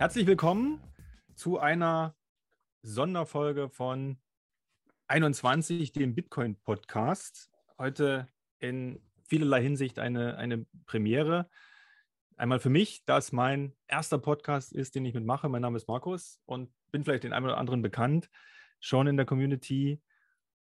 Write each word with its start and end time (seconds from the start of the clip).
Herzlich 0.00 0.26
willkommen 0.26 0.80
zu 1.34 1.58
einer 1.58 2.16
Sonderfolge 2.80 3.68
von 3.68 4.18
21, 5.08 5.92
dem 5.92 6.14
Bitcoin-Podcast. 6.14 7.50
Heute 7.76 8.26
in 8.60 9.02
vielerlei 9.28 9.60
Hinsicht 9.62 9.98
eine, 9.98 10.38
eine 10.38 10.64
Premiere. 10.86 11.50
Einmal 12.38 12.60
für 12.60 12.70
mich, 12.70 13.04
da 13.04 13.18
es 13.18 13.30
mein 13.32 13.76
erster 13.88 14.16
Podcast 14.16 14.72
ist, 14.72 14.94
den 14.94 15.04
ich 15.04 15.12
mitmache. 15.12 15.50
Mein 15.50 15.60
Name 15.60 15.76
ist 15.76 15.86
Markus 15.86 16.40
und 16.46 16.72
bin 16.90 17.04
vielleicht 17.04 17.24
den 17.24 17.34
einen 17.34 17.44
oder 17.44 17.58
anderen 17.58 17.82
bekannt, 17.82 18.30
schon 18.80 19.06
in 19.06 19.18
der 19.18 19.26
Community. 19.26 20.00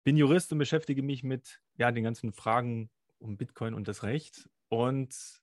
Bin 0.05 0.17
Jurist 0.17 0.53
und 0.53 0.59
beschäftige 0.59 1.03
mich 1.03 1.25
mit 1.25 1.61
ja, 1.77 1.91
den 1.91 2.05
ganzen 2.05 2.33
Fragen 2.33 2.89
um 3.19 3.37
Bitcoin 3.37 3.75
und 3.75 3.89
das 3.89 4.05
Recht. 4.05 4.49
Und 4.69 5.43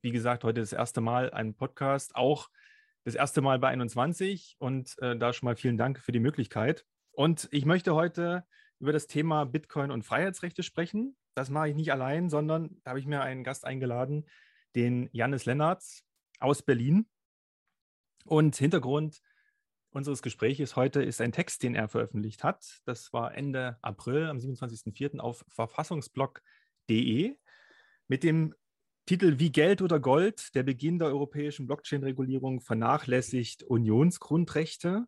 wie 0.00 0.10
gesagt, 0.10 0.42
heute 0.42 0.58
das 0.58 0.72
erste 0.72 1.00
Mal 1.00 1.30
ein 1.30 1.54
Podcast, 1.54 2.16
auch 2.16 2.48
das 3.04 3.14
erste 3.14 3.40
Mal 3.40 3.58
bei 3.58 3.68
21 3.68 4.56
und 4.58 4.96
äh, 4.98 5.16
da 5.16 5.32
schon 5.32 5.46
mal 5.46 5.56
vielen 5.56 5.76
Dank 5.76 5.98
für 5.98 6.12
die 6.12 6.20
Möglichkeit. 6.20 6.84
Und 7.12 7.48
ich 7.50 7.64
möchte 7.64 7.94
heute 7.94 8.44
über 8.78 8.92
das 8.92 9.06
Thema 9.06 9.44
Bitcoin 9.44 9.90
und 9.90 10.02
Freiheitsrechte 10.02 10.62
sprechen. 10.62 11.16
Das 11.34 11.50
mache 11.50 11.68
ich 11.68 11.74
nicht 11.74 11.92
allein, 11.92 12.28
sondern 12.28 12.80
da 12.84 12.90
habe 12.90 13.00
ich 13.00 13.06
mir 13.06 13.22
einen 13.22 13.44
Gast 13.44 13.64
eingeladen, 13.64 14.26
den 14.74 15.08
Janis 15.12 15.44
Lennartz 15.44 16.04
aus 16.40 16.62
Berlin. 16.62 17.06
Und 18.24 18.56
Hintergrund 18.56 19.20
unseres 19.90 20.22
Gesprächs 20.22 20.76
heute 20.76 21.02
ist 21.02 21.20
ein 21.20 21.32
Text, 21.32 21.62
den 21.62 21.74
er 21.74 21.88
veröffentlicht 21.88 22.44
hat. 22.44 22.80
Das 22.84 23.12
war 23.12 23.34
Ende 23.34 23.78
April, 23.82 24.26
am 24.26 24.38
27.04. 24.38 25.18
auf 25.18 25.44
verfassungsblog.de 25.48 27.36
mit 28.08 28.22
dem 28.22 28.54
Titel 29.04 29.38
Wie 29.38 29.50
Geld 29.50 29.82
oder 29.82 29.98
Gold, 29.98 30.54
der 30.54 30.62
Beginn 30.62 30.98
der 30.98 31.08
europäischen 31.08 31.66
Blockchain-Regulierung 31.66 32.60
vernachlässigt 32.60 33.64
Unionsgrundrechte. 33.64 35.06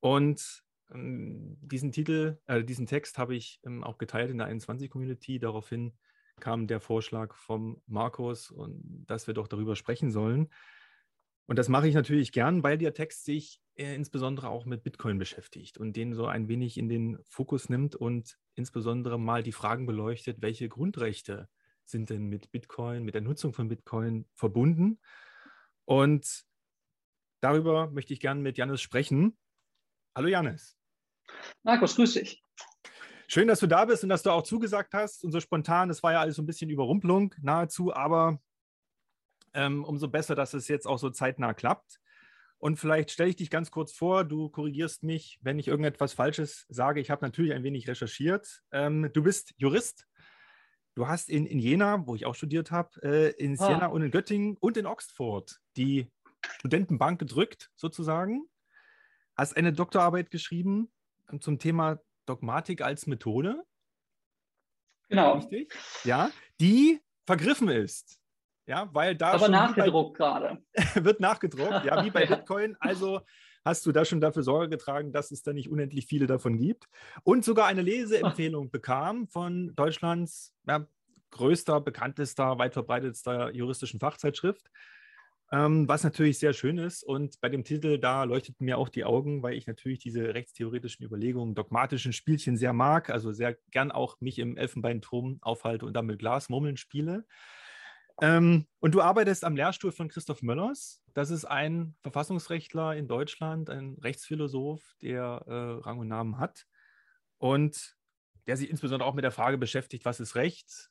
Und 0.00 0.62
ähm, 0.90 1.58
diesen 1.60 1.92
Titel, 1.92 2.38
äh, 2.46 2.64
diesen 2.64 2.86
Text 2.86 3.18
habe 3.18 3.34
ich 3.34 3.60
ähm, 3.64 3.84
auch 3.84 3.98
geteilt 3.98 4.30
in 4.30 4.38
der 4.38 4.48
21-Community. 4.48 5.38
Daraufhin 5.38 5.92
kam 6.40 6.66
der 6.66 6.80
Vorschlag 6.80 7.34
vom 7.34 7.82
Markus, 7.86 8.50
und 8.50 9.04
dass 9.06 9.26
wir 9.26 9.34
doch 9.34 9.46
darüber 9.46 9.76
sprechen 9.76 10.10
sollen. 10.10 10.48
Und 11.46 11.58
das 11.58 11.68
mache 11.68 11.88
ich 11.88 11.94
natürlich 11.94 12.32
gern, 12.32 12.62
weil 12.62 12.78
der 12.78 12.94
Text 12.94 13.24
sich 13.24 13.60
äh, 13.74 13.94
insbesondere 13.94 14.48
auch 14.48 14.64
mit 14.64 14.84
Bitcoin 14.84 15.18
beschäftigt 15.18 15.76
und 15.76 15.96
den 15.96 16.14
so 16.14 16.26
ein 16.26 16.48
wenig 16.48 16.78
in 16.78 16.88
den 16.88 17.18
Fokus 17.24 17.68
nimmt 17.68 17.94
und 17.94 18.38
insbesondere 18.54 19.18
mal 19.18 19.42
die 19.42 19.52
Fragen 19.52 19.84
beleuchtet, 19.84 20.40
welche 20.40 20.68
Grundrechte 20.68 21.48
sind 21.84 22.10
denn 22.10 22.26
mit 22.26 22.50
Bitcoin, 22.50 23.04
mit 23.04 23.14
der 23.14 23.22
Nutzung 23.22 23.52
von 23.52 23.68
Bitcoin 23.68 24.26
verbunden? 24.34 25.00
Und 25.84 26.44
darüber 27.40 27.90
möchte 27.90 28.12
ich 28.12 28.20
gerne 28.20 28.40
mit 28.40 28.58
Janis 28.58 28.80
sprechen. 28.80 29.36
Hallo 30.14 30.28
Janis. 30.28 30.78
Markus, 31.62 31.96
grüß 31.96 32.14
dich. 32.14 32.44
Schön, 33.28 33.48
dass 33.48 33.60
du 33.60 33.66
da 33.66 33.84
bist 33.84 34.02
und 34.02 34.10
dass 34.10 34.22
du 34.22 34.30
auch 34.30 34.42
zugesagt 34.42 34.92
hast 34.92 35.24
und 35.24 35.32
so 35.32 35.40
spontan. 35.40 35.88
Das 35.88 36.02
war 36.02 36.12
ja 36.12 36.20
alles 36.20 36.36
so 36.36 36.42
ein 36.42 36.46
bisschen 36.46 36.70
Überrumpelung 36.70 37.34
nahezu, 37.40 37.94
aber 37.94 38.38
ähm, 39.54 39.84
umso 39.84 40.08
besser, 40.08 40.34
dass 40.34 40.54
es 40.54 40.68
jetzt 40.68 40.86
auch 40.86 40.98
so 40.98 41.10
zeitnah 41.10 41.54
klappt. 41.54 41.98
Und 42.58 42.76
vielleicht 42.76 43.10
stelle 43.10 43.30
ich 43.30 43.36
dich 43.36 43.50
ganz 43.50 43.70
kurz 43.70 43.92
vor, 43.92 44.24
du 44.24 44.48
korrigierst 44.48 45.02
mich, 45.02 45.38
wenn 45.42 45.58
ich 45.58 45.66
irgendetwas 45.66 46.12
Falsches 46.12 46.64
sage. 46.68 47.00
Ich 47.00 47.10
habe 47.10 47.24
natürlich 47.24 47.54
ein 47.54 47.64
wenig 47.64 47.88
recherchiert. 47.88 48.62
Ähm, 48.70 49.10
du 49.12 49.22
bist 49.22 49.52
Jurist, 49.56 50.06
Du 50.94 51.08
hast 51.08 51.30
in, 51.30 51.46
in 51.46 51.58
Jena, 51.58 52.06
wo 52.06 52.14
ich 52.14 52.26
auch 52.26 52.34
studiert 52.34 52.70
habe, 52.70 52.90
äh, 53.02 53.30
in 53.42 53.58
ah. 53.58 53.66
Siena 53.66 53.86
und 53.86 54.02
in 54.02 54.10
Göttingen 54.10 54.56
und 54.58 54.76
in 54.76 54.86
Oxford 54.86 55.58
die 55.76 56.10
Studentenbank 56.58 57.18
gedrückt, 57.18 57.70
sozusagen. 57.76 58.44
Hast 59.36 59.56
eine 59.56 59.72
Doktorarbeit 59.72 60.30
geschrieben 60.30 60.92
zum 61.40 61.58
Thema 61.58 61.98
Dogmatik 62.26 62.82
als 62.82 63.06
Methode. 63.06 63.64
Genau. 65.08 65.34
Richtig? 65.34 65.72
Ja, 66.04 66.30
die 66.60 67.00
vergriffen 67.26 67.68
ist. 67.68 68.18
Ja, 68.66 68.88
weil 68.92 69.16
da. 69.16 69.32
Aber 69.32 69.48
nachgedruckt 69.48 70.16
gerade. 70.16 70.62
wird 70.94 71.20
nachgedruckt, 71.20 71.84
ja, 71.84 72.04
wie 72.04 72.10
bei 72.10 72.24
ja. 72.28 72.36
Bitcoin. 72.36 72.76
Also 72.80 73.20
hast 73.64 73.86
du 73.86 73.92
da 73.92 74.04
schon 74.04 74.20
dafür 74.20 74.42
Sorge 74.42 74.68
getragen, 74.68 75.12
dass 75.12 75.30
es 75.30 75.42
da 75.42 75.52
nicht 75.52 75.70
unendlich 75.70 76.06
viele 76.06 76.26
davon 76.26 76.58
gibt. 76.58 76.88
Und 77.22 77.44
sogar 77.44 77.66
eine 77.66 77.82
Leseempfehlung 77.82 78.70
bekam 78.70 79.28
von 79.28 79.74
Deutschlands 79.74 80.54
ja, 80.66 80.86
größter, 81.30 81.80
bekanntester, 81.80 82.58
weit 82.58 82.74
verbreitetster 82.74 83.52
juristischen 83.52 84.00
Fachzeitschrift. 84.00 84.70
Ähm, 85.50 85.86
was 85.86 86.02
natürlich 86.02 86.38
sehr 86.38 86.54
schön 86.54 86.78
ist. 86.78 87.04
Und 87.04 87.38
bei 87.42 87.50
dem 87.50 87.62
Titel, 87.62 87.98
da 87.98 88.24
leuchteten 88.24 88.64
mir 88.64 88.78
auch 88.78 88.88
die 88.88 89.04
Augen, 89.04 89.42
weil 89.42 89.52
ich 89.52 89.66
natürlich 89.66 89.98
diese 89.98 90.32
rechtstheoretischen 90.32 91.04
Überlegungen, 91.04 91.54
dogmatischen 91.54 92.14
Spielchen 92.14 92.56
sehr 92.56 92.72
mag, 92.72 93.10
also 93.10 93.32
sehr 93.32 93.58
gern 93.70 93.92
auch 93.92 94.18
mich 94.20 94.38
im 94.38 94.56
Elfenbeinturm 94.56 95.38
aufhalte 95.42 95.84
und 95.84 95.92
damit 95.92 96.20
Glasmurmeln 96.20 96.78
spiele. 96.78 97.26
Ähm, 98.22 98.68
und 98.78 98.94
du 98.94 99.02
arbeitest 99.02 99.44
am 99.44 99.56
Lehrstuhl 99.56 99.90
von 99.90 100.06
Christoph 100.06 100.42
Möllers. 100.42 101.02
Das 101.12 101.30
ist 101.30 101.44
ein 101.44 101.96
Verfassungsrechtler 102.02 102.94
in 102.94 103.08
Deutschland, 103.08 103.68
ein 103.68 103.98
Rechtsphilosoph, 104.00 104.94
der 105.02 105.42
äh, 105.48 105.84
Rang 105.84 105.98
und 105.98 106.06
Namen 106.06 106.38
hat 106.38 106.66
und 107.38 107.96
der 108.46 108.56
sich 108.56 108.70
insbesondere 108.70 109.08
auch 109.08 109.14
mit 109.14 109.24
der 109.24 109.32
Frage 109.32 109.58
beschäftigt, 109.58 110.04
was 110.04 110.20
ist 110.20 110.36
Recht? 110.36 110.90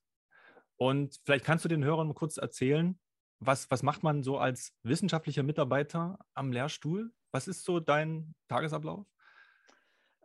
Und 0.76 1.22
vielleicht 1.24 1.46
kannst 1.46 1.64
du 1.64 1.70
den 1.70 1.86
Hörern 1.86 2.14
kurz 2.14 2.36
erzählen, 2.36 3.00
was, 3.40 3.72
was 3.72 3.82
macht 3.82 4.04
man 4.04 4.24
so 4.24 4.38
als 4.38 4.74
wissenschaftlicher 4.84 5.44
Mitarbeiter 5.44 6.20
am 6.34 6.52
Lehrstuhl? 6.52 7.14
Was 7.32 7.48
ist 7.48 7.64
so 7.64 7.80
dein 7.80 8.36
Tagesablauf? 8.50 9.08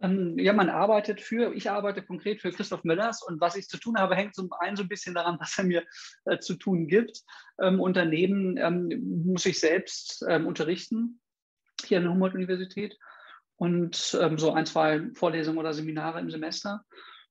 Ähm, 0.02 0.38
ja, 0.38 0.52
man 0.52 0.68
arbeitet 0.68 1.20
für, 1.20 1.54
ich 1.54 1.70
arbeite 1.70 2.02
konkret 2.02 2.42
für 2.42 2.52
Christoph 2.52 2.84
Möllers 2.84 3.22
und 3.22 3.40
was 3.40 3.56
ich 3.56 3.68
zu 3.68 3.78
tun 3.78 3.96
habe, 3.98 4.14
hängt 4.14 4.34
zum 4.34 4.52
einen 4.58 4.76
so 4.76 4.82
ein 4.82 4.88
bisschen 4.88 5.14
daran, 5.14 5.38
was 5.40 5.56
er 5.58 5.64
mir 5.64 5.84
äh, 6.24 6.38
zu 6.38 6.54
tun 6.54 6.86
gibt. 6.86 7.22
Ähm, 7.60 7.80
und 7.80 7.96
daneben 7.96 8.56
ähm, 8.58 9.24
muss 9.26 9.46
ich 9.46 9.58
selbst 9.58 10.24
ähm, 10.28 10.46
unterrichten 10.46 11.20
hier 11.84 11.98
an 11.98 12.04
der 12.04 12.12
Humboldt-Universität 12.12 12.98
und 13.56 14.18
ähm, 14.20 14.38
so 14.38 14.52
ein, 14.52 14.66
zwei 14.66 15.10
Vorlesungen 15.14 15.58
oder 15.58 15.72
Seminare 15.72 16.20
im 16.20 16.30
Semester 16.30 16.84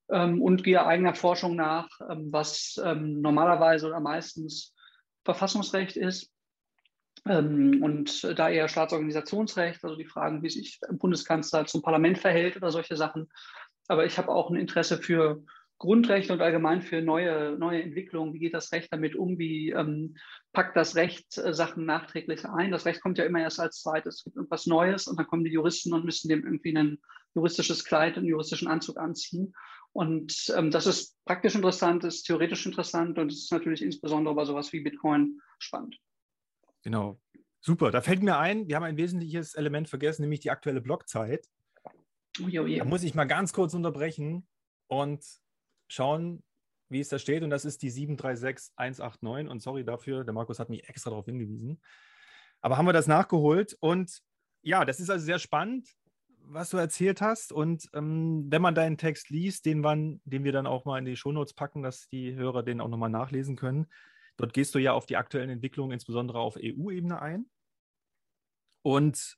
ähm, 0.09 0.41
und 0.41 0.63
gehe 0.63 0.85
eigener 0.85 1.15
Forschung 1.15 1.55
nach, 1.55 1.89
was 1.99 2.79
normalerweise 2.79 3.87
oder 3.87 3.99
meistens 3.99 4.73
Verfassungsrecht 5.23 5.97
ist 5.97 6.31
ähm, 6.31 6.34
und 7.25 8.23
da 8.37 8.49
eher 8.49 8.67
Staatsorganisationsrecht, 8.67 9.83
also 9.83 9.95
die 9.95 10.05
Fragen, 10.05 10.43
wie 10.43 10.49
sich 10.49 10.79
Bundeskanzler 10.91 11.65
zum 11.65 11.81
Parlament 11.81 12.19
verhält 12.19 12.55
oder 12.55 12.69
solche 12.71 12.95
Sachen. 12.95 13.29
Aber 13.87 14.05
ich 14.05 14.17
habe 14.17 14.29
auch 14.29 14.49
ein 14.49 14.55
Interesse 14.55 14.99
für 14.99 15.43
Grundrechte 15.77 16.31
und 16.31 16.41
allgemein 16.41 16.81
für 16.81 17.01
neue, 17.01 17.57
neue 17.57 17.81
Entwicklungen. 17.81 18.33
Wie 18.33 18.39
geht 18.39 18.53
das 18.53 18.71
Recht 18.71 18.93
damit 18.93 19.15
um? 19.15 19.37
Wie 19.37 19.71
ähm, 19.71 20.15
packt 20.53 20.77
das 20.77 20.95
Recht 20.95 21.37
äh, 21.37 21.53
Sachen 21.53 21.85
nachträglich 21.85 22.45
ein? 22.45 22.71
Das 22.71 22.85
Recht 22.85 23.01
kommt 23.01 23.17
ja 23.17 23.25
immer 23.25 23.41
erst 23.41 23.59
als 23.59 23.81
zweites. 23.81 24.17
Es 24.17 24.23
gibt 24.23 24.37
irgendwas 24.37 24.67
Neues 24.67 25.07
und 25.07 25.19
dann 25.19 25.27
kommen 25.27 25.43
die 25.43 25.51
Juristen 25.51 25.93
und 25.93 26.05
müssen 26.05 26.29
dem 26.29 26.43
irgendwie 26.43 26.77
ein 26.77 26.99
juristisches 27.33 27.83
Kleid, 27.83 28.17
einen 28.17 28.27
juristischen 28.27 28.67
Anzug 28.67 28.97
anziehen. 28.97 29.53
Und 29.91 30.53
ähm, 30.55 30.71
das 30.71 30.87
ist 30.87 31.17
praktisch 31.25 31.55
interessant, 31.55 32.03
ist 32.03 32.23
theoretisch 32.23 32.65
interessant 32.65 33.17
und 33.17 33.31
ist 33.31 33.51
natürlich 33.51 33.81
insbesondere 33.81 34.35
bei 34.35 34.45
sowas 34.45 34.71
wie 34.71 34.81
Bitcoin 34.81 35.39
spannend. 35.59 35.97
Genau. 36.85 37.20
Super. 37.61 37.90
Da 37.90 37.99
fällt 37.99 38.22
mir 38.22 38.37
ein, 38.37 38.67
wir 38.67 38.76
haben 38.76 38.84
ein 38.84 38.96
wesentliches 38.96 39.55
Element 39.55 39.90
vergessen, 39.90 40.22
nämlich 40.22 40.40
die 40.40 40.52
aktuelle 40.52 40.82
Blockzeit. 40.82 41.49
Ui, 42.40 42.59
ui. 42.59 42.78
Da 42.78 42.85
muss 42.85 43.02
ich 43.02 43.16
mal 43.16 43.26
ganz 43.26 43.53
kurz 43.53 43.73
unterbrechen 43.73 44.47
und 44.87 45.26
schauen, 45.87 46.43
wie 46.90 46.99
es 46.99 47.09
da 47.09 47.17
steht. 47.17 47.41
Und 47.41 47.49
das 47.49 47.66
ist 47.66 47.82
die 47.82 47.90
736189. 47.90 49.49
Und 49.49 49.64
sorry 49.64 49.84
dafür, 49.84 50.23
der 50.23 50.34
Markus 50.35 50.59
hat 50.59 50.70
mich 50.70 50.87
extra 50.87 51.09
darauf 51.09 51.26
hingewiesen. 51.26 51.82
Aber 52.61 52.78
haben 52.78 52.85
wir 52.85 52.93
das 52.93 53.08
nachgeholt? 53.08 53.76
Und 53.79 54.22
ja, 54.61 54.85
das 54.85 54.99
ist 54.99 55.09
also 55.09 55.26
sehr 55.26 55.40
spannend, 55.40 55.90
was 56.41 56.70
du 56.70 56.78
erzählt 56.78 57.20
hast. 57.20 57.52
Und 57.52 57.90
ähm, 57.96 58.46
wenn 58.47 58.61
man 58.61 58.76
deinen 58.76 58.99
Text 58.99 59.31
liest, 59.31 59.66
den, 59.66 59.79
man, 59.79 60.22
den 60.23 60.43
wir 60.43 60.52
dann 60.52 60.67
auch 60.67 60.85
mal 60.85 60.99
in 60.99 61.05
die 61.05 61.16
Shownotes 61.16 61.55
packen, 61.55 61.81
dass 61.81 62.08
die 62.09 62.35
Hörer 62.35 62.61
den 62.61 62.79
auch 62.79 62.90
nochmal 62.90 63.09
nachlesen 63.09 63.55
können, 63.55 63.88
Dort 64.37 64.53
gehst 64.53 64.76
du 64.76 64.79
ja 64.79 64.93
auf 64.93 65.05
die 65.05 65.17
aktuellen 65.17 65.49
Entwicklungen, 65.49 65.93
insbesondere 65.93 66.40
auf 66.40 66.58
EU-Ebene 66.58 67.22
ein. 67.22 67.49
Und 68.82 69.37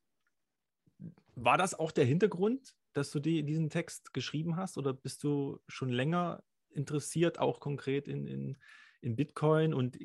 war 1.36 1.58
das 1.58 1.78
auch 1.78 1.92
der 1.92 2.06
Hintergrund, 2.06 2.76
dass 2.94 3.12
du 3.12 3.20
die, 3.20 3.44
diesen 3.44 3.70
Text 3.70 4.14
geschrieben 4.14 4.56
hast 4.56 4.78
oder 4.78 4.94
bist 4.94 5.24
du 5.24 5.60
schon 5.68 5.90
länger 5.90 6.44
interessiert, 6.72 7.40
auch 7.40 7.60
konkret 7.60 8.08
in, 8.08 8.26
in, 8.26 8.58
in 9.02 9.16
Bitcoin 9.16 9.74
und 9.74 9.98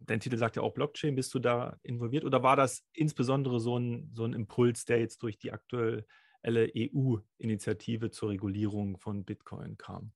dein 0.00 0.20
Titel 0.20 0.36
sagt 0.36 0.56
ja 0.56 0.62
auch 0.62 0.74
Blockchain, 0.74 1.14
bist 1.14 1.32
du 1.34 1.38
da 1.38 1.78
involviert 1.82 2.24
oder 2.24 2.42
war 2.42 2.56
das 2.56 2.84
insbesondere 2.92 3.60
so 3.60 3.78
ein, 3.78 4.10
so 4.14 4.24
ein 4.24 4.32
Impuls, 4.32 4.84
der 4.84 4.98
jetzt 4.98 5.22
durch 5.22 5.38
die 5.38 5.52
aktuelle 5.52 6.04
EU-Initiative 6.44 8.10
zur 8.10 8.30
Regulierung 8.30 8.98
von 8.98 9.24
Bitcoin 9.24 9.78
kam? 9.78 10.12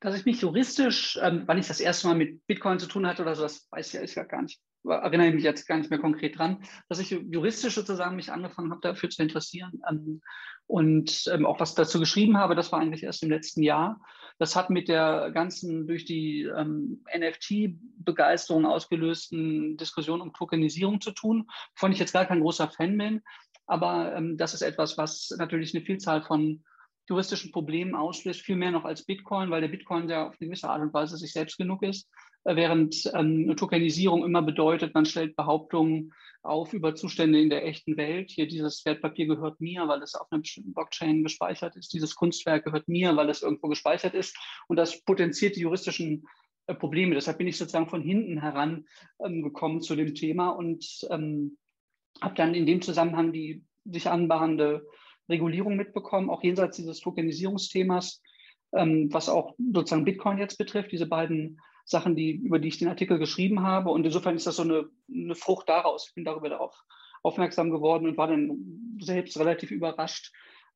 Dass 0.00 0.16
ich 0.16 0.24
mich 0.24 0.40
juristisch, 0.40 1.18
ähm, 1.22 1.44
wann 1.46 1.58
ich 1.58 1.68
das 1.68 1.80
erste 1.80 2.08
Mal 2.08 2.14
mit 2.14 2.46
Bitcoin 2.46 2.78
zu 2.78 2.86
tun 2.86 3.06
hatte 3.06 3.22
oder 3.22 3.34
so, 3.34 3.42
das 3.42 3.68
weiß 3.70 3.94
ich 3.94 4.14
ja, 4.14 4.24
gar 4.24 4.42
nicht 4.42 4.60
erinnere 4.88 5.28
ich 5.28 5.34
mich 5.34 5.44
jetzt 5.44 5.66
gar 5.66 5.78
nicht 5.78 5.90
mehr 5.90 5.98
konkret 5.98 6.38
dran, 6.38 6.62
dass 6.88 6.98
ich 6.98 7.10
juristisch 7.10 7.74
sozusagen 7.74 8.16
mich 8.16 8.32
angefangen 8.32 8.70
habe, 8.70 8.80
dafür 8.80 9.10
zu 9.10 9.22
interessieren 9.22 9.80
ähm, 9.88 10.20
und 10.66 11.24
ähm, 11.32 11.46
auch 11.46 11.60
was 11.60 11.74
dazu 11.74 11.98
geschrieben 11.98 12.36
habe. 12.38 12.54
Das 12.54 12.72
war 12.72 12.80
eigentlich 12.80 13.02
erst 13.02 13.22
im 13.22 13.30
letzten 13.30 13.62
Jahr. 13.62 14.00
Das 14.38 14.54
hat 14.54 14.70
mit 14.70 14.88
der 14.88 15.30
ganzen 15.32 15.86
durch 15.86 16.04
die 16.04 16.42
ähm, 16.42 17.04
NFT-Begeisterung 17.16 18.66
ausgelösten 18.66 19.76
Diskussion 19.76 20.20
um 20.20 20.32
Tokenisierung 20.32 21.00
zu 21.00 21.12
tun, 21.12 21.48
wovon 21.74 21.92
ich 21.92 21.98
jetzt 21.98 22.12
gar 22.12 22.26
kein 22.26 22.40
großer 22.40 22.68
Fan 22.68 22.96
bin. 22.98 23.22
Aber 23.66 24.14
ähm, 24.14 24.36
das 24.36 24.54
ist 24.54 24.62
etwas, 24.62 24.98
was 24.98 25.34
natürlich 25.38 25.74
eine 25.74 25.84
Vielzahl 25.84 26.22
von 26.22 26.64
juristischen 27.08 27.52
Problemen 27.52 27.94
auslöst, 27.94 28.40
viel 28.40 28.56
mehr 28.56 28.70
noch 28.70 28.84
als 28.84 29.04
Bitcoin, 29.04 29.50
weil 29.50 29.60
der 29.60 29.68
Bitcoin 29.68 30.08
ja 30.08 30.26
auf 30.26 30.36
eine 30.38 30.48
gewisse 30.48 30.68
Art 30.68 30.82
und 30.82 30.92
Weise 30.92 31.16
sich 31.16 31.32
selbst 31.32 31.56
genug 31.56 31.82
ist, 31.82 32.08
äh, 32.44 32.56
während 32.56 33.10
ähm, 33.14 33.56
Tokenisierung 33.56 34.24
immer 34.24 34.42
bedeutet, 34.42 34.94
man 34.94 35.06
stellt 35.06 35.36
Behauptungen 35.36 36.12
auf 36.42 36.72
über 36.72 36.94
Zustände 36.94 37.40
in 37.40 37.50
der 37.50 37.66
echten 37.66 37.96
Welt. 37.96 38.30
Hier 38.30 38.46
dieses 38.46 38.84
Wertpapier 38.84 39.26
gehört 39.26 39.60
mir, 39.60 39.86
weil 39.88 40.02
es 40.02 40.14
auf 40.14 40.30
einer 40.30 40.40
bestimmten 40.40 40.74
Blockchain 40.74 41.22
gespeichert 41.22 41.76
ist. 41.76 41.92
Dieses 41.92 42.14
Kunstwerk 42.14 42.64
gehört 42.64 42.88
mir, 42.88 43.16
weil 43.16 43.30
es 43.30 43.42
irgendwo 43.42 43.68
gespeichert 43.68 44.14
ist. 44.14 44.36
Und 44.68 44.76
das 44.76 45.02
potenziert 45.02 45.56
die 45.56 45.62
juristischen 45.62 46.26
äh, 46.66 46.74
Probleme. 46.74 47.14
Deshalb 47.14 47.38
bin 47.38 47.48
ich 47.48 47.56
sozusagen 47.56 47.88
von 47.88 48.02
hinten 48.02 48.40
heran 48.40 48.86
ähm, 49.24 49.42
gekommen 49.42 49.80
zu 49.80 49.96
dem 49.96 50.14
Thema 50.14 50.50
und 50.50 51.06
ähm, 51.10 51.58
habe 52.20 52.34
dann 52.34 52.54
in 52.54 52.66
dem 52.66 52.82
Zusammenhang 52.82 53.32
die 53.32 53.64
sich 53.84 54.08
anbahnende 54.08 54.86
Regulierung 55.28 55.76
mitbekommen, 55.76 56.30
auch 56.30 56.42
jenseits 56.42 56.76
dieses 56.76 57.00
Tokenisierungsthemas, 57.00 58.22
ähm, 58.74 59.08
was 59.12 59.28
auch 59.28 59.54
sozusagen 59.72 60.04
Bitcoin 60.04 60.38
jetzt 60.38 60.58
betrifft, 60.58 60.92
diese 60.92 61.06
beiden 61.06 61.60
Sachen, 61.84 62.16
die, 62.16 62.32
über 62.32 62.58
die 62.58 62.68
ich 62.68 62.78
den 62.78 62.88
Artikel 62.88 63.18
geschrieben 63.18 63.62
habe. 63.62 63.90
Und 63.90 64.04
insofern 64.04 64.34
ist 64.34 64.46
das 64.46 64.56
so 64.56 64.62
eine, 64.62 64.88
eine 65.08 65.34
Frucht 65.34 65.68
daraus. 65.68 66.08
Ich 66.08 66.14
bin 66.14 66.24
darüber 66.24 66.48
darauf 66.48 66.74
aufmerksam 67.22 67.70
geworden 67.70 68.06
und 68.06 68.16
war 68.16 68.28
dann 68.28 68.98
selbst 69.00 69.38
relativ 69.38 69.70
überrascht, 69.70 70.32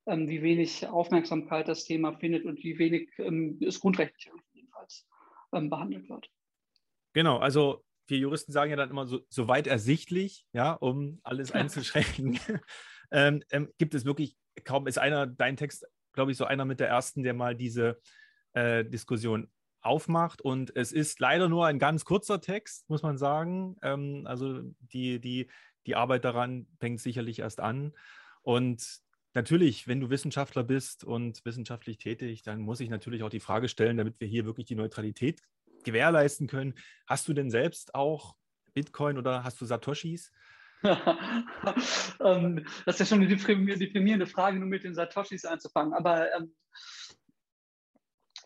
ähm, 0.06 0.28
wie 0.28 0.42
wenig 0.42 0.86
Aufmerksamkeit 0.86 1.68
das 1.68 1.84
Thema 1.84 2.12
findet 2.18 2.44
und 2.44 2.62
wie 2.62 2.78
wenig 2.78 3.10
ähm, 3.18 3.58
es 3.60 3.80
grundrechtlich 3.80 4.30
jedenfalls 4.52 5.06
ähm, 5.52 5.68
behandelt 5.68 6.08
wird. 6.08 6.28
Genau, 7.12 7.38
also 7.38 7.84
wir 8.06 8.18
Juristen 8.18 8.52
sagen 8.52 8.70
ja 8.70 8.76
dann 8.76 8.90
immer 8.90 9.06
so, 9.06 9.20
so 9.28 9.48
weit 9.48 9.66
ersichtlich, 9.66 10.46
ja, 10.52 10.72
um 10.72 11.20
alles 11.22 11.52
einzuschränken. 11.52 12.38
ähm, 13.12 13.42
ähm, 13.50 13.68
gibt 13.78 13.94
es 13.94 14.04
wirklich 14.04 14.36
kaum, 14.64 14.86
ist 14.86 14.98
einer, 14.98 15.26
dein 15.26 15.56
Text, 15.56 15.86
glaube 16.12 16.32
ich, 16.32 16.36
so 16.36 16.44
einer 16.44 16.64
mit 16.64 16.80
der 16.80 16.88
ersten, 16.88 17.22
der 17.22 17.34
mal 17.34 17.54
diese 17.54 18.00
äh, 18.52 18.84
Diskussion 18.84 19.50
aufmacht. 19.80 20.42
Und 20.42 20.74
es 20.76 20.92
ist 20.92 21.20
leider 21.20 21.48
nur 21.48 21.66
ein 21.66 21.78
ganz 21.78 22.04
kurzer 22.04 22.40
Text, 22.40 22.88
muss 22.88 23.02
man 23.02 23.18
sagen. 23.18 23.76
Ähm, 23.82 24.22
also 24.26 24.62
die, 24.78 25.20
die, 25.20 25.50
die 25.86 25.96
Arbeit 25.96 26.24
daran 26.24 26.66
fängt 26.78 27.00
sicherlich 27.00 27.38
erst 27.38 27.60
an. 27.60 27.92
Und 28.42 29.00
natürlich, 29.34 29.88
wenn 29.88 30.00
du 30.00 30.10
Wissenschaftler 30.10 30.64
bist 30.64 31.04
und 31.04 31.44
wissenschaftlich 31.44 31.98
tätig, 31.98 32.42
dann 32.42 32.60
muss 32.60 32.80
ich 32.80 32.90
natürlich 32.90 33.22
auch 33.22 33.30
die 33.30 33.40
Frage 33.40 33.68
stellen, 33.68 33.96
damit 33.96 34.20
wir 34.20 34.28
hier 34.28 34.44
wirklich 34.44 34.66
die 34.66 34.74
Neutralität 34.74 35.40
gewährleisten 35.84 36.46
können. 36.46 36.74
Hast 37.06 37.28
du 37.28 37.32
denn 37.32 37.50
selbst 37.50 37.94
auch 37.94 38.36
Bitcoin 38.74 39.18
oder 39.18 39.44
hast 39.44 39.60
du 39.60 39.66
Satoshis? 39.66 40.30
ähm, 42.24 42.64
das 42.86 42.94
ist 42.94 43.00
ja 43.00 43.06
schon 43.06 43.20
eine 43.20 43.28
deprimierende 43.28 44.26
Frage, 44.26 44.58
nur 44.58 44.68
mit 44.68 44.84
den 44.84 44.94
Satoshis 44.94 45.44
anzufangen. 45.44 45.94
Aber 45.94 46.32
ähm, 46.34 46.54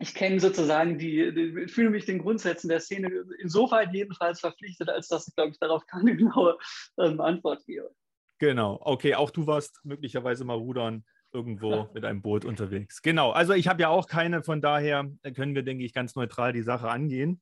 ich 0.01 0.15
kenne 0.15 0.41
sozusagen 0.41 0.99
die, 0.99 1.33
die, 1.33 1.69
fühle 1.69 1.91
mich 1.91 2.05
den 2.05 2.19
Grundsätzen 2.19 2.69
der 2.69 2.81
Szene 2.81 3.25
insoweit 3.39 3.93
jedenfalls 3.93 4.41
verpflichtet, 4.41 4.89
als 4.89 5.09
dass 5.09 5.29
ich, 5.29 5.35
glaube 5.35 5.53
ich, 5.53 5.59
darauf 5.59 5.87
keine 5.87 6.17
genaue 6.17 6.59
ähm, 6.99 7.21
Antwort 7.21 7.65
gebe. 7.67 7.91
Genau, 8.39 8.81
okay, 8.83 9.15
auch 9.15 9.31
du 9.31 9.47
warst 9.47 9.81
möglicherweise 9.85 10.45
mal 10.45 10.57
rudern 10.57 11.05
irgendwo 11.33 11.89
mit 11.95 12.05
einem 12.05 12.23
Boot 12.23 12.45
unterwegs. 12.45 13.03
Genau, 13.03 13.33
also 13.33 13.55
ich 13.55 13.67
habe 13.69 13.83
ja 13.83 13.89
auch 13.89 14.07
keine, 14.07 14.43
von 14.43 14.61
daher 14.61 15.11
können 15.35 15.55
wir, 15.55 15.63
denke 15.63 15.85
ich, 15.85 15.93
ganz 15.93 16.15
neutral 16.15 16.53
die 16.53 16.63
Sache 16.63 16.89
angehen. 16.89 17.41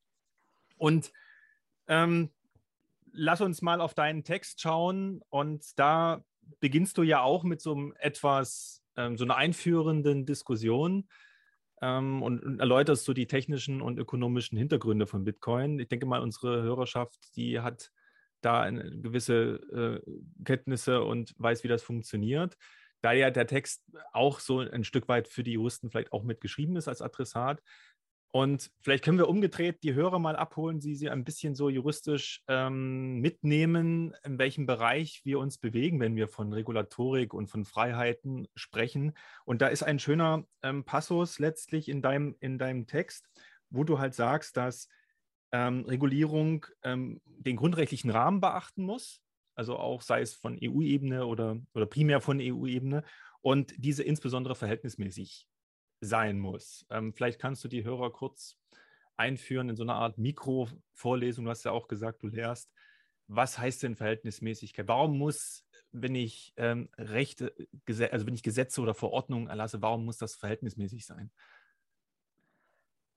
Und 0.79 1.13
ähm, 1.89 2.31
lass 3.13 3.41
uns 3.41 3.63
mal 3.63 3.81
auf 3.81 3.95
deinen 3.95 4.25
Text 4.25 4.61
schauen. 4.61 5.21
Und 5.29 5.79
da 5.79 6.25
beginnst 6.61 6.99
du 6.99 7.03
ja 7.03 7.23
auch 7.23 7.45
mit 7.45 7.61
so 7.61 7.73
einem 7.73 7.95
etwas, 7.99 8.83
ähm, 8.97 9.17
so 9.17 9.25
einer 9.25 9.37
einführenden 9.37 10.27
Diskussion 10.27 11.09
ähm, 11.81 12.23
und, 12.23 12.43
und, 12.43 12.61
erläuterst 12.61 13.05
so 13.05 13.13
die 13.13 13.27
technischen 13.27 13.83
und 13.83 13.99
ökonomischen 13.99 14.59
Hintergründe 14.59 15.07
von 15.07 15.25
Bitcoin. 15.25 15.79
Ich 15.79 15.89
denke 15.89 16.07
mal, 16.07 16.21
unsere 16.21 16.63
Hörerschaft, 16.63 17.37
die 17.37 17.61
hat 17.61 17.91
da 18.41 18.69
gewisse 18.71 20.01
äh, 20.05 20.45
Kenntnisse 20.45 21.03
und 21.03 21.33
weiß, 21.39 21.63
wie 21.65 21.69
das 21.69 21.83
funktioniert. 21.83 22.57
Da 23.01 23.13
ja 23.13 23.31
der 23.31 23.47
Text 23.47 23.85
auch 24.13 24.41
so 24.41 24.61
ein 24.61 24.85
Stück 24.85 25.09
weit 25.09 25.29
für 25.29 25.43
die 25.43 25.53
Juristen 25.53 25.91
vielleicht 25.91 26.13
auch 26.13 26.23
mitgeschrieben 26.23 26.77
ist 26.77 26.89
als 26.89 27.03
Adressat, 27.03 27.61
und 28.35 28.71
vielleicht 28.81 29.05
können 29.05 29.19
wir 29.19 29.29
umgedreht 29.29 29.83
die 29.83 29.93
Hörer 29.93 30.19
mal 30.19 30.37
abholen, 30.37 30.81
sie 30.81 30.95
sie 30.95 31.11
ein 31.11 31.23
bisschen 31.23 31.55
so 31.55 31.69
juristisch 31.69 32.43
ähm, 32.49 33.21
mitnehmen, 33.21 34.15
in 34.25 34.39
welchem 34.39 34.65
Bereich 34.65 35.21
wir 35.25 35.39
uns 35.39 35.59
bewegen, 35.59 36.01
wenn 36.01 36.17
wir 36.17 36.29
von 36.29 36.51
Regulatorik 36.51 37.35
und 37.35 37.49
von 37.49 37.67
Freiheiten 37.67 38.49
sprechen. 38.55 39.13
Und 39.45 39.61
da 39.61 39.67
ist 39.67 39.83
ein 39.83 39.99
schöner 39.99 40.47
ähm, 40.63 40.85
Passus 40.85 41.39
letztlich 41.41 41.91
in 41.91 42.01
deinem, 42.01 42.35
in 42.41 42.57
deinem 42.57 42.87
Text, 42.87 43.29
wo 43.69 43.85
du 43.85 43.99
halt 43.99 44.15
sagst, 44.15 44.57
dass 44.57 44.89
ähm, 45.53 45.85
Regulierung 45.85 46.65
ähm, 46.85 47.21
den 47.27 47.57
grundrechtlichen 47.57 48.09
Rahmen 48.09 48.41
beachten 48.41 48.83
muss, 48.83 49.21
also 49.55 49.77
auch 49.77 50.01
sei 50.01 50.23
es 50.23 50.33
von 50.33 50.59
EU-Ebene 50.59 51.27
oder, 51.27 51.59
oder 51.75 51.85
primär 51.85 52.23
von 52.23 52.41
EU-Ebene 52.41 53.05
und 53.43 53.75
diese 53.77 54.05
insbesondere 54.05 54.55
verhältnismäßig 54.55 55.47
sein 56.03 56.39
muss. 56.39 56.85
Ähm, 56.91 57.15
vielleicht 57.15 57.41
kannst 57.41 57.65
du 57.65 57.69
die 57.69 57.85
Hörer 57.85 58.11
kurz 58.11 58.59
einführen 59.17 59.69
in 59.71 59.77
so 59.77 59.85
eine 59.85 59.95
Art 59.95 60.19
Mikrovorlesung. 60.19 61.45
Du 61.45 61.51
hast 61.51 61.65
ja 61.65 61.71
auch 61.71 61.89
gesagt, 61.89 62.23
du 62.23 62.27
lehrst. 62.27 62.71
Was 63.29 63.57
heißt 63.57 63.85
denn 63.85 63.95
Verhältnismäßigkeit? 63.95 64.89
Warum 64.89 65.17
muss, 65.17 65.65
wenn 65.93 66.15
ich 66.15 66.53
ähm, 66.57 66.89
Rechte, 66.99 67.55
also 68.11 68.27
wenn 68.27 68.35
ich 68.35 68.43
Gesetze 68.43 68.81
oder 68.81 68.95
Verordnungen 68.95 69.49
erlasse, 69.49 69.81
warum 69.81 70.05
muss 70.05 70.19
das 70.19 70.35
verhältnismäßig 70.35 71.07
sein? 71.07 71.31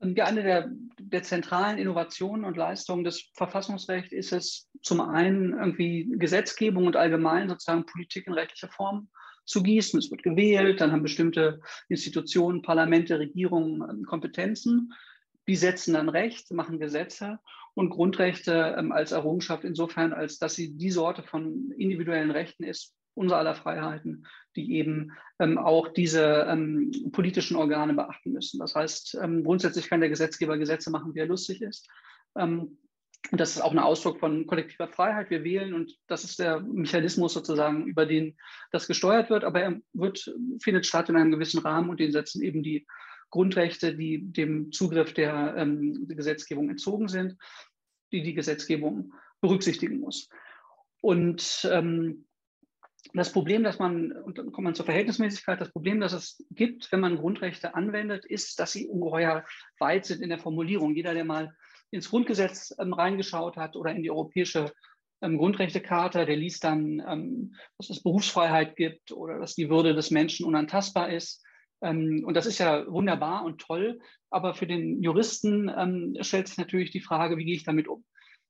Ja, 0.02 0.26
eine 0.26 0.44
der, 0.44 0.70
der, 1.00 1.24
zentralen 1.24 1.80
Innovationen 1.80 2.46
und 2.46 2.58
Leistungen 2.58 3.04
des 3.04 3.32
Verfassungsrechts 3.34 4.12
ist 4.12 4.32
es 4.34 4.70
zum 4.84 5.02
einen 5.02 5.54
irgendwie 5.54 6.14
Gesetzgebung 6.18 6.86
und 6.86 6.98
allgemein 6.98 7.50
sozusagen 7.50 7.86
Politik 7.86 8.28
in 8.28 8.34
rechtlicher 8.34 8.70
Form 8.70 9.10
zu 9.46 9.64
gießen. 9.64 10.00
Es 10.00 10.12
wird 10.12 10.24
gewählt, 10.24 10.82
dann 10.82 10.92
haben 10.92 11.04
bestimmte 11.04 11.62
Institutionen, 11.88 12.62
Parlamente, 12.62 13.20
Regierungen 13.20 13.88
ähm, 13.90 14.06
Kompetenzen. 14.06 14.94
Die 15.48 15.56
setzen 15.56 15.94
dann 15.94 16.10
Recht, 16.10 16.52
machen 16.52 16.80
Gesetze 16.80 17.40
und 17.76 17.90
Grundrechte 17.90 18.76
ähm, 18.78 18.92
als 18.92 19.12
Errungenschaft 19.12 19.64
insofern, 19.64 20.14
als 20.14 20.40
dass 20.40 20.56
sie 20.56 20.76
die 20.76 20.92
Sorte 20.92 21.24
von 21.24 21.72
individuellen 21.78 22.32
Rechten 22.32 22.64
ist, 22.64 22.96
unser 23.14 23.38
aller 23.38 23.56
Freiheiten, 23.56 24.26
die 24.56 24.74
eben 24.74 25.12
ähm, 25.40 25.58
auch 25.58 25.90
diese 25.90 26.48
ähm, 26.50 26.92
politischen 27.12 27.56
Organe 27.56 27.94
beachten 27.94 28.34
müssen. 28.34 28.60
Das 28.60 28.76
heißt, 28.76 29.18
ähm, 29.22 29.44
grundsätzlich 29.44 29.90
kann 29.90 30.02
der 30.02 30.10
Gesetzgeber 30.10 30.58
Gesetze 30.58 30.90
machen, 30.90 31.16
wie 31.16 31.20
er 31.20 31.28
lustig 31.28 31.62
ist. 31.62 31.88
Und 33.32 33.42
das 33.42 33.56
ist 33.56 33.62
auch 33.62 33.72
ein 33.72 33.80
Ausdruck 33.80 34.20
von 34.20 34.46
kollektiver 34.46 34.88
Freiheit. 34.88 35.30
Wir 35.30 35.44
wählen 35.44 35.74
und 35.74 35.98
das 36.08 36.24
ist 36.24 36.40
der 36.40 36.60
Mechanismus 36.60 37.34
sozusagen, 37.34 37.88
über 37.88 38.06
den 38.06 38.38
das 38.72 38.88
gesteuert 38.88 39.30
wird. 39.30 39.44
Aber 39.44 39.62
er 39.62 39.82
wird, 39.94 40.32
findet 40.62 40.86
statt 40.86 41.10
in 41.10 41.16
einem 41.16 41.32
gewissen 41.32 41.60
Rahmen 41.60 41.90
und 41.90 42.00
den 42.00 42.12
setzen 42.12 42.44
eben 42.44 42.62
die 42.62 42.86
Grundrechte, 43.32 43.96
die 43.96 44.32
dem 44.32 44.72
Zugriff 44.72 45.14
der, 45.14 45.56
ähm, 45.58 46.08
Gesetzgebung 46.08 46.70
entzogen 46.70 47.08
sind, 47.08 47.36
die 48.12 48.22
die 48.22 48.34
Gesetzgebung 48.34 49.14
berücksichtigen 49.42 50.00
muss. 50.00 50.30
Und 51.02 51.68
ähm, 51.72 52.26
das 53.14 53.32
Problem, 53.32 53.64
dass 53.64 53.80
man, 53.80 54.12
und 54.12 54.38
dann 54.38 54.52
kommt 54.52 54.66
man 54.66 54.76
zur 54.76 54.86
Verhältnismäßigkeit, 54.86 55.60
das 55.62 55.72
Problem, 55.72 56.00
das 56.00 56.14
es 56.14 56.46
gibt, 56.52 56.92
wenn 56.92 57.00
man 57.00 57.18
Grundrechte 57.18 57.76
anwendet, 57.76 58.26
ist, 58.26 58.60
dass 58.60 58.72
sie 58.72 58.88
ungeheuer 58.88 59.46
weit 59.80 60.06
sind 60.06 60.22
in 60.22 60.30
der 60.30 60.40
Formulierung. 60.40 60.96
Jeder, 60.96 61.14
der 61.14 61.26
mal 61.26 61.56
ins 61.92 62.10
Grundgesetz 62.10 62.76
ähm, 62.80 62.94
reingeschaut 62.94 63.58
hat 63.58 63.76
oder 63.76 63.92
in 63.92 64.04
die 64.04 64.12
europäische 64.12 64.72
ähm, 65.22 65.38
Grundrechtecharta, 65.38 66.26
der 66.26 66.36
liest 66.36 66.64
dann, 66.64 67.02
ähm, 67.08 67.56
dass 67.78 67.90
es 67.90 68.04
Berufsfreiheit 68.04 68.76
gibt 68.76 69.12
oder 69.12 69.40
dass 69.40 69.56
die 69.56 69.70
Würde 69.70 69.94
des 69.94 70.12
Menschen 70.12 70.46
unantastbar 70.46 71.10
ist. 71.10 71.44
Ähm, 71.82 72.24
und 72.26 72.36
das 72.36 72.46
ist 72.46 72.60
ja 72.60 72.86
wunderbar 72.88 73.46
und 73.46 73.60
toll, 73.60 74.00
aber 74.30 74.54
für 74.54 74.68
den 74.68 75.02
Juristen 75.02 75.72
ähm, 75.76 76.18
stellt 76.22 76.48
sich 76.48 76.58
natürlich 76.58 76.92
die 76.92 77.02
Frage, 77.02 77.38
wie 77.38 77.46
gehe 77.46 77.56
ich 77.56 77.64
damit 77.64 77.88
um? 77.88 78.04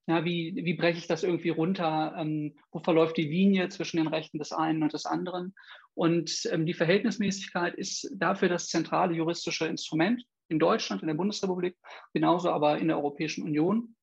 Ja, 0.08 0.24
wie, 0.24 0.54
wie 0.56 0.76
breche 0.76 1.00
ich 1.00 1.08
das 1.08 1.24
irgendwie 1.24 1.50
runter? 1.50 2.14
Ähm, 2.18 2.56
wo 2.72 2.80
verläuft 2.80 3.18
die 3.18 3.28
Linie 3.28 3.70
zwischen 3.70 3.98
den 3.98 4.08
Rechten 4.08 4.38
des 4.38 4.52
einen 4.52 4.84
und 4.84 4.94
des 4.94 5.06
anderen? 5.06 5.56
Und 5.96 6.44
die 6.54 6.74
Verhältnismäßigkeit 6.74 7.74
ist 7.74 8.12
dafür 8.14 8.50
das 8.50 8.68
zentrale 8.68 9.16
juristische 9.16 9.66
Instrument 9.66 10.26
in 10.48 10.60
Deutschland, 10.60 11.02
in 11.02 11.08
der 11.08 11.16
Bundesrepublik, 11.16 11.78
genauso 12.14 12.52
aber 12.52 12.78
in 12.78 12.88
der 12.88 12.98
Europäischen 12.98 13.44
Union. 13.44 13.96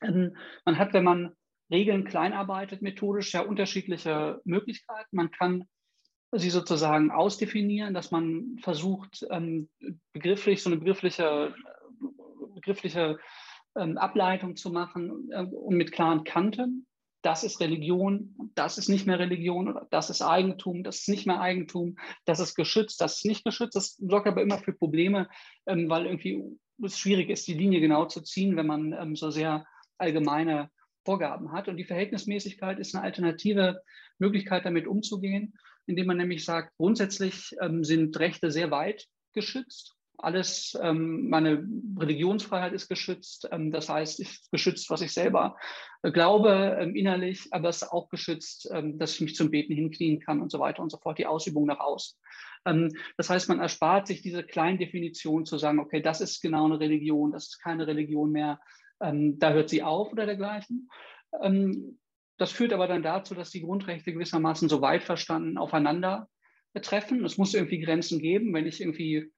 Ähm, 0.00 0.36
man 0.64 0.78
hat, 0.78 0.92
wenn 0.92 1.04
man 1.04 1.34
Regeln 1.70 2.04
kleinarbeitet 2.04 2.82
methodisch 2.82 3.32
ja 3.32 3.40
unterschiedliche 3.40 4.40
Möglichkeiten. 4.44 5.16
Man 5.16 5.30
kann 5.30 5.64
sie 6.32 6.50
sozusagen 6.50 7.10
ausdefinieren, 7.10 7.94
dass 7.94 8.10
man 8.10 8.58
versucht, 8.60 9.26
ähm, 9.30 9.68
begrifflich 10.12 10.62
so 10.62 10.70
eine 10.70 10.78
begriffliche, 10.78 11.54
begriffliche 12.54 13.18
ähm, 13.76 13.98
Ableitung 13.98 14.56
zu 14.56 14.70
machen 14.70 15.30
äh, 15.32 15.44
und 15.44 15.76
mit 15.76 15.92
klaren 15.92 16.24
Kanten. 16.24 16.86
Das 17.24 17.42
ist 17.42 17.58
Religion, 17.58 18.50
das 18.54 18.76
ist 18.76 18.90
nicht 18.90 19.06
mehr 19.06 19.18
Religion 19.18 19.68
oder 19.68 19.88
das 19.90 20.10
ist 20.10 20.20
Eigentum, 20.20 20.84
das 20.84 21.00
ist 21.00 21.08
nicht 21.08 21.26
mehr 21.26 21.40
Eigentum, 21.40 21.96
das 22.26 22.38
ist 22.38 22.54
geschützt, 22.54 23.00
das 23.00 23.16
ist 23.16 23.24
nicht 23.24 23.46
geschützt. 23.46 23.74
Das 23.76 23.96
sorgt 23.96 24.26
aber 24.26 24.42
immer 24.42 24.58
für 24.58 24.74
Probleme, 24.74 25.30
ähm, 25.64 25.88
weil 25.88 26.04
irgendwie 26.04 26.44
es 26.84 26.98
schwierig 26.98 27.30
ist, 27.30 27.48
die 27.48 27.54
Linie 27.54 27.80
genau 27.80 28.04
zu 28.04 28.20
ziehen, 28.20 28.56
wenn 28.56 28.66
man 28.66 28.92
ähm, 28.92 29.16
so 29.16 29.30
sehr 29.30 29.66
allgemeine 29.96 30.70
Vorgaben 31.06 31.50
hat. 31.52 31.66
Und 31.68 31.78
die 31.78 31.84
Verhältnismäßigkeit 31.84 32.78
ist 32.78 32.94
eine 32.94 33.04
alternative 33.04 33.80
Möglichkeit, 34.18 34.66
damit 34.66 34.86
umzugehen, 34.86 35.54
indem 35.86 36.08
man 36.08 36.18
nämlich 36.18 36.44
sagt, 36.44 36.76
grundsätzlich 36.76 37.56
ähm, 37.62 37.84
sind 37.84 38.18
Rechte 38.18 38.50
sehr 38.50 38.70
weit 38.70 39.06
geschützt. 39.32 39.94
Alles, 40.18 40.78
ähm, 40.80 41.28
meine 41.28 41.66
Religionsfreiheit 41.98 42.72
ist 42.72 42.88
geschützt. 42.88 43.48
Ähm, 43.50 43.72
das 43.72 43.88
heißt, 43.88 44.20
ich 44.20 44.48
geschützt, 44.50 44.88
was 44.90 45.00
ich 45.00 45.12
selber 45.12 45.56
äh, 46.02 46.12
glaube 46.12 46.78
ähm, 46.80 46.94
innerlich, 46.94 47.48
aber 47.50 47.68
es 47.68 47.82
ist 47.82 47.88
auch 47.90 48.08
geschützt, 48.08 48.68
ähm, 48.72 48.98
dass 48.98 49.14
ich 49.14 49.20
mich 49.22 49.34
zum 49.34 49.50
Beten 49.50 49.74
hinknien 49.74 50.20
kann 50.20 50.40
und 50.40 50.50
so 50.50 50.60
weiter 50.60 50.82
und 50.82 50.90
so 50.90 50.98
fort, 50.98 51.18
die 51.18 51.26
Ausübung 51.26 51.66
nach 51.66 51.80
außen. 51.80 52.18
Ähm, 52.64 52.92
das 53.16 53.28
heißt, 53.28 53.48
man 53.48 53.60
erspart 53.60 54.06
sich 54.06 54.22
diese 54.22 54.44
kleinen 54.44 54.78
Definitionen 54.78 55.46
zu 55.46 55.58
sagen, 55.58 55.80
okay, 55.80 56.00
das 56.00 56.20
ist 56.20 56.40
genau 56.40 56.64
eine 56.66 56.78
Religion, 56.78 57.32
das 57.32 57.48
ist 57.48 57.62
keine 57.62 57.86
Religion 57.86 58.30
mehr, 58.30 58.60
ähm, 59.00 59.38
da 59.38 59.52
hört 59.52 59.68
sie 59.68 59.82
auf 59.82 60.12
oder 60.12 60.26
dergleichen. 60.26 60.88
Das 62.36 62.52
führt 62.52 62.72
aber 62.72 62.86
dann 62.86 63.02
dazu, 63.02 63.34
dass 63.34 63.50
die 63.50 63.62
Grundrechte 63.62 64.12
gewissermaßen 64.12 64.68
so 64.68 64.80
weit 64.80 65.02
verstanden 65.02 65.58
aufeinander 65.58 66.28
treffen. 66.82 67.24
Es 67.24 67.38
muss 67.38 67.54
irgendwie 67.54 67.80
Grenzen 67.80 68.20
geben. 68.20 68.54
Wenn 68.54 68.66
ich 68.66 68.80
irgendwie 68.80 69.32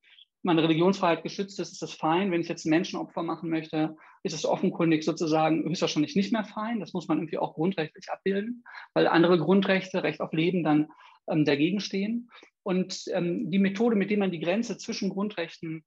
meine 0.46 0.62
Religionsfreiheit 0.62 1.22
geschützt 1.22 1.60
ist, 1.60 1.72
ist 1.72 1.82
das 1.82 1.92
fein. 1.92 2.30
Wenn 2.30 2.40
ich 2.40 2.48
jetzt 2.48 2.64
Menschenopfer 2.64 3.22
machen 3.22 3.50
möchte, 3.50 3.96
ist 4.22 4.34
es 4.34 4.46
offenkundig 4.46 5.04
sozusagen 5.04 5.64
höchstwahrscheinlich 5.64 6.16
nicht 6.16 6.32
mehr 6.32 6.44
fein. 6.44 6.80
Das 6.80 6.94
muss 6.94 7.08
man 7.08 7.18
irgendwie 7.18 7.38
auch 7.38 7.54
grundrechtlich 7.54 8.08
abbilden, 8.10 8.64
weil 8.94 9.06
andere 9.06 9.38
Grundrechte, 9.38 10.02
Recht 10.02 10.20
auf 10.20 10.32
Leben, 10.32 10.64
dann 10.64 10.88
ähm, 11.28 11.44
dagegen 11.44 11.80
stehen. 11.80 12.30
Und 12.62 13.04
ähm, 13.12 13.50
die 13.50 13.58
Methode, 13.58 13.96
mit 13.96 14.10
der 14.10 14.18
man 14.18 14.30
die 14.30 14.40
Grenze 14.40 14.78
zwischen 14.78 15.10
Grundrechten 15.10 15.84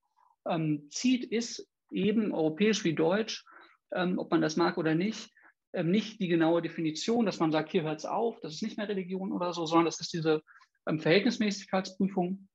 ähm, 0.48 0.88
zieht, 0.90 1.26
ist 1.26 1.68
eben 1.92 2.32
europäisch 2.32 2.84
wie 2.84 2.94
deutsch 2.94 3.44
ähm, 3.94 4.20
ob 4.20 4.32
man 4.32 4.42
das 4.42 4.56
mag 4.56 4.78
oder 4.78 4.96
nicht, 4.96 5.32
ähm, 5.74 5.92
nicht 5.92 6.20
die 6.20 6.28
genaue 6.28 6.62
Definition, 6.62 7.26
dass 7.26 7.40
man 7.40 7.52
sagt, 7.52 7.72
hier 7.72 7.84
hört 7.84 8.00
es 8.00 8.06
auf, 8.06 8.40
das 8.42 8.54
ist 8.54 8.64
nicht 8.64 8.78
mehr 8.78 8.90
Religion 8.90 9.32
oder 9.32 9.54
so, 9.54 9.66
sondern 9.66 9.86
das 9.86 10.00
ist 10.00 10.14
diese 10.14 10.42
ähm, 10.88 11.00
Verhältnismäßigkeitsprüfung. 11.00 12.48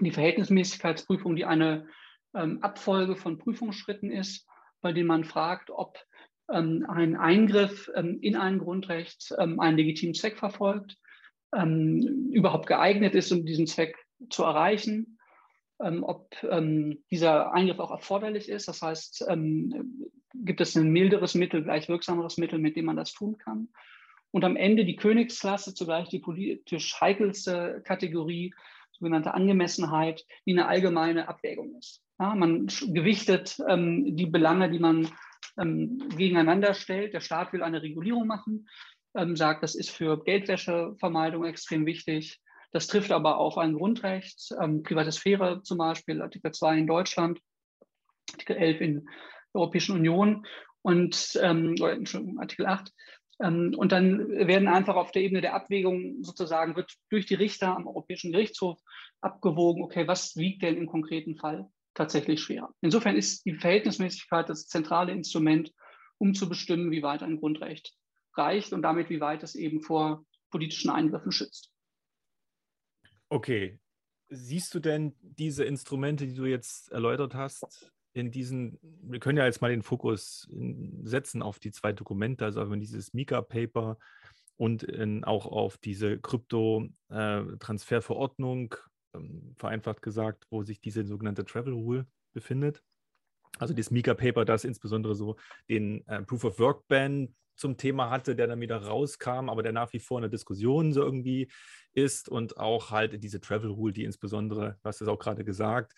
Die 0.00 0.10
Verhältnismäßigkeitsprüfung, 0.10 1.36
die 1.36 1.44
eine 1.44 1.88
ähm, 2.34 2.62
Abfolge 2.62 3.16
von 3.16 3.38
Prüfungsschritten 3.38 4.10
ist, 4.10 4.46
bei 4.80 4.92
denen 4.92 5.08
man 5.08 5.24
fragt, 5.24 5.70
ob 5.70 5.98
ähm, 6.52 6.86
ein 6.88 7.16
Eingriff 7.16 7.90
ähm, 7.94 8.18
in 8.20 8.36
ein 8.36 8.58
Grundrecht 8.58 9.36
einen 9.38 9.76
legitimen 9.76 10.14
Zweck 10.14 10.38
verfolgt, 10.38 10.96
überhaupt 11.50 12.66
geeignet 12.66 13.14
ist, 13.14 13.32
um 13.32 13.46
diesen 13.46 13.66
Zweck 13.66 13.96
zu 14.28 14.42
erreichen 14.42 15.18
ähm, 15.80 16.02
ob 16.02 16.34
ähm, 16.42 17.04
dieser 17.10 17.52
Eingriff 17.52 17.78
auch 17.78 17.90
erforderlich 17.90 18.48
ist. 18.48 18.68
Das 18.68 18.82
heißt, 18.82 19.26
ähm, 19.28 20.10
gibt 20.34 20.60
es 20.60 20.76
ein 20.76 20.90
milderes 20.90 21.34
Mittel, 21.34 21.62
gleich 21.62 21.88
wirksameres 21.88 22.36
Mittel, 22.36 22.58
mit 22.58 22.76
dem 22.76 22.86
man 22.86 22.96
das 22.96 23.12
tun 23.12 23.38
kann. 23.38 23.68
Und 24.30 24.44
am 24.44 24.56
Ende 24.56 24.84
die 24.84 24.96
Königsklasse, 24.96 25.74
zugleich 25.74 26.08
die 26.08 26.18
politisch 26.18 27.00
heikelste 27.00 27.80
Kategorie, 27.84 28.52
sogenannte 28.98 29.34
Angemessenheit, 29.34 30.24
die 30.46 30.52
eine 30.52 30.66
allgemeine 30.66 31.28
Abwägung 31.28 31.76
ist. 31.78 32.02
Ja, 32.18 32.34
man 32.34 32.66
gewichtet 32.66 33.58
ähm, 33.68 34.16
die 34.16 34.26
Belange, 34.26 34.70
die 34.70 34.80
man 34.80 35.08
ähm, 35.58 36.08
gegeneinander 36.16 36.74
stellt. 36.74 37.14
Der 37.14 37.20
Staat 37.20 37.52
will 37.52 37.62
eine 37.62 37.82
Regulierung 37.82 38.26
machen, 38.26 38.68
ähm, 39.14 39.36
sagt, 39.36 39.62
das 39.62 39.74
ist 39.74 39.90
für 39.90 40.22
Geldwäschevermeidung 40.24 41.44
extrem 41.44 41.86
wichtig. 41.86 42.40
Das 42.72 42.86
trifft 42.86 43.12
aber 43.12 43.38
auch 43.38 43.56
ein 43.56 43.74
Grundrecht, 43.74 44.54
ähm, 44.60 44.82
private 44.82 45.12
Sphäre 45.12 45.62
zum 45.62 45.78
Beispiel, 45.78 46.20
Artikel 46.20 46.52
2 46.52 46.78
in 46.78 46.86
Deutschland, 46.86 47.40
Artikel 48.32 48.56
11 48.56 48.80
in 48.80 48.94
der 48.94 49.04
Europäischen 49.54 49.96
Union 49.96 50.46
und 50.82 51.38
ähm, 51.42 51.74
Artikel 52.38 52.66
8. 52.66 52.92
Ähm, 53.40 53.74
und 53.76 53.92
dann 53.92 54.28
werden 54.28 54.68
einfach 54.68 54.96
auf 54.96 55.12
der 55.12 55.22
Ebene 55.22 55.40
der 55.40 55.54
Abwägung 55.54 56.22
sozusagen, 56.22 56.76
wird 56.76 56.94
durch 57.10 57.26
die 57.26 57.34
Richter 57.34 57.76
am 57.76 57.86
Europäischen 57.86 58.32
Gerichtshof 58.32 58.78
abgewogen, 59.20 59.82
okay, 59.82 60.06
was 60.06 60.36
wiegt 60.36 60.62
denn 60.62 60.76
im 60.76 60.86
konkreten 60.86 61.36
Fall 61.36 61.68
tatsächlich 61.94 62.40
schwerer? 62.40 62.74
Insofern 62.80 63.16
ist 63.16 63.44
die 63.44 63.54
Verhältnismäßigkeit 63.54 64.48
das 64.48 64.66
zentrale 64.66 65.12
Instrument, 65.12 65.72
um 66.18 66.34
zu 66.34 66.48
bestimmen, 66.48 66.90
wie 66.90 67.02
weit 67.02 67.22
ein 67.22 67.38
Grundrecht 67.38 67.94
reicht 68.34 68.72
und 68.72 68.82
damit, 68.82 69.10
wie 69.10 69.20
weit 69.20 69.42
es 69.42 69.54
eben 69.54 69.82
vor 69.82 70.24
politischen 70.50 70.90
Eingriffen 70.90 71.32
schützt. 71.32 71.72
Okay. 73.28 73.78
Siehst 74.30 74.74
du 74.74 74.80
denn 74.80 75.14
diese 75.22 75.64
Instrumente, 75.64 76.26
die 76.26 76.34
du 76.34 76.44
jetzt 76.44 76.92
erläutert 76.92 77.34
hast, 77.34 77.90
in 78.12 78.30
diesen, 78.30 78.78
wir 79.02 79.18
können 79.20 79.38
ja 79.38 79.44
jetzt 79.44 79.60
mal 79.60 79.70
den 79.70 79.82
Fokus 79.82 80.48
setzen 81.02 81.42
auf 81.42 81.58
die 81.58 81.70
zwei 81.70 81.92
Dokumente, 81.92 82.44
also 82.44 82.62
auf 82.62 82.68
dieses 82.72 83.12
Mika-Paper 83.14 83.98
und 84.56 84.82
in, 84.82 85.24
auch 85.24 85.46
auf 85.46 85.78
diese 85.78 86.18
Krypto-Transferverordnung, 86.18 88.74
äh, 88.74 88.76
ähm, 89.18 89.54
vereinfacht 89.56 90.02
gesagt, 90.02 90.46
wo 90.50 90.62
sich 90.62 90.80
diese 90.80 91.06
sogenannte 91.06 91.44
Travel 91.44 91.72
Rule 91.72 92.06
befindet. 92.34 92.82
Also 93.58 93.74
das 93.74 93.90
Mika-Paper, 93.90 94.44
das 94.44 94.64
insbesondere 94.64 95.14
so 95.14 95.36
den 95.68 96.06
äh, 96.06 96.22
Proof 96.22 96.44
of 96.44 96.58
Work 96.58 96.86
Ban 96.88 97.34
zum 97.56 97.76
Thema 97.76 98.10
hatte, 98.10 98.36
der 98.36 98.46
dann 98.46 98.60
wieder 98.60 98.82
rauskam, 98.82 99.48
aber 99.48 99.62
der 99.62 99.72
nach 99.72 99.92
wie 99.92 99.98
vor 99.98 100.18
in 100.18 100.22
der 100.22 100.30
Diskussion 100.30 100.92
so 100.92 101.02
irgendwie 101.02 101.50
ist 101.92 102.28
und 102.28 102.56
auch 102.56 102.90
halt 102.90 103.22
diese 103.22 103.40
Travel 103.40 103.70
Rule, 103.70 103.92
die 103.92 104.04
insbesondere, 104.04 104.78
du 104.82 104.88
hast 104.88 105.00
es 105.00 105.08
auch 105.08 105.18
gerade 105.18 105.44
gesagt, 105.44 105.94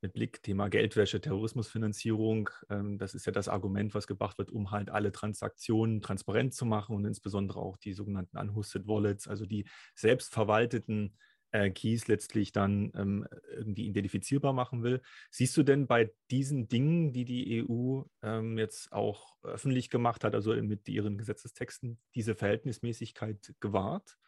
mit 0.00 0.12
Blick 0.12 0.42
Thema 0.42 0.68
Geldwäsche, 0.68 1.20
Terrorismusfinanzierung, 1.20 2.50
ähm, 2.70 2.98
das 2.98 3.14
ist 3.14 3.26
ja 3.26 3.32
das 3.32 3.48
Argument, 3.48 3.94
was 3.94 4.06
gebracht 4.06 4.38
wird, 4.38 4.50
um 4.50 4.70
halt 4.70 4.90
alle 4.90 5.12
Transaktionen 5.12 6.00
transparent 6.00 6.54
zu 6.54 6.66
machen 6.66 6.94
und 6.94 7.04
insbesondere 7.04 7.60
auch 7.60 7.76
die 7.76 7.92
sogenannten 7.92 8.38
Unhosted 8.38 8.86
Wallets, 8.86 9.28
also 9.28 9.46
die 9.46 9.66
selbstverwalteten 9.94 11.16
äh, 11.50 11.70
Keys 11.70 12.08
letztlich 12.08 12.52
dann 12.52 12.92
ähm, 12.94 13.26
irgendwie 13.50 13.86
identifizierbar 13.86 14.52
machen 14.52 14.82
will. 14.82 15.00
Siehst 15.30 15.56
du 15.56 15.62
denn 15.62 15.86
bei 15.86 16.12
diesen 16.30 16.68
Dingen, 16.68 17.12
die 17.12 17.24
die 17.24 17.64
EU 17.64 18.02
ähm, 18.22 18.58
jetzt 18.58 18.92
auch 18.92 19.36
öffentlich 19.42 19.90
gemacht 19.90 20.24
hat, 20.24 20.34
also 20.34 20.54
mit 20.54 20.88
ihren 20.88 21.18
Gesetzestexten, 21.18 21.98
diese 22.14 22.34
Verhältnismäßigkeit 22.34 23.54
gewahrt? 23.60 24.18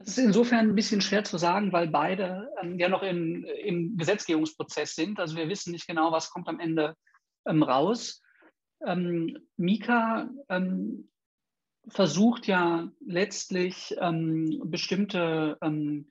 Das 0.00 0.16
ist 0.16 0.24
insofern 0.24 0.70
ein 0.70 0.74
bisschen 0.74 1.02
schwer 1.02 1.24
zu 1.24 1.36
sagen, 1.36 1.72
weil 1.74 1.88
beide 1.88 2.50
ähm, 2.62 2.78
ja 2.78 2.88
noch 2.88 3.02
im, 3.02 3.44
im, 3.44 3.98
Gesetzgebungsprozess 3.98 4.94
sind. 4.94 5.20
Also 5.20 5.36
wir 5.36 5.50
wissen 5.50 5.72
nicht 5.72 5.86
genau, 5.86 6.10
was 6.10 6.30
kommt 6.30 6.48
am 6.48 6.58
Ende 6.58 6.96
ähm, 7.46 7.62
raus. 7.62 8.22
Ähm, 8.86 9.36
Mika 9.58 10.30
ähm, 10.48 11.10
versucht 11.86 12.46
ja 12.46 12.90
letztlich 13.04 13.94
ähm, 14.00 14.62
bestimmte, 14.64 15.58
ähm, 15.60 16.08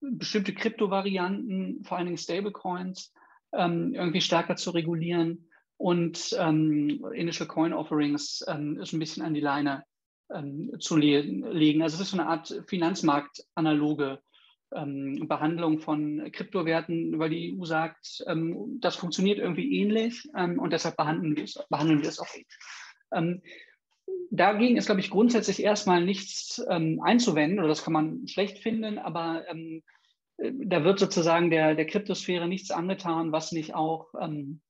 bestimmte 0.00 0.52
Kryptovarianten, 0.52 1.82
vor 1.82 1.96
allen 1.96 2.06
Dingen 2.06 2.18
Stablecoins, 2.18 3.12
irgendwie 3.56 4.20
stärker 4.20 4.56
zu 4.56 4.72
regulieren 4.72 5.48
und 5.76 6.32
Initial 6.32 7.46
Coin 7.46 7.72
Offerings 7.72 8.40
ist 8.40 8.48
ein 8.48 8.98
bisschen 8.98 9.22
an 9.22 9.32
die 9.32 9.40
Leine 9.40 9.84
ähm, 10.32 10.72
zu 10.78 10.96
le 10.96 11.20
legen. 11.20 11.82
Also 11.82 11.96
es 11.96 12.02
ist 12.02 12.10
so 12.10 12.18
eine 12.18 12.28
Art 12.28 12.62
Finanzmarktanaloge 12.66 14.20
ähm, 14.74 15.26
Behandlung 15.28 15.80
von 15.80 16.30
Kryptowerten, 16.32 17.18
weil 17.18 17.30
die 17.30 17.56
EU 17.58 17.64
sagt, 17.64 18.24
ähm, 18.26 18.78
das 18.80 18.96
funktioniert 18.96 19.38
irgendwie 19.38 19.80
ähnlich 19.80 20.28
ähm, 20.36 20.58
und 20.58 20.72
deshalb 20.72 20.96
behandeln 20.96 21.36
wir 21.36 21.44
es, 21.44 21.58
behandeln 21.68 22.02
wir 22.02 22.08
es 22.08 22.18
auch 22.18 22.34
ähnlich 22.34 23.42
dagegen 24.30 24.76
ist, 24.76 24.86
glaube 24.86 25.00
ich, 25.00 25.10
grundsätzlich 25.10 25.62
erstmal 25.62 26.04
nichts 26.04 26.62
ähm, 26.68 27.00
einzuwenden, 27.02 27.58
oder 27.58 27.68
das 27.68 27.84
kann 27.84 27.92
man 27.92 28.26
schlecht 28.28 28.58
finden, 28.58 28.98
aber 28.98 29.44
ähm, 29.48 29.82
äh, 30.38 30.52
da 30.52 30.84
wird 30.84 30.98
sozusagen 30.98 31.50
der, 31.50 31.74
der 31.74 31.86
Kryptosphäre 31.86 32.48
nichts 32.48 32.70
angetan, 32.70 33.32
was 33.32 33.52
nicht 33.52 33.74
auch 33.74 34.12
ähm, 34.20 34.60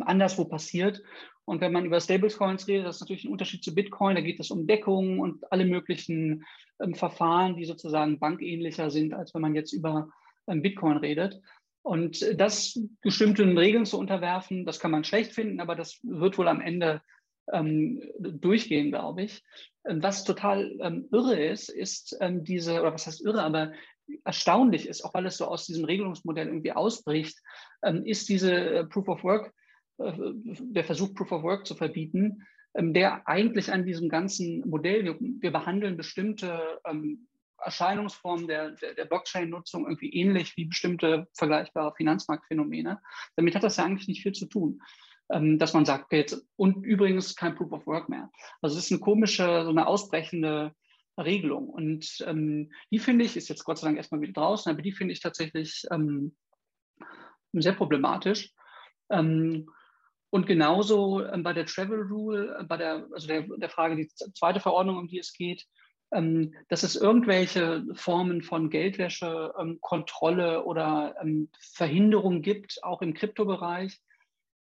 anderswo 0.00 0.44
passiert. 0.44 1.02
Und 1.48 1.62
wenn 1.62 1.72
man 1.72 1.86
über 1.86 1.98
Stablecoins 1.98 2.68
redet, 2.68 2.86
das 2.86 2.96
ist 2.96 3.00
natürlich 3.00 3.24
ein 3.24 3.32
Unterschied 3.32 3.64
zu 3.64 3.74
Bitcoin, 3.74 4.16
da 4.16 4.20
geht 4.20 4.38
es 4.38 4.50
um 4.50 4.66
Deckung 4.66 5.18
und 5.18 5.50
alle 5.50 5.64
möglichen 5.64 6.44
ähm, 6.78 6.94
Verfahren, 6.94 7.56
die 7.56 7.64
sozusagen 7.64 8.18
bankähnlicher 8.18 8.90
sind, 8.90 9.14
als 9.14 9.32
wenn 9.34 9.40
man 9.40 9.54
jetzt 9.54 9.72
über 9.72 10.10
ähm, 10.46 10.60
Bitcoin 10.60 10.98
redet. 10.98 11.40
Und 11.80 12.38
das 12.38 12.78
bestimmten 13.00 13.56
Regeln 13.56 13.86
zu 13.86 13.98
unterwerfen, 13.98 14.66
das 14.66 14.78
kann 14.78 14.90
man 14.90 15.04
schlecht 15.04 15.32
finden, 15.32 15.60
aber 15.60 15.74
das 15.74 15.98
wird 16.02 16.36
wohl 16.36 16.48
am 16.48 16.60
Ende 16.60 17.00
ähm, 17.50 18.02
durchgehen, 18.18 18.90
glaube 18.90 19.22
ich. 19.22 19.42
Was 19.84 20.24
total 20.24 20.76
ähm, 20.82 21.08
irre 21.12 21.40
ist, 21.40 21.70
ist 21.70 22.14
ähm, 22.20 22.44
diese, 22.44 22.78
oder 22.82 22.92
was 22.92 23.06
heißt 23.06 23.24
irre, 23.24 23.42
aber 23.42 23.72
erstaunlich 24.24 24.86
ist, 24.86 25.02
auch 25.02 25.14
weil 25.14 25.24
es 25.24 25.38
so 25.38 25.46
aus 25.46 25.64
diesem 25.64 25.86
Regelungsmodell 25.86 26.48
irgendwie 26.48 26.72
ausbricht, 26.72 27.38
ähm, 27.82 28.04
ist 28.04 28.28
diese 28.28 28.52
äh, 28.52 28.84
Proof 28.84 29.08
of 29.08 29.24
Work, 29.24 29.54
der 29.98 30.84
Versuch, 30.84 31.14
Proof 31.14 31.32
of 31.32 31.42
Work 31.42 31.66
zu 31.66 31.74
verbieten, 31.74 32.46
ähm, 32.74 32.94
der 32.94 33.26
eigentlich 33.26 33.72
an 33.72 33.84
diesem 33.84 34.08
ganzen 34.08 34.68
Modell, 34.68 35.04
wir, 35.04 35.16
wir 35.20 35.50
behandeln 35.50 35.96
bestimmte 35.96 36.80
ähm, 36.86 37.26
Erscheinungsformen 37.60 38.46
der, 38.46 38.70
der, 38.72 38.94
der 38.94 39.04
Blockchain-Nutzung 39.06 39.84
irgendwie 39.84 40.14
ähnlich 40.14 40.56
wie 40.56 40.66
bestimmte 40.66 41.26
vergleichbare 41.34 41.92
Finanzmarktphänomene. 41.96 43.00
Damit 43.34 43.54
hat 43.56 43.64
das 43.64 43.76
ja 43.76 43.84
eigentlich 43.84 44.06
nicht 44.06 44.22
viel 44.22 44.32
zu 44.32 44.46
tun 44.46 44.80
ähm, 45.30 45.58
dass 45.58 45.74
man 45.74 45.84
sagt, 45.84 46.12
jetzt, 46.12 46.46
und 46.56 46.84
übrigens 46.84 47.36
kein 47.36 47.54
Proof 47.54 47.72
of 47.72 47.86
Work 47.86 48.08
mehr. 48.08 48.30
Also 48.62 48.78
es 48.78 48.84
ist 48.84 48.92
eine 48.92 49.00
komische, 49.00 49.64
so 49.64 49.70
eine 49.70 49.86
ausbrechende 49.86 50.72
Regelung. 51.18 51.68
Und 51.68 52.24
ähm, 52.26 52.72
die 52.90 52.98
finde 52.98 53.24
ich, 53.24 53.36
ist 53.36 53.48
jetzt 53.48 53.64
Gott 53.64 53.78
sei 53.78 53.88
Dank 53.88 53.98
erstmal 53.98 54.20
wieder 54.20 54.32
draußen, 54.32 54.70
aber 54.70 54.82
die 54.82 54.92
finde 54.92 55.12
ich 55.12 55.20
tatsächlich 55.20 55.84
ähm, 55.90 56.34
sehr 57.52 57.72
problematisch. 57.72 58.52
Ähm, 59.10 59.70
und 60.30 60.46
genauso 60.46 61.24
ähm, 61.24 61.42
bei 61.42 61.52
der 61.52 61.66
Travel 61.66 62.02
Rule, 62.02 62.58
äh, 62.60 62.64
bei 62.64 62.76
der, 62.76 63.06
also 63.12 63.26
der, 63.26 63.42
der 63.42 63.70
Frage, 63.70 63.96
die 63.96 64.08
zweite 64.08 64.60
Verordnung, 64.60 64.98
um 64.98 65.08
die 65.08 65.18
es 65.18 65.32
geht, 65.32 65.66
ähm, 66.10 66.54
dass 66.68 66.82
es 66.82 66.96
irgendwelche 66.96 67.84
Formen 67.94 68.42
von 68.42 68.70
Geldwäsche, 68.70 69.54
ähm, 69.58 69.78
Kontrolle 69.80 70.64
oder 70.64 71.14
Verhinderung 71.60 72.42
gibt, 72.42 72.82
auch 72.82 73.02
im 73.02 73.14
Kryptobereich. 73.14 73.98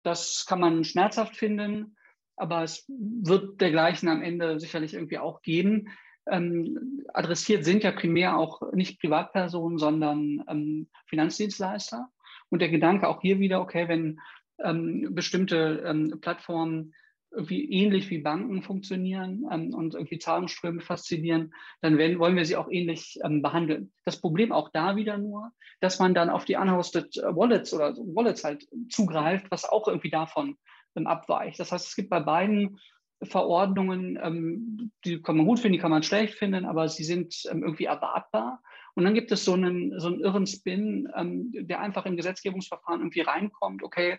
Das 0.03 0.47
kann 0.47 0.61
man 0.61 0.85
schmerzhaft 0.85 1.37
finden, 1.37 1.97
aber 2.37 2.63
es 2.63 2.85
wird 2.89 3.61
dergleichen 3.61 4.09
am 4.09 4.23
Ende 4.23 4.61
sicherlich 4.61 4.95
irgendwie 4.95 5.19
auch 5.19 5.43
geben. 5.43 5.89
Adressiert 6.27 7.65
sind 7.65 7.85
ja 7.85 7.93
primär 7.93 8.37
auch 8.37 8.73
nicht 8.73 9.01
Privatpersonen, 9.01 9.79
sondern 9.79 10.89
Finanzdienstleister. 11.07 12.09
Und 12.51 12.61
der 12.61 12.69
Gedanke 12.69 13.09
auch 13.09 13.21
hier 13.21 13.41
wieder, 13.41 13.61
okay, 13.61 13.89
wenn 13.89 14.21
ähm, 14.63 15.15
bestimmte 15.15 15.83
ähm, 15.87 16.19
Plattformen 16.21 16.93
irgendwie 17.37 17.71
ähnlich 17.71 18.09
wie 18.11 18.19
Banken 18.19 18.63
funktionieren 18.63 19.47
ähm, 19.51 19.75
und 19.75 19.95
irgendwie 19.95 20.19
Zahlungsströme 20.19 20.81
faszinieren, 20.81 21.53
dann 21.83 21.99
werden, 21.99 22.19
wollen 22.19 22.37
wir 22.37 22.47
sie 22.47 22.57
auch 22.57 22.71
ähnlich 22.71 23.19
ähm, 23.25 23.43
behandeln. 23.43 23.93
Das 24.05 24.21
Problem 24.21 24.53
auch 24.53 24.71
da 24.71 24.97
wieder 24.97 25.19
nur, 25.19 25.51
dass 25.81 25.99
man 25.99 26.15
dann 26.15 26.31
auf 26.31 26.45
die 26.45 26.57
unhosted 26.57 27.17
äh, 27.19 27.37
Wallets 27.37 27.75
oder 27.75 27.95
Wallets 27.97 28.43
halt 28.45 28.67
zugreift, 28.89 29.51
was 29.51 29.69
auch 29.69 29.87
irgendwie 29.87 30.11
davon 30.11 30.57
ähm, 30.97 31.07
abweicht. 31.07 31.61
Das 31.61 31.73
heißt, 31.73 31.87
es 31.87 31.97
gibt 31.97 32.11
bei 32.11 32.21
beiden 32.21 32.79
Verordnungen, 33.23 34.19
ähm, 34.23 34.91
die 35.05 35.21
kann 35.23 35.37
man 35.37 35.47
gut 35.47 35.59
finden, 35.59 35.75
die 35.75 35.79
kann 35.79 35.91
man 35.91 36.03
schlecht 36.03 36.35
finden, 36.35 36.65
aber 36.65 36.89
sie 36.89 37.05
sind 37.05 37.35
ähm, 37.51 37.63
irgendwie 37.63 37.85
erwartbar. 37.85 38.63
Und 38.95 39.05
dann 39.05 39.15
gibt 39.15 39.31
es 39.31 39.45
so 39.45 39.53
einen, 39.53 39.99
so 40.01 40.09
einen 40.09 40.21
irren 40.21 40.47
Spin, 40.47 41.09
ähm, 41.15 41.51
der 41.53 41.81
einfach 41.81 42.07
im 42.07 42.17
Gesetzgebungsverfahren 42.17 43.01
irgendwie 43.01 43.21
reinkommt. 43.21 43.83
Okay, 43.83 44.19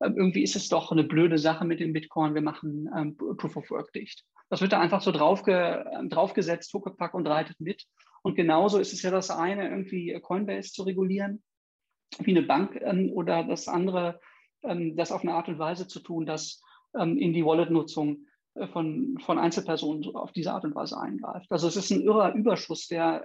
irgendwie 0.00 0.42
ist 0.42 0.56
es 0.56 0.68
doch 0.68 0.92
eine 0.92 1.04
blöde 1.04 1.38
Sache 1.38 1.64
mit 1.64 1.80
dem 1.80 1.92
Bitcoin, 1.92 2.34
wir 2.34 2.42
machen 2.42 2.88
ähm, 2.96 3.16
Proof 3.16 3.56
of 3.56 3.70
Work 3.70 3.92
dicht. 3.92 4.24
Das 4.50 4.60
wird 4.60 4.72
da 4.72 4.80
einfach 4.80 5.00
so 5.00 5.10
draufge, 5.10 5.84
ähm, 5.98 6.08
draufgesetzt, 6.08 6.72
huckepack 6.72 7.14
und 7.14 7.26
reitet 7.26 7.60
mit. 7.60 7.84
Und 8.22 8.34
genauso 8.34 8.78
ist 8.78 8.92
es 8.92 9.02
ja 9.02 9.10
das 9.10 9.30
eine, 9.30 9.68
irgendwie 9.68 10.18
Coinbase 10.20 10.72
zu 10.72 10.82
regulieren, 10.82 11.42
wie 12.18 12.36
eine 12.36 12.46
Bank, 12.46 12.78
ähm, 12.82 13.10
oder 13.12 13.44
das 13.44 13.68
andere, 13.68 14.20
ähm, 14.62 14.96
das 14.96 15.12
auf 15.12 15.22
eine 15.22 15.34
Art 15.34 15.48
und 15.48 15.58
Weise 15.58 15.88
zu 15.88 16.00
tun, 16.00 16.26
dass 16.26 16.62
ähm, 16.98 17.18
in 17.18 17.32
die 17.32 17.44
Wallet-Nutzung 17.44 18.26
äh, 18.54 18.68
von, 18.68 19.18
von 19.20 19.38
Einzelpersonen 19.38 20.04
auf 20.14 20.32
diese 20.32 20.52
Art 20.52 20.64
und 20.64 20.74
Weise 20.74 21.00
eingreift. 21.00 21.50
Also 21.50 21.68
es 21.68 21.76
ist 21.76 21.90
ein 21.90 22.02
irrer 22.02 22.34
Überschuss, 22.34 22.86
der 22.88 23.24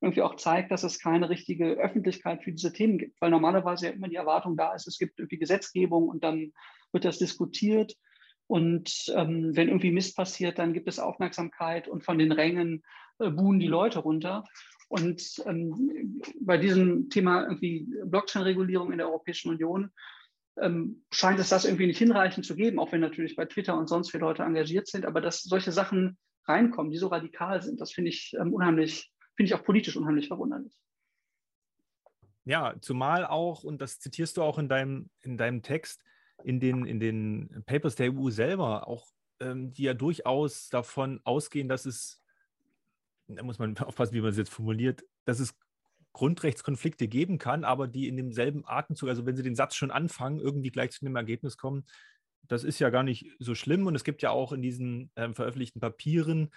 irgendwie 0.00 0.22
auch 0.22 0.36
zeigt, 0.36 0.70
dass 0.70 0.84
es 0.84 0.98
keine 0.98 1.28
richtige 1.28 1.72
Öffentlichkeit 1.72 2.44
für 2.44 2.52
diese 2.52 2.72
Themen 2.72 2.98
gibt, 2.98 3.20
weil 3.20 3.30
normalerweise 3.30 3.86
ja 3.86 3.92
immer 3.92 4.08
die 4.08 4.16
Erwartung 4.16 4.56
da 4.56 4.74
ist, 4.74 4.86
es 4.86 4.98
gibt 4.98 5.18
irgendwie 5.18 5.38
Gesetzgebung 5.38 6.08
und 6.08 6.22
dann 6.22 6.52
wird 6.92 7.04
das 7.04 7.18
diskutiert. 7.18 7.96
Und 8.46 9.12
ähm, 9.14 9.54
wenn 9.54 9.68
irgendwie 9.68 9.90
Mist 9.90 10.16
passiert, 10.16 10.58
dann 10.58 10.72
gibt 10.72 10.88
es 10.88 10.98
Aufmerksamkeit 10.98 11.86
und 11.86 12.04
von 12.04 12.18
den 12.18 12.32
Rängen 12.32 12.82
äh, 13.18 13.30
buhen 13.30 13.58
die 13.58 13.66
Leute 13.66 13.98
runter. 13.98 14.44
Und 14.88 15.42
ähm, 15.44 16.22
bei 16.40 16.56
diesem 16.56 17.10
Thema 17.10 17.42
irgendwie 17.42 17.86
Blockchain-Regulierung 18.06 18.90
in 18.90 18.98
der 18.98 19.08
Europäischen 19.08 19.50
Union 19.50 19.90
ähm, 20.60 21.04
scheint 21.12 21.38
es 21.40 21.50
das 21.50 21.66
irgendwie 21.66 21.86
nicht 21.86 21.98
hinreichend 21.98 22.46
zu 22.46 22.56
geben, 22.56 22.78
auch 22.78 22.92
wenn 22.92 23.02
natürlich 23.02 23.36
bei 23.36 23.44
Twitter 23.44 23.76
und 23.76 23.88
sonst 23.88 24.10
viele 24.10 24.22
Leute 24.22 24.44
engagiert 24.44 24.86
sind. 24.86 25.04
Aber 25.04 25.20
dass 25.20 25.42
solche 25.42 25.72
Sachen 25.72 26.16
reinkommen, 26.46 26.90
die 26.90 26.98
so 26.98 27.08
radikal 27.08 27.60
sind, 27.62 27.80
das 27.80 27.92
finde 27.92 28.10
ich 28.10 28.34
ähm, 28.40 28.54
unheimlich 28.54 29.12
finde 29.38 29.52
ich 29.52 29.54
auch 29.54 29.64
politisch 29.64 29.96
unheimlich 29.96 30.26
verwunderlich. 30.26 30.76
Ja, 32.44 32.74
zumal 32.80 33.24
auch, 33.24 33.62
und 33.62 33.80
das 33.80 34.00
zitierst 34.00 34.36
du 34.36 34.42
auch 34.42 34.58
in 34.58 34.68
deinem, 34.68 35.10
in 35.20 35.36
deinem 35.36 35.62
Text, 35.62 36.02
in 36.42 36.58
den, 36.58 36.84
in 36.86 36.98
den 36.98 37.62
Papers 37.64 37.94
der 37.94 38.12
EU 38.12 38.30
selber, 38.30 38.88
auch 38.88 39.06
ähm, 39.38 39.72
die 39.72 39.84
ja 39.84 39.94
durchaus 39.94 40.70
davon 40.70 41.20
ausgehen, 41.22 41.68
dass 41.68 41.86
es, 41.86 42.20
da 43.28 43.44
muss 43.44 43.60
man 43.60 43.78
aufpassen, 43.78 44.14
wie 44.14 44.20
man 44.20 44.30
es 44.30 44.38
jetzt 44.38 44.52
formuliert, 44.52 45.04
dass 45.24 45.38
es 45.38 45.54
Grundrechtskonflikte 46.14 47.06
geben 47.06 47.38
kann, 47.38 47.62
aber 47.62 47.86
die 47.86 48.08
in 48.08 48.16
demselben 48.16 48.64
Atemzug, 48.66 49.08
also 49.08 49.24
wenn 49.24 49.36
sie 49.36 49.44
den 49.44 49.54
Satz 49.54 49.76
schon 49.76 49.92
anfangen, 49.92 50.40
irgendwie 50.40 50.70
gleich 50.70 50.90
zu 50.90 51.06
einem 51.06 51.14
Ergebnis 51.14 51.58
kommen, 51.58 51.84
das 52.48 52.64
ist 52.64 52.80
ja 52.80 52.90
gar 52.90 53.04
nicht 53.04 53.30
so 53.38 53.54
schlimm. 53.54 53.86
Und 53.86 53.94
es 53.94 54.02
gibt 54.02 54.20
ja 54.20 54.30
auch 54.30 54.50
in 54.50 54.62
diesen 54.62 55.12
ähm, 55.14 55.36
veröffentlichten 55.36 55.80
Papieren 55.80 56.50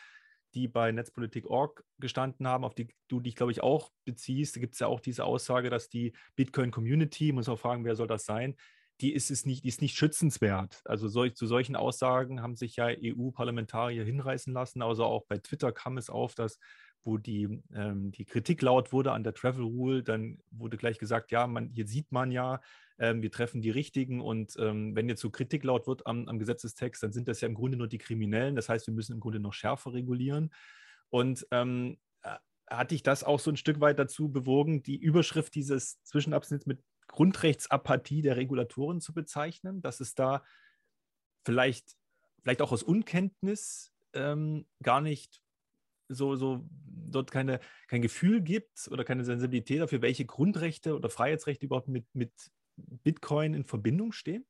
die 0.53 0.67
bei 0.67 0.91
Netzpolitik.org 0.91 1.83
gestanden 1.99 2.47
haben, 2.47 2.63
auf 2.63 2.75
die 2.75 2.89
du 3.07 3.19
dich, 3.19 3.35
glaube 3.35 3.51
ich, 3.51 3.63
auch 3.63 3.91
beziehst. 4.05 4.55
Da 4.55 4.59
gibt 4.59 4.73
es 4.73 4.79
ja 4.79 4.87
auch 4.87 4.99
diese 4.99 5.25
Aussage, 5.25 5.69
dass 5.69 5.89
die 5.89 6.13
Bitcoin-Community, 6.35 7.31
muss 7.31 7.49
auch 7.49 7.59
fragen, 7.59 7.85
wer 7.85 7.95
soll 7.95 8.07
das 8.07 8.25
sein, 8.25 8.55
die 9.01 9.13
ist 9.13 9.31
es 9.31 9.45
nicht, 9.45 9.63
die 9.63 9.69
ist 9.69 9.81
nicht 9.81 9.97
schützenswert. 9.97 10.81
Also 10.85 11.07
solch, 11.07 11.35
zu 11.35 11.47
solchen 11.47 11.75
Aussagen 11.75 12.41
haben 12.41 12.55
sich 12.55 12.75
ja 12.75 12.87
EU-Parlamentarier 12.87 14.03
hinreißen 14.03 14.53
lassen. 14.53 14.81
Also 14.81 15.05
auch 15.05 15.25
bei 15.25 15.39
Twitter 15.39 15.71
kam 15.71 15.97
es 15.97 16.09
auf, 16.09 16.35
dass 16.35 16.59
wo 17.03 17.17
die, 17.17 17.61
ähm, 17.73 18.11
die 18.11 18.25
Kritik 18.25 18.61
laut 18.61 18.91
wurde 18.93 19.11
an 19.11 19.23
der 19.23 19.33
Travel 19.33 19.63
Rule, 19.63 20.03
dann 20.03 20.39
wurde 20.51 20.77
gleich 20.77 20.99
gesagt, 20.99 21.31
ja, 21.31 21.47
man, 21.47 21.69
hier 21.69 21.87
sieht 21.87 22.11
man 22.11 22.31
ja, 22.31 22.61
ähm, 22.99 23.21
wir 23.21 23.31
treffen 23.31 23.61
die 23.61 23.71
Richtigen 23.71 24.21
und 24.21 24.55
ähm, 24.59 24.95
wenn 24.95 25.09
jetzt 25.09 25.21
so 25.21 25.31
Kritik 25.31 25.63
laut 25.63 25.87
wird 25.87 26.05
am, 26.05 26.27
am, 26.27 26.37
Gesetzestext, 26.37 27.01
dann 27.01 27.11
sind 27.11 27.27
das 27.27 27.41
ja 27.41 27.47
im 27.47 27.55
Grunde 27.55 27.77
nur 27.77 27.87
die 27.87 27.97
Kriminellen. 27.97 28.55
Das 28.55 28.69
heißt, 28.69 28.85
wir 28.87 28.93
müssen 28.93 29.13
im 29.13 29.19
Grunde 29.19 29.39
noch 29.39 29.53
schärfer 29.53 29.93
regulieren. 29.93 30.53
Und 31.09 31.47
ähm, 31.51 31.97
äh, 32.21 32.35
hatte 32.69 32.93
ich 32.93 33.01
das 33.01 33.23
auch 33.23 33.39
so 33.39 33.51
ein 33.51 33.57
Stück 33.57 33.81
weit 33.81 33.97
dazu 33.97 34.31
bewogen, 34.31 34.83
die 34.83 34.97
Überschrift 34.97 35.55
dieses 35.55 36.01
Zwischenabschnitts 36.03 36.67
mit 36.67 36.83
Grundrechtsapathie 37.07 38.21
der 38.21 38.37
Regulatoren 38.37 39.01
zu 39.01 39.13
bezeichnen, 39.13 39.81
dass 39.81 39.99
es 39.99 40.13
da 40.13 40.43
vielleicht, 41.43 41.97
vielleicht 42.43 42.61
auch 42.61 42.71
aus 42.71 42.83
Unkenntnis 42.83 43.91
ähm, 44.13 44.67
gar 44.83 45.01
nicht 45.01 45.41
so, 46.13 46.35
so 46.35 46.65
dort 47.11 47.31
keine, 47.31 47.59
kein 47.87 48.01
Gefühl 48.01 48.41
gibt 48.41 48.87
oder 48.91 49.03
keine 49.03 49.23
Sensibilität 49.23 49.81
dafür, 49.81 50.01
welche 50.01 50.25
Grundrechte 50.25 50.95
oder 50.95 51.09
Freiheitsrechte 51.09 51.65
überhaupt 51.65 51.87
mit, 51.87 52.05
mit 52.13 52.31
Bitcoin 52.75 53.53
in 53.53 53.63
Verbindung 53.63 54.11
stehen? 54.11 54.45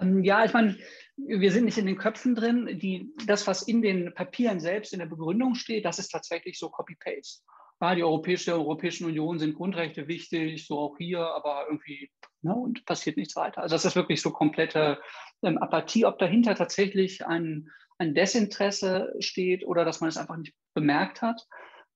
Ähm, 0.00 0.24
ja, 0.24 0.44
ich 0.44 0.52
meine, 0.52 0.76
wir 1.16 1.52
sind 1.52 1.64
nicht 1.64 1.78
in 1.78 1.86
den 1.86 1.98
Köpfen 1.98 2.34
drin. 2.34 2.78
Die, 2.78 3.12
das, 3.26 3.46
was 3.46 3.62
in 3.62 3.82
den 3.82 4.12
Papieren 4.14 4.60
selbst 4.60 4.92
in 4.92 4.98
der 4.98 5.06
Begründung 5.06 5.54
steht, 5.54 5.84
das 5.84 5.98
ist 5.98 6.08
tatsächlich 6.08 6.58
so 6.58 6.68
Copy-Paste. 6.68 7.42
Ja, 7.80 7.94
die 7.94 8.04
Europäische, 8.04 8.54
Europäischen 8.54 9.04
Union 9.04 9.38
sind 9.38 9.56
Grundrechte 9.56 10.08
wichtig, 10.08 10.66
so 10.66 10.78
auch 10.78 10.96
hier, 10.96 11.20
aber 11.20 11.66
irgendwie 11.68 12.10
ne, 12.42 12.54
und 12.54 12.84
passiert 12.86 13.16
nichts 13.16 13.36
weiter. 13.36 13.62
Also 13.62 13.74
das 13.74 13.84
ist 13.84 13.96
wirklich 13.96 14.22
so 14.22 14.30
komplette 14.30 15.00
ähm, 15.42 15.58
Apathie, 15.58 16.06
ob 16.06 16.18
dahinter 16.18 16.54
tatsächlich 16.54 17.26
ein, 17.26 17.68
ein 17.98 18.14
Desinteresse 18.14 19.14
steht 19.20 19.66
oder 19.66 19.84
dass 19.84 20.00
man 20.00 20.08
es 20.08 20.16
einfach 20.16 20.36
nicht 20.36 20.54
bemerkt 20.74 21.22
hat. 21.22 21.40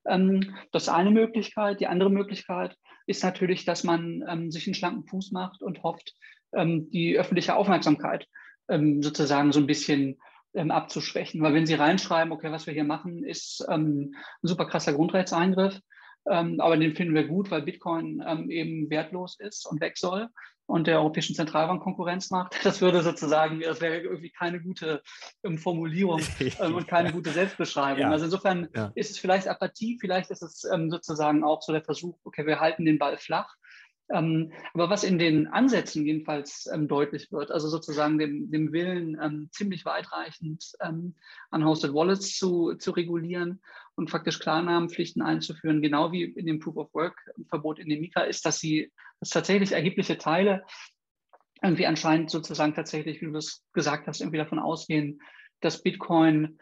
Ähm, 0.07 0.57
das 0.73 0.85
ist 0.85 0.89
eine 0.89 1.11
Möglichkeit. 1.11 1.81
Die 1.81 1.87
andere 1.87 2.11
Möglichkeit 2.11 2.77
ist 3.07 3.25
natürlich, 3.25 3.65
dass 3.65 3.85
man 3.85 4.25
ähm, 4.29 4.51
sich 4.51 4.67
einen 4.67 4.75
schlanken 4.75 5.07
Fuß 5.07 5.33
macht 5.33 5.63
und 5.63 5.83
hofft, 5.83 6.15
ähm, 6.55 6.91
die 6.91 7.19
öffentliche 7.19 7.57
Aufmerksamkeit 7.57 8.27
ähm, 8.69 9.03
sozusagen 9.03 9.53
so 9.53 9.61
ein 9.61 9.67
bisschen 9.67 10.19
ähm, 10.55 10.71
abzuschwächen. 10.71 11.43
Weil 11.43 11.55
wenn 11.55 11.67
Sie 11.67 11.75
reinschreiben, 11.75 12.33
okay, 12.33 12.51
was 12.53 12.67
wir 12.67 12.75
hier 12.75 12.85
machen, 12.85 13.25
ist 13.25 13.65
ähm, 13.69 14.15
ein 14.43 14.47
super 14.47 14.67
krasser 14.67 14.93
Grundrechtseingriff, 14.93 15.79
aber 16.29 16.77
den 16.77 16.95
finden 16.95 17.15
wir 17.15 17.27
gut, 17.27 17.51
weil 17.51 17.63
Bitcoin 17.63 18.23
eben 18.51 18.91
wertlos 18.91 19.39
ist 19.41 19.67
und 19.67 19.81
weg 19.81 19.97
soll, 19.97 20.29
und 20.69 20.87
der 20.87 20.99
Europäischen 20.99 21.35
Zentralbank 21.35 21.83
Konkurrenz 21.83 22.31
macht. 22.31 22.55
Das 22.63 22.81
würde 22.81 23.03
sozusagen, 23.03 23.61
das 23.61 23.81
wäre 23.81 24.01
irgendwie 24.01 24.31
keine 24.31 24.61
gute 24.61 25.03
ähm, 25.43 25.59
Formulierung 25.59 26.21
ähm, 26.61 26.75
und 26.75 26.87
keine 26.87 27.13
gute 27.13 27.31
Selbstbeschreibung. 27.31 28.03
Ja. 28.03 28.11
Also 28.11 28.27
insofern 28.27 28.69
ja. 28.75 28.93
ist 28.95 29.11
es 29.11 29.19
vielleicht 29.19 29.49
Apathie, 29.49 29.99
vielleicht 29.99 30.31
ist 30.31 30.43
es 30.43 30.65
ähm, 30.65 30.91
sozusagen 30.91 31.43
auch 31.43 31.63
so 31.63 31.73
der 31.73 31.83
Versuch, 31.83 32.19
okay, 32.25 32.47
wir 32.47 32.61
halten 32.61 32.85
den 32.85 32.99
Ball 32.99 33.17
flach. 33.17 33.57
Ähm, 34.11 34.53
aber 34.75 34.91
was 34.91 35.05
in 35.05 35.19
den 35.19 35.49
Ansätzen 35.49 36.05
jedenfalls 36.05 36.69
ähm, 36.73 36.89
deutlich 36.89 37.31
wird, 37.33 37.51
also 37.51 37.69
sozusagen 37.69 38.19
dem, 38.19 38.51
dem 38.51 38.73
Willen, 38.73 39.19
ähm, 39.23 39.49
ziemlich 39.53 39.85
weitreichend 39.85 40.65
ähm, 40.83 41.15
an 41.51 41.65
Hosted 41.65 41.93
Wallets 41.93 42.37
zu, 42.37 42.75
zu 42.75 42.91
regulieren 42.91 43.61
und 43.99 44.11
faktisch 44.11 44.39
Klarnamenpflichten 44.39 45.23
einzuführen, 45.23 45.83
genau 45.83 46.13
wie 46.13 46.25
in 46.25 46.47
dem 46.47 46.61
Proof 46.61 46.77
of 46.77 46.95
Work-Verbot 46.95 47.79
in 47.79 47.89
dem 47.89 48.01
Mika, 48.01 48.23
ist, 48.23 48.47
dass 48.47 48.59
sie 48.59 48.93
dass 49.21 49.31
tatsächlich 49.31 49.73
erhebliche 49.73 50.17
Teile 50.17 50.65
irgendwie 51.61 51.87
anscheinend 51.87 52.31
sozusagen 52.31 52.75
tatsächlich, 52.75 53.21
wie 53.21 53.27
du 53.27 53.37
es 53.37 53.65
gesagt 53.73 54.07
hast, 54.07 54.21
irgendwie 54.21 54.39
davon 54.39 54.61
ausgehen, 54.61 55.21
dass 55.61 55.83
Bitcoin 55.83 56.59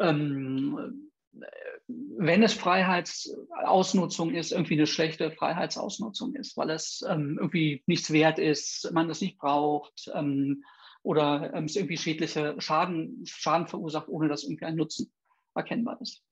ähm, 0.00 1.10
wenn 1.86 2.42
es 2.42 2.54
Freiheitsausnutzung 2.54 4.34
ist, 4.34 4.52
irgendwie 4.52 4.74
eine 4.74 4.86
schlechte 4.86 5.30
Freiheitsausnutzung 5.30 6.34
ist, 6.34 6.56
weil 6.56 6.70
es 6.70 7.04
ähm, 7.08 7.36
irgendwie 7.38 7.82
nichts 7.86 8.12
wert 8.12 8.38
ist, 8.38 8.90
man 8.92 9.08
das 9.08 9.20
nicht 9.20 9.38
braucht 9.38 10.10
ähm, 10.14 10.64
oder 11.02 11.52
ähm, 11.52 11.64
es 11.64 11.76
irgendwie 11.76 11.98
schädliche 11.98 12.54
Schaden, 12.58 13.26
Schaden 13.26 13.66
verursacht, 13.66 14.08
ohne 14.08 14.28
dass 14.28 14.44
irgendwie 14.44 14.64
ein 14.64 14.76
Nutzen 14.76 15.12
erkennbar 15.54 16.00
ist 16.00 16.22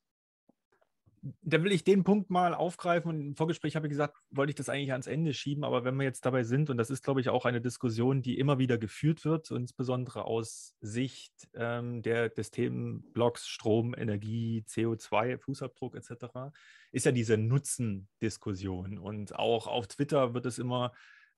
da 1.42 1.62
will 1.62 1.70
ich 1.70 1.84
den 1.84 2.02
Punkt 2.02 2.30
mal 2.30 2.52
aufgreifen. 2.54 3.08
Und 3.08 3.20
im 3.20 3.36
Vorgespräch 3.36 3.76
habe 3.76 3.86
ich 3.86 3.90
gesagt, 3.90 4.16
wollte 4.30 4.50
ich 4.50 4.56
das 4.56 4.68
eigentlich 4.68 4.90
ans 4.90 5.06
Ende 5.06 5.32
schieben. 5.32 5.62
Aber 5.62 5.84
wenn 5.84 5.94
wir 5.96 6.04
jetzt 6.04 6.26
dabei 6.26 6.42
sind, 6.42 6.68
und 6.68 6.78
das 6.78 6.90
ist, 6.90 7.04
glaube 7.04 7.20
ich, 7.20 7.28
auch 7.28 7.44
eine 7.44 7.60
Diskussion, 7.60 8.22
die 8.22 8.38
immer 8.38 8.58
wieder 8.58 8.76
geführt 8.76 9.24
wird, 9.24 9.50
insbesondere 9.52 10.24
aus 10.24 10.74
Sicht 10.80 11.32
ähm, 11.54 12.02
der, 12.02 12.28
des 12.28 12.50
Themenblocks 12.50 13.46
Strom, 13.46 13.94
Energie, 13.96 14.64
CO2, 14.68 15.38
Fußabdruck 15.38 15.94
etc., 15.94 16.52
ist 16.90 17.06
ja 17.06 17.12
diese 17.12 17.36
Nutzendiskussion. 17.38 18.98
Und 18.98 19.36
auch 19.36 19.68
auf 19.68 19.86
Twitter 19.86 20.34
wird 20.34 20.46
es 20.46 20.58
immer 20.58 20.92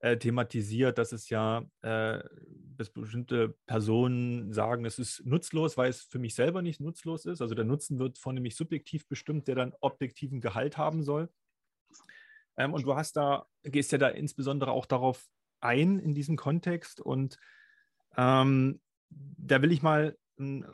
äh, 0.05 0.19
thematisiert, 0.19 0.99
dass 0.99 1.13
es 1.13 1.31
ja, 1.31 1.65
äh, 1.81 2.23
dass 2.77 2.91
bestimmte 2.91 3.57
Personen 3.67 4.53
sagen, 4.53 4.85
es 4.85 4.99
ist 4.99 5.25
nutzlos, 5.25 5.79
weil 5.79 5.89
es 5.89 6.03
für 6.03 6.19
mich 6.19 6.35
selber 6.35 6.61
nicht 6.61 6.79
nutzlos 6.79 7.25
ist. 7.25 7.41
Also 7.41 7.55
der 7.55 7.65
Nutzen 7.65 7.99
wird 7.99 8.19
von 8.19 8.35
nämlich 8.35 8.55
subjektiv 8.55 9.09
bestimmt, 9.09 9.49
der 9.49 9.55
dann 9.55 9.73
objektiven 9.81 10.43
Gehalt 10.43 10.77
haben 10.77 11.03
soll. 11.03 11.31
Ähm, 12.59 12.75
und 12.75 12.83
du 12.83 12.95
hast 12.95 13.17
da, 13.17 13.47
gehst 13.63 13.93
ja 13.93 13.99
da 13.99 14.09
insbesondere 14.09 14.73
auch 14.73 14.85
darauf 14.85 15.27
ein 15.61 15.99
in 15.99 16.15
diesem 16.15 16.37
Kontext. 16.37 17.01
Und 17.01 17.39
ähm, 18.19 18.83
da 19.09 19.63
will 19.63 19.73
ich 19.73 19.81
mal 19.81 20.19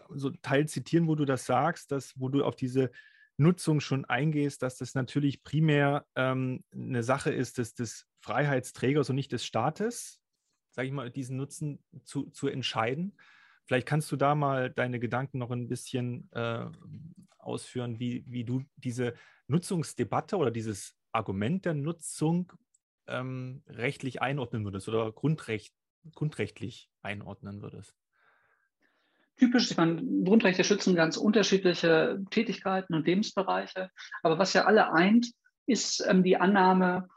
so 0.09 0.31
Teil 0.43 0.66
zitieren, 0.66 1.07
wo 1.07 1.14
du 1.14 1.25
das 1.25 1.47
sagst, 1.47 1.93
dass, 1.93 2.19
wo 2.19 2.31
du 2.31 2.43
auf 2.43 2.57
diese 2.57 2.90
Nutzung 3.37 3.79
schon 3.79 4.05
eingehst, 4.07 4.62
dass 4.62 4.77
das 4.77 4.97
natürlich 4.97 5.45
primär 5.45 6.05
ähm, 6.16 6.64
eine 6.73 7.05
Sache 7.05 7.31
ist 7.31 7.59
des, 7.59 7.75
des 7.75 8.10
Freiheitsträgers 8.20 9.11
und 9.11 9.16
nicht 9.16 9.33
des 9.33 9.44
Staates, 9.44 10.20
sage 10.70 10.88
ich 10.88 10.92
mal, 10.94 11.11
diesen 11.11 11.37
Nutzen 11.37 11.83
zu, 12.04 12.30
zu 12.30 12.48
entscheiden. 12.48 13.16
Vielleicht 13.66 13.87
kannst 13.87 14.11
du 14.12 14.16
da 14.16 14.35
mal 14.35 14.70
deine 14.70 15.00
Gedanken 15.00 15.38
noch 15.38 15.50
ein 15.50 15.68
bisschen 15.68 16.30
äh, 16.33 16.66
ausführen, 17.38 17.98
wie, 17.98 18.24
wie 18.26 18.44
du 18.44 18.62
diese 18.76 19.14
Nutzungsdebatte 19.46 20.37
oder 20.37 20.50
dieses 20.50 20.96
Argument 21.12 21.64
der 21.64 21.74
Nutzung 21.74 22.52
ähm, 23.06 23.62
rechtlich 23.66 24.22
einordnen 24.22 24.64
würdest 24.64 24.88
oder 24.88 25.11
grundrecht, 25.12 25.74
grundrechtlich 26.14 26.90
einordnen 27.02 27.62
würdest 27.62 27.96
typisch, 29.40 29.70
ich 29.70 29.76
meine, 29.76 30.02
Grundrechte 30.24 30.62
schützen 30.62 30.94
ganz 30.94 31.16
unterschiedliche 31.16 32.20
Tätigkeiten 32.30 32.94
und 32.94 33.06
Lebensbereiche, 33.06 33.90
aber 34.22 34.38
was 34.38 34.52
ja 34.52 34.66
alle 34.66 34.92
eint, 34.92 35.33
ist 35.66 36.04
ähm, 36.06 36.22
die 36.22 36.37
Annahme, 36.37 37.09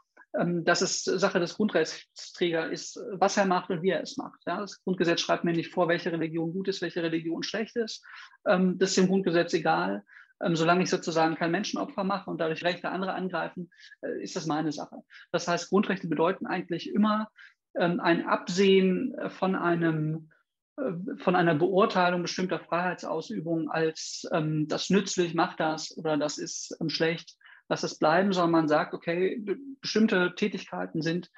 dass 0.64 0.80
es 0.80 1.04
Sache 1.04 1.38
des 1.38 1.54
Grundrechtsträgers 1.54 2.70
ist, 2.70 3.00
was 3.12 3.36
er 3.36 3.46
macht 3.46 3.70
und 3.70 3.82
wie 3.82 3.90
er 3.90 4.02
es 4.02 4.16
macht. 4.16 4.40
Ja? 4.46 4.60
Das 4.60 4.82
Grundgesetz 4.82 5.20
schreibt 5.20 5.44
mir 5.44 5.52
nicht 5.52 5.72
vor, 5.72 5.88
welche 5.88 6.10
Religion 6.10 6.52
gut 6.52 6.68
ist, 6.68 6.82
welche 6.82 7.02
Religion 7.02 7.42
schlecht 7.42 7.76
ist. 7.76 8.04
Ähm, 8.46 8.78
das 8.78 8.90
ist 8.90 8.98
dem 8.98 9.06
Grundgesetz 9.06 9.54
egal. 9.54 10.02
Ähm, 10.42 10.56
solange 10.56 10.82
ich 10.82 10.90
sozusagen 10.90 11.36
kein 11.36 11.52
Menschenopfer 11.52 12.02
mache 12.02 12.28
und 12.28 12.40
dadurch 12.40 12.64
Rechte 12.64 12.88
anderer 12.88 13.14
angreifen, 13.14 13.70
äh, 14.02 14.22
ist 14.22 14.34
das 14.34 14.46
meine 14.46 14.72
Sache. 14.72 14.96
Das 15.30 15.46
heißt, 15.46 15.70
Grundrechte 15.70 16.08
bedeuten 16.08 16.46
eigentlich 16.46 16.92
immer 16.92 17.28
ähm, 17.76 18.00
ein 18.00 18.26
Absehen 18.26 19.14
von 19.28 19.54
einem 19.54 20.30
äh, 20.76 21.16
von 21.18 21.36
einer 21.36 21.54
Beurteilung 21.54 22.22
bestimmter 22.22 22.58
Freiheitsausübungen 22.58 23.68
als 23.68 24.28
ähm, 24.32 24.66
das 24.68 24.90
nützlich, 24.90 25.34
macht 25.34 25.60
das 25.60 25.96
oder 25.96 26.16
das 26.16 26.38
ist 26.38 26.76
ähm, 26.80 26.88
schlecht, 26.88 27.36
lass 27.68 27.82
es 27.82 27.98
bleiben, 27.98 28.32
sondern 28.32 28.50
man 28.50 28.68
sagt, 28.68 28.94
okay, 28.94 29.42
bestimmte 29.80 30.34
Tätigkeiten 30.34 31.02
sind 31.02 31.30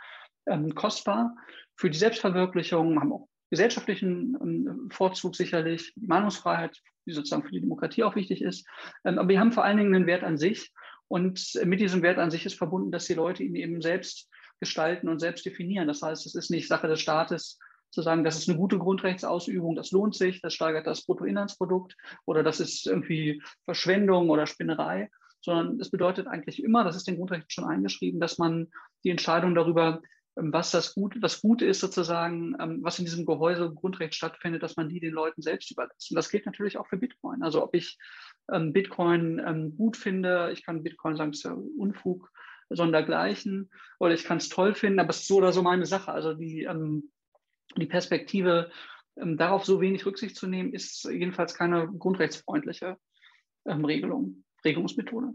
ähm, 0.47 0.75
kostbar 0.75 1.37
für 1.77 1.91
die 1.91 1.99
Selbstverwirklichung, 1.99 3.01
haben 3.01 3.13
auch 3.13 3.29
gesellschaftlichen 3.51 4.37
ähm, 4.41 4.89
Vorzug 4.91 5.37
sicherlich, 5.37 5.93
die 5.95 6.07
Meinungsfreiheit, 6.07 6.81
die 7.07 7.13
sozusagen 7.13 7.45
für 7.45 7.53
die 7.53 7.61
Demokratie 7.61 8.05
auch 8.05 8.17
wichtig 8.17 8.43
ist, 8.43 8.67
ähm, 9.05 9.19
aber 9.19 9.29
die 9.29 9.39
haben 9.39 9.53
vor 9.53 9.65
allen 9.65 9.77
Dingen 9.77 9.95
einen 9.95 10.07
Wert 10.07 10.25
an 10.25 10.39
sich 10.39 10.73
und 11.09 11.55
mit 11.65 11.81
diesem 11.81 12.03
Wert 12.03 12.19
an 12.19 12.31
sich 12.31 12.47
ist 12.47 12.59
verbunden, 12.59 12.91
dass 12.91 13.07
die 13.07 13.15
Leute 13.15 13.45
ihn 13.45 13.55
eben 13.55 13.81
selbst 13.81 14.29
gestalten 14.59 15.09
und 15.09 15.21
selbst 15.21 15.45
definieren. 15.47 15.87
Das 15.87 16.03
heißt, 16.03 16.27
es 16.27 16.35
ist 16.35 16.51
nicht 16.51 16.67
Sache 16.67 16.89
des 16.89 17.01
Staates, 17.01 17.59
zu 17.91 18.03
sagen, 18.03 18.25
das 18.25 18.37
ist 18.37 18.49
eine 18.49 18.59
gute 18.59 18.79
Grundrechtsausübung, 18.79 19.75
das 19.75 19.91
lohnt 19.91 20.15
sich, 20.15 20.43
das 20.43 20.53
steigert 20.53 20.87
das 20.87 21.07
Bruttoinlandsprodukt 21.07 21.97
oder 22.25 22.43
das 22.43 22.61
ist 22.61 22.87
irgendwie 22.87 23.43
Verschwendung 23.65 24.29
oder 24.29 24.47
Spinnerei, 24.47 25.09
sondern 25.47 25.81
es 25.81 25.91
bedeutet 25.91 26.27
eigentlich 26.27 26.63
immer, 26.63 26.83
das 26.83 26.97
ist 26.97 27.07
den 27.07 27.17
Grundrechten 27.17 27.49
schon 27.49 27.65
eingeschrieben, 27.65 28.21
dass 28.21 28.37
man 28.37 28.67
die 29.05 29.11
Entscheidung 29.11 29.55
darüber, 29.55 30.03
ähm, 30.37 30.53
was 30.53 30.73
das 30.73 30.93
Gute, 30.93 31.23
was 31.23 31.41
Gute 31.41 31.65
ist 31.65 31.81
sozusagen, 31.81 32.57
ähm, 32.61 32.81
was 32.83 32.99
in 32.99 33.05
diesem 33.05 33.25
Gehäuse 33.25 33.73
Grundrecht 33.73 34.15
stattfindet, 34.15 34.65
dass 34.65 34.77
man 34.77 34.89
die 34.89 34.99
den 34.99 35.13
Leuten 35.13 35.43
selbst 35.43 35.71
überlässt. 35.71 36.11
Und 36.11 36.17
das 36.17 36.31
gilt 36.31 36.47
natürlich 36.47 36.77
auch 36.77 36.89
für 36.89 36.97
Bitcoin. 36.97 37.45
Also 37.45 37.63
ob 37.63 37.75
ich 37.77 37.97
ähm, 38.53 38.73
Bitcoin 38.73 39.73
gut 39.77 39.97
finde, 39.97 40.51
ich 40.53 40.65
kann 40.65 40.83
Bitcoin 40.83 41.17
sagen, 41.17 41.31
es 41.31 41.39
ist 41.39 41.45
ja 41.45 41.57
Unfug, 41.79 42.31
sondergleichen, 42.69 43.71
oder 44.01 44.15
ich 44.15 44.25
kann 44.25 44.39
es 44.39 44.49
toll 44.49 44.75
finden, 44.75 44.99
aber 44.99 45.11
es 45.11 45.21
ist 45.21 45.29
so 45.29 45.37
oder 45.37 45.53
so 45.53 45.63
meine 45.63 45.87
Sache. 45.87 46.11
Also 46.11 46.35
die 46.35 46.69
die 47.77 47.87
Perspektive, 47.87 48.71
darauf 49.15 49.65
so 49.65 49.81
wenig 49.81 50.07
Rücksicht 50.07 50.35
zu 50.37 50.47
nehmen, 50.47 50.73
ist 50.73 51.05
jedenfalls 51.05 51.55
keine 51.55 51.89
grundrechtsfreundliche 51.89 52.97
Regelung, 53.67 54.45
Regelungsmethode. 54.67 55.35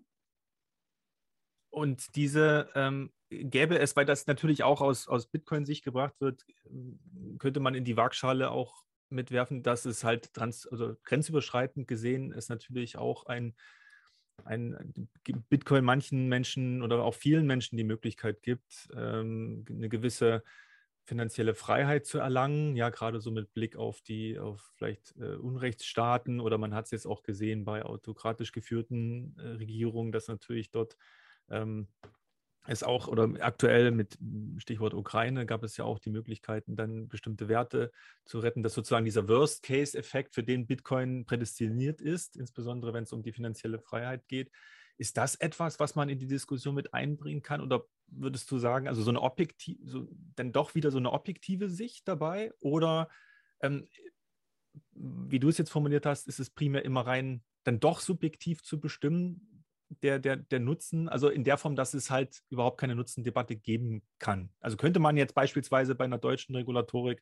Und 1.72 2.16
diese 2.16 2.70
ähm, 2.76 3.12
gäbe 3.30 3.80
es, 3.80 3.96
weil 3.96 4.06
das 4.06 4.28
natürlich 4.28 4.64
auch 4.64 4.82
aus, 4.82 5.08
aus 5.08 5.28
Bitcoin-Sicht 5.28 5.84
gebracht 5.84 6.16
wird, 6.20 6.46
könnte 7.40 7.62
man 7.62 7.76
in 7.76 7.86
die 7.86 7.98
Waagschale 7.98 8.52
auch 8.52 8.84
mitwerfen, 9.10 9.64
dass 9.64 9.86
es 9.86 10.04
halt 10.04 10.34
trans, 10.34 10.68
also 10.68 10.96
grenzüberschreitend 11.04 11.88
gesehen 11.88 12.32
ist 12.32 12.50
natürlich 12.50 12.98
auch 12.98 13.26
ein, 13.26 13.56
ein 14.44 15.10
Bitcoin 15.50 15.86
manchen 15.86 16.28
Menschen 16.28 16.82
oder 16.82 17.04
auch 17.04 17.14
vielen 17.14 17.48
Menschen 17.48 17.78
die 17.78 17.84
Möglichkeit 17.84 18.42
gibt, 18.42 18.90
ähm, 18.96 19.66
eine 19.70 19.90
gewisse 19.90 20.44
finanzielle 21.04 21.56
Freiheit 21.56 22.06
zu 22.06 22.20
erlangen, 22.20 22.76
ja, 22.76 22.90
gerade 22.90 23.20
so 23.20 23.32
mit 23.32 23.54
Blick 23.54 23.76
auf 23.76 24.02
die, 24.02 24.40
auf 24.40 24.72
vielleicht 24.76 25.16
äh, 25.18 25.36
Unrechtsstaaten 25.36 26.40
oder 26.40 26.58
man 26.58 26.74
hat 26.74 26.86
es 26.86 26.92
jetzt 26.92 27.08
auch 27.08 27.24
gesehen 27.24 27.66
bei 27.66 27.84
autokratisch 27.84 28.52
geführten 28.52 29.36
äh, 29.38 29.48
Regierungen, 29.48 30.12
dass 30.12 30.28
natürlich 30.28 30.72
dort 30.72 30.98
ähm, 31.50 31.88
es 32.68 32.84
auch 32.84 33.08
oder 33.08 33.28
aktuell 33.40 33.92
mit 33.92 34.20
Stichwort 34.58 34.94
Ukraine 34.94 35.46
gab 35.48 35.64
es 35.64 35.78
ja 35.78 35.86
auch 35.86 35.98
die 35.98 36.12
Möglichkeiten, 36.12 36.76
dann 36.76 37.08
bestimmte 37.08 37.48
Werte 37.48 37.92
zu 38.24 38.40
retten, 38.40 38.62
dass 38.62 38.76
sozusagen 38.76 39.06
dieser 39.06 39.28
Worst-Case-Effekt, 39.28 40.36
für 40.36 40.44
den 40.44 40.68
Bitcoin 40.68 41.26
prädestiniert 41.26 42.02
ist, 42.02 42.38
insbesondere 42.38 42.94
wenn 42.94 43.04
es 43.04 43.14
um 43.14 43.24
die 43.24 43.34
finanzielle 43.34 43.80
Freiheit 43.80 44.28
geht, 44.28 44.52
ist 44.98 45.18
das 45.18 45.34
etwas, 45.36 45.80
was 45.80 45.96
man 45.96 46.10
in 46.10 46.20
die 46.20 46.28
Diskussion 46.28 46.76
mit 46.76 46.94
einbringen 46.94 47.42
kann? 47.42 47.62
Oder 47.62 47.86
würdest 48.12 48.52
du 48.52 48.58
sagen, 48.58 48.88
also 48.88 49.02
so 49.02 49.10
eine 49.12 49.22
objektive, 49.22 49.80
so, 49.88 50.08
dann 50.36 50.52
doch 50.52 50.76
wieder 50.76 50.92
so 50.92 50.98
eine 50.98 51.12
objektive 51.12 51.70
Sicht 51.70 52.08
dabei? 52.08 52.52
Oder 52.60 53.10
ähm, 53.62 53.88
wie 54.94 55.40
du 55.40 55.50
es 55.50 55.58
jetzt 55.58 55.72
formuliert 55.72 56.06
hast, 56.06 56.28
ist 56.28 56.40
es 56.40 56.50
primär 56.50 56.86
immer 56.86 57.06
rein 57.06 57.44
dann 57.64 57.80
doch 57.80 58.00
subjektiv 58.00 58.64
zu 58.64 58.80
bestimmen, 58.80 59.64
der, 60.04 60.20
der, 60.20 60.38
der 60.38 60.60
Nutzen, 60.60 61.10
also 61.10 61.30
in 61.30 61.44
der 61.44 61.58
Form, 61.58 61.76
dass 61.76 61.94
es 61.94 62.10
halt 62.10 62.42
überhaupt 62.50 62.80
keine 62.80 62.96
Nutzendebatte 62.96 63.56
geben 63.56 64.04
kann. 64.20 64.50
Also 64.60 64.78
könnte 64.78 65.00
man 65.00 65.18
jetzt 65.18 65.36
beispielsweise 65.36 65.96
bei 65.96 66.06
einer 66.06 66.18
deutschen 66.18 66.56
Regulatorik 66.56 67.22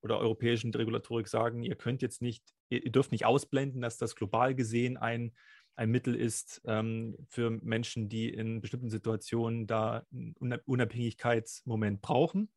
oder 0.00 0.18
europäischen 0.18 0.72
Regulatorik 0.72 1.28
sagen, 1.28 1.62
ihr 1.62 1.74
könnt 1.74 2.02
jetzt 2.02 2.22
nicht, 2.22 2.42
ihr, 2.70 2.84
ihr 2.84 2.92
dürft 2.92 3.12
nicht 3.12 3.26
ausblenden, 3.26 3.82
dass 3.82 3.98
das 3.98 4.16
global 4.16 4.54
gesehen 4.54 4.96
ein 4.96 5.32
ein 5.76 5.90
Mittel 5.90 6.14
ist 6.14 6.62
ähm, 6.64 7.16
für 7.28 7.50
Menschen, 7.50 8.08
die 8.08 8.30
in 8.30 8.60
bestimmten 8.60 8.90
Situationen 8.90 9.66
da 9.66 10.06
einen 10.10 10.34
Unabhängigkeitsmoment 10.64 12.00
brauchen. 12.00 12.50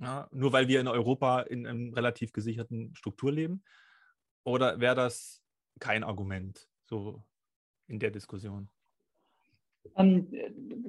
Ja, 0.00 0.28
nur 0.32 0.52
weil 0.52 0.66
wir 0.66 0.80
in 0.80 0.88
Europa 0.88 1.42
in 1.42 1.66
einem 1.66 1.94
relativ 1.94 2.32
gesicherten 2.32 2.94
Struktur 2.96 3.32
leben? 3.32 3.62
Oder 4.44 4.80
wäre 4.80 4.94
das 4.94 5.42
kein 5.78 6.02
Argument 6.02 6.68
so 6.86 7.22
in 7.86 8.00
der 8.00 8.10
Diskussion? 8.10 8.70
Ähm, 9.96 10.28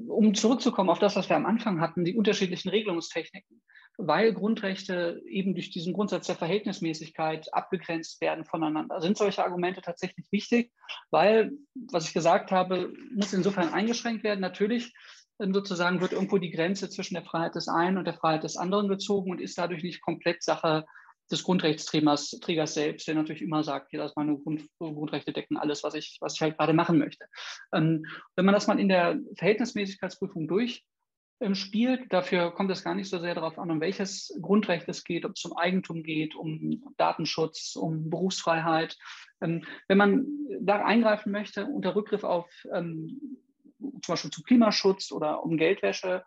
um 0.08 0.34
zurückzukommen 0.34 0.89
auf 0.89 0.99
das, 0.99 1.15
was 1.15 1.30
wir 1.30 1.36
am 1.36 1.45
Anfang 1.45 1.80
hatten, 1.82 2.06
die 2.06 2.15
unterschiedlichen 2.15 2.69
Regelungstechniken, 2.69 3.62
weil 3.97 4.34
Grundrechte 4.34 5.21
eben 5.27 5.54
durch 5.54 5.71
diesen 5.71 5.93
Grundsatz 5.93 6.27
der 6.27 6.36
Verhältnismäßigkeit 6.36 7.54
abgegrenzt 7.54 8.21
werden 8.21 8.45
voneinander. 8.45 9.01
Sind 9.01 9.17
solche 9.17 9.43
Argumente 9.43 9.82
tatsächlich 9.82 10.32
wichtig? 10.32 10.71
Weil, 11.10 11.51
was 11.91 12.08
ich 12.08 12.13
gesagt 12.13 12.51
habe, 12.51 12.93
muss 13.13 13.34
insofern 13.34 13.69
eingeschränkt 13.69 14.23
werden. 14.23 14.41
Natürlich 14.41 14.93
ähm, 15.39 15.54
sozusagen 15.54 16.01
wird 16.01 16.13
irgendwo 16.13 16.38
die 16.38 16.51
Grenze 16.51 16.89
zwischen 16.89 17.15
der 17.15 17.23
Freiheit 17.23 17.56
des 17.56 17.67
einen 17.67 17.97
und 17.97 18.06
der 18.06 18.15
Freiheit 18.15 18.43
des 18.43 18.58
anderen 18.58 18.88
gezogen 18.88 19.32
und 19.32 19.41
ist 19.41 19.58
dadurch 19.58 19.84
nicht 19.84 20.01
komplett 20.01 20.43
Sache 20.43 20.86
des 21.31 21.43
Grundrechtsträgers 21.43 22.31
Trägers 22.41 22.73
selbst, 22.73 23.07
der 23.07 23.15
natürlich 23.15 23.41
immer 23.41 23.63
sagt, 23.63 23.93
ja, 23.93 23.99
dass 23.99 24.15
meine 24.15 24.37
Grund, 24.37 24.67
Grundrechte 24.79 25.33
decken 25.33 25.57
alles, 25.57 25.83
was 25.83 25.93
ich, 25.93 26.17
was 26.21 26.35
ich 26.35 26.41
halt 26.41 26.57
gerade 26.57 26.73
machen 26.73 26.97
möchte. 26.97 27.25
Ähm, 27.73 28.05
wenn 28.35 28.45
man 28.45 28.53
das 28.53 28.67
mal 28.67 28.79
in 28.79 28.89
der 28.89 29.19
Verhältnismäßigkeitsprüfung 29.37 30.47
durchspielt, 30.47 32.01
ähm, 32.01 32.09
dafür 32.09 32.51
kommt 32.51 32.71
es 32.71 32.83
gar 32.83 32.95
nicht 32.95 33.09
so 33.09 33.19
sehr 33.19 33.35
darauf 33.35 33.57
an, 33.57 33.71
um 33.71 33.81
welches 33.81 34.37
Grundrecht 34.41 34.87
es 34.89 35.03
geht, 35.03 35.25
ob 35.25 35.33
es 35.35 35.45
um 35.45 35.57
Eigentum 35.57 36.03
geht, 36.03 36.35
um 36.35 36.83
Datenschutz, 36.97 37.75
um 37.75 38.09
Berufsfreiheit. 38.09 38.97
Ähm, 39.41 39.63
wenn 39.87 39.97
man 39.97 40.25
da 40.59 40.83
eingreifen 40.83 41.31
möchte, 41.31 41.65
unter 41.65 41.95
Rückgriff 41.95 42.23
auf 42.23 42.49
ähm, 42.73 43.39
zum 43.79 44.13
Beispiel 44.13 44.31
zu 44.31 44.43
Klimaschutz 44.43 45.11
oder 45.11 45.43
um 45.43 45.57
Geldwäsche 45.57 46.23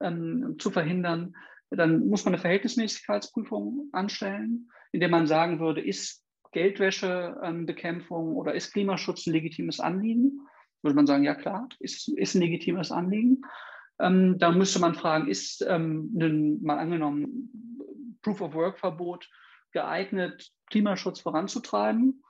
ähm, 0.00 0.56
zu 0.58 0.70
verhindern, 0.70 1.34
dann 1.70 2.08
muss 2.08 2.24
man 2.24 2.34
eine 2.34 2.40
Verhältnismäßigkeitsprüfung 2.40 3.88
anstellen, 3.92 4.70
in 4.92 5.00
der 5.00 5.08
man 5.08 5.26
sagen 5.26 5.58
würde, 5.58 5.80
ist 5.80 6.22
Geldwäschebekämpfung 6.52 8.36
oder 8.36 8.54
ist 8.54 8.72
Klimaschutz 8.72 9.26
ein 9.26 9.32
legitimes 9.32 9.80
Anliegen? 9.80 10.40
Würde 10.82 10.94
man 10.94 11.06
sagen, 11.06 11.24
ja 11.24 11.34
klar, 11.34 11.68
ist, 11.80 12.08
ist 12.08 12.34
ein 12.34 12.40
legitimes 12.40 12.92
Anliegen. 12.92 13.42
Ähm, 13.98 14.38
da 14.38 14.52
müsste 14.52 14.78
man 14.78 14.94
fragen, 14.94 15.28
ist 15.28 15.64
ähm, 15.68 16.12
ein, 16.18 16.62
mal 16.62 16.78
angenommen 16.78 18.18
Proof-of-Work-Verbot 18.22 19.28
geeignet, 19.72 20.50
Klimaschutz 20.70 21.20
voranzutreiben? 21.20 22.22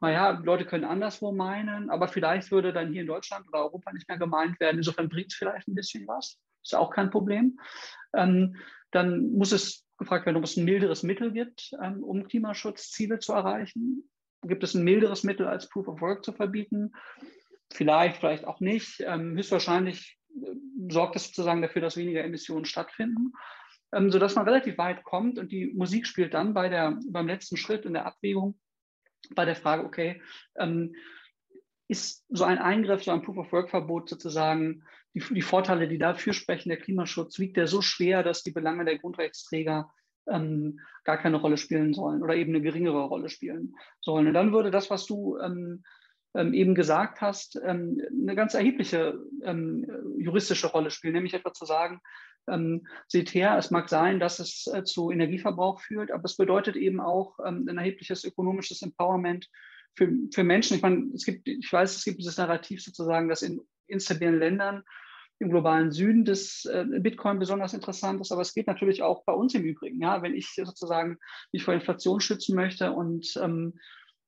Naja, 0.00 0.30
Leute 0.44 0.66
können 0.66 0.84
anderswo 0.84 1.32
meinen, 1.32 1.88
aber 1.88 2.08
vielleicht 2.08 2.50
würde 2.50 2.72
dann 2.72 2.92
hier 2.92 3.02
in 3.02 3.06
Deutschland 3.06 3.48
oder 3.48 3.60
Europa 3.60 3.92
nicht 3.92 4.08
mehr 4.08 4.18
gemeint 4.18 4.60
werden. 4.60 4.78
Insofern 4.78 5.08
bringt 5.08 5.32
es 5.32 5.34
vielleicht 5.34 5.66
ein 5.66 5.74
bisschen 5.74 6.06
was. 6.06 6.38
Ist 6.64 6.74
auch 6.74 6.90
kein 6.90 7.10
Problem. 7.10 7.60
Ähm, 8.14 8.56
dann 8.90 9.32
muss 9.32 9.52
es 9.52 9.84
gefragt 9.98 10.26
werden, 10.26 10.36
ob 10.36 10.44
es 10.44 10.56
ein 10.56 10.64
milderes 10.64 11.02
Mittel 11.02 11.32
gibt, 11.32 11.72
ähm, 11.82 12.02
um 12.02 12.26
Klimaschutzziele 12.26 13.18
zu 13.18 13.32
erreichen. 13.32 14.08
Gibt 14.42 14.64
es 14.64 14.74
ein 14.74 14.84
milderes 14.84 15.24
Mittel 15.24 15.46
als 15.46 15.68
Proof 15.68 15.88
of 15.88 16.00
Work 16.00 16.24
zu 16.24 16.32
verbieten? 16.32 16.92
Vielleicht, 17.72 18.18
vielleicht 18.18 18.44
auch 18.44 18.60
nicht. 18.60 19.00
Ähm, 19.00 19.36
höchstwahrscheinlich 19.36 20.18
äh, 20.30 20.54
sorgt 20.90 21.16
es 21.16 21.26
sozusagen 21.28 21.62
dafür, 21.62 21.82
dass 21.82 21.96
weniger 21.96 22.24
Emissionen 22.24 22.64
stattfinden, 22.64 23.32
ähm, 23.92 24.10
sodass 24.10 24.34
man 24.34 24.46
relativ 24.46 24.78
weit 24.78 25.04
kommt 25.04 25.38
und 25.38 25.52
die 25.52 25.72
Musik 25.74 26.06
spielt 26.06 26.34
dann 26.34 26.54
bei 26.54 26.68
der, 26.68 26.98
beim 27.08 27.26
letzten 27.26 27.56
Schritt 27.56 27.84
in 27.84 27.94
der 27.94 28.06
Abwägung 28.06 28.58
bei 29.34 29.44
der 29.44 29.56
Frage, 29.56 29.84
okay, 29.84 30.20
ähm, 30.56 30.94
ist 31.88 32.24
so 32.28 32.44
ein 32.44 32.58
Eingriff, 32.58 33.04
so 33.04 33.10
ein 33.10 33.22
Proof-of-Work-Verbot 33.22 34.08
sozusagen, 34.08 34.84
die, 35.14 35.22
die, 35.34 35.42
Vorteile, 35.42 35.88
die 35.88 35.98
dafür 35.98 36.32
sprechen, 36.32 36.68
der 36.68 36.78
Klimaschutz, 36.78 37.38
wiegt 37.38 37.56
der 37.56 37.66
so 37.66 37.82
schwer, 37.82 38.22
dass 38.22 38.42
die 38.42 38.52
Belange 38.52 38.84
der 38.84 38.98
Grundrechtsträger 38.98 39.90
ähm, 40.26 40.80
gar 41.04 41.18
keine 41.18 41.36
Rolle 41.36 41.56
spielen 41.56 41.94
sollen 41.94 42.22
oder 42.22 42.34
eben 42.34 42.54
eine 42.54 42.62
geringere 42.62 43.04
Rolle 43.04 43.28
spielen 43.28 43.76
sollen. 44.00 44.26
Und 44.26 44.34
dann 44.34 44.52
würde 44.52 44.70
das, 44.70 44.90
was 44.90 45.06
du 45.06 45.38
ähm, 45.38 45.84
ähm, 46.34 46.52
eben 46.52 46.74
gesagt 46.74 47.20
hast, 47.20 47.60
ähm, 47.64 48.00
eine 48.10 48.34
ganz 48.34 48.54
erhebliche 48.54 49.18
ähm, 49.42 49.86
juristische 50.18 50.68
Rolle 50.68 50.90
spielen, 50.90 51.14
nämlich 51.14 51.34
etwa 51.34 51.52
zu 51.52 51.64
sagen, 51.64 52.00
ähm, 52.48 52.86
seht 53.06 53.32
her, 53.34 53.56
es 53.56 53.70
mag 53.70 53.88
sein, 53.88 54.20
dass 54.20 54.38
es 54.38 54.66
äh, 54.66 54.84
zu 54.84 55.10
Energieverbrauch 55.10 55.80
führt, 55.80 56.10
aber 56.10 56.24
es 56.24 56.36
bedeutet 56.36 56.76
eben 56.76 57.00
auch 57.00 57.38
ähm, 57.44 57.66
ein 57.68 57.78
erhebliches 57.78 58.24
ökonomisches 58.24 58.82
Empowerment 58.82 59.48
für, 59.94 60.10
für 60.32 60.44
Menschen. 60.44 60.76
Ich 60.76 60.82
meine, 60.82 61.10
es 61.14 61.24
gibt, 61.24 61.48
ich 61.48 61.72
weiß, 61.72 61.96
es 61.96 62.04
gibt 62.04 62.18
dieses 62.18 62.36
Narrativ 62.36 62.82
sozusagen, 62.82 63.28
dass 63.28 63.42
in 63.42 63.60
instabilen 63.86 64.38
Ländern 64.38 64.82
im 65.38 65.50
globalen 65.50 65.90
Süden 65.90 66.24
des 66.24 66.64
äh, 66.64 66.84
Bitcoin 67.00 67.38
besonders 67.38 67.74
interessant 67.74 68.20
ist, 68.20 68.32
aber 68.32 68.42
es 68.42 68.54
geht 68.54 68.66
natürlich 68.66 69.02
auch 69.02 69.24
bei 69.24 69.32
uns 69.32 69.54
im 69.54 69.64
Übrigen. 69.64 70.00
Ja, 70.00 70.22
wenn 70.22 70.34
ich 70.34 70.48
sozusagen 70.54 71.18
mich 71.52 71.64
vor 71.64 71.74
Inflation 71.74 72.20
schützen 72.20 72.54
möchte 72.54 72.92
und 72.92 73.36
ähm, 73.42 73.74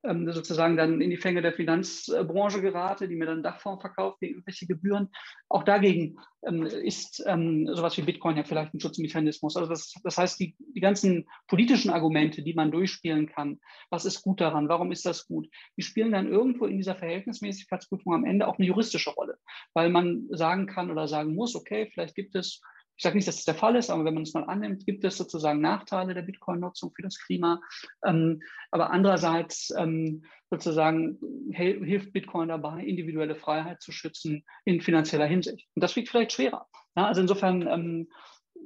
ähm, 0.09 0.31
sozusagen 0.33 0.77
dann 0.77 1.01
in 1.01 1.11
die 1.11 1.17
Fänge 1.17 1.43
der 1.43 1.53
Finanzbranche 1.53 2.61
gerate, 2.61 3.09
die 3.09 3.17
mir 3.17 3.27
dann 3.27 3.43
Dachfonds 3.43 3.81
verkauft 3.81 4.21
gegen 4.21 4.35
irgendwelche 4.35 4.67
Gebühren. 4.67 5.11
Auch 5.49 5.63
dagegen 5.63 6.19
ähm, 6.47 6.65
ist 6.65 7.23
ähm, 7.27 7.67
sowas 7.73 7.97
wie 7.97 8.03
Bitcoin 8.03 8.37
ja 8.37 8.45
vielleicht 8.45 8.75
ein 8.75 8.81
Schutzmechanismus. 8.81 9.57
Also 9.57 9.69
das, 9.69 9.95
das 10.03 10.19
heißt, 10.19 10.39
die, 10.41 10.55
die 10.75 10.81
ganzen 10.81 11.29
politischen 11.49 11.91
Argumente, 11.91 12.43
die 12.43 12.55
man 12.55 12.71
durchspielen 12.71 13.27
kann, 13.27 13.61
was 13.91 14.05
ist 14.05 14.23
gut 14.23 14.41
daran, 14.41 14.69
warum 14.69 14.93
ist 14.93 15.07
das 15.07 15.27
gut, 15.27 15.49
die 15.77 15.83
spielen 15.83 16.13
dann 16.13 16.29
irgendwo 16.29 16.67
in 16.67 16.77
dieser 16.77 16.95
Verhältnismäßigkeitsprüfung 16.95 18.15
am 18.15 18.25
Ende 18.25 18.49
auch 18.49 18.59
eine 18.59 18.67
juristische 18.67 19.11
Rolle, 19.11 19.39
weil 19.75 19.91
man 19.91 20.27
sagen 20.31 20.67
kann 20.67 20.91
oder 20.91 21.09
sagen 21.09 21.35
muss, 21.35 21.55
okay, 21.55 21.91
vielleicht 21.93 22.15
gibt 22.15 22.35
es 22.35 22.63
ich 22.97 23.03
sage 23.03 23.17
nicht, 23.17 23.29
dass 23.29 23.37
das 23.37 23.45
der 23.45 23.55
Fall 23.55 23.77
ist, 23.77 23.91
aber 23.91 24.05
wenn 24.05 24.15
man 24.15 24.23
es 24.23 24.33
mal 24.33 24.45
annimmt, 24.45 24.87
gibt 24.87 25.05
es 25.05 25.19
sozusagen 25.19 25.61
Nachteile 25.61 26.15
der 26.15 26.23
Bitcoin-Nutzung 26.23 26.93
für 26.95 27.03
das 27.03 27.19
Klima. 27.19 27.61
Ähm, 28.05 28.41
aber 28.71 28.91
andererseits 28.91 29.73
ähm, 29.77 30.25
sozusagen 30.51 31.19
hilft 31.53 32.13
Bitcoin 32.13 32.49
dabei, 32.49 32.83
individuelle 32.83 33.37
Freiheit 33.37 33.83
zu 33.83 33.93
schützen 33.93 34.45
in 34.65 34.81
finanzieller 34.81 35.27
Hinsicht. 35.27 35.69
Und 35.75 35.83
das 35.83 35.95
wiegt 35.95 36.09
vielleicht 36.09 36.33
schwerer. 36.33 36.67
Ja, 36.97 37.07
also 37.07 37.21
insofern 37.21 37.67
ähm, 37.69 38.09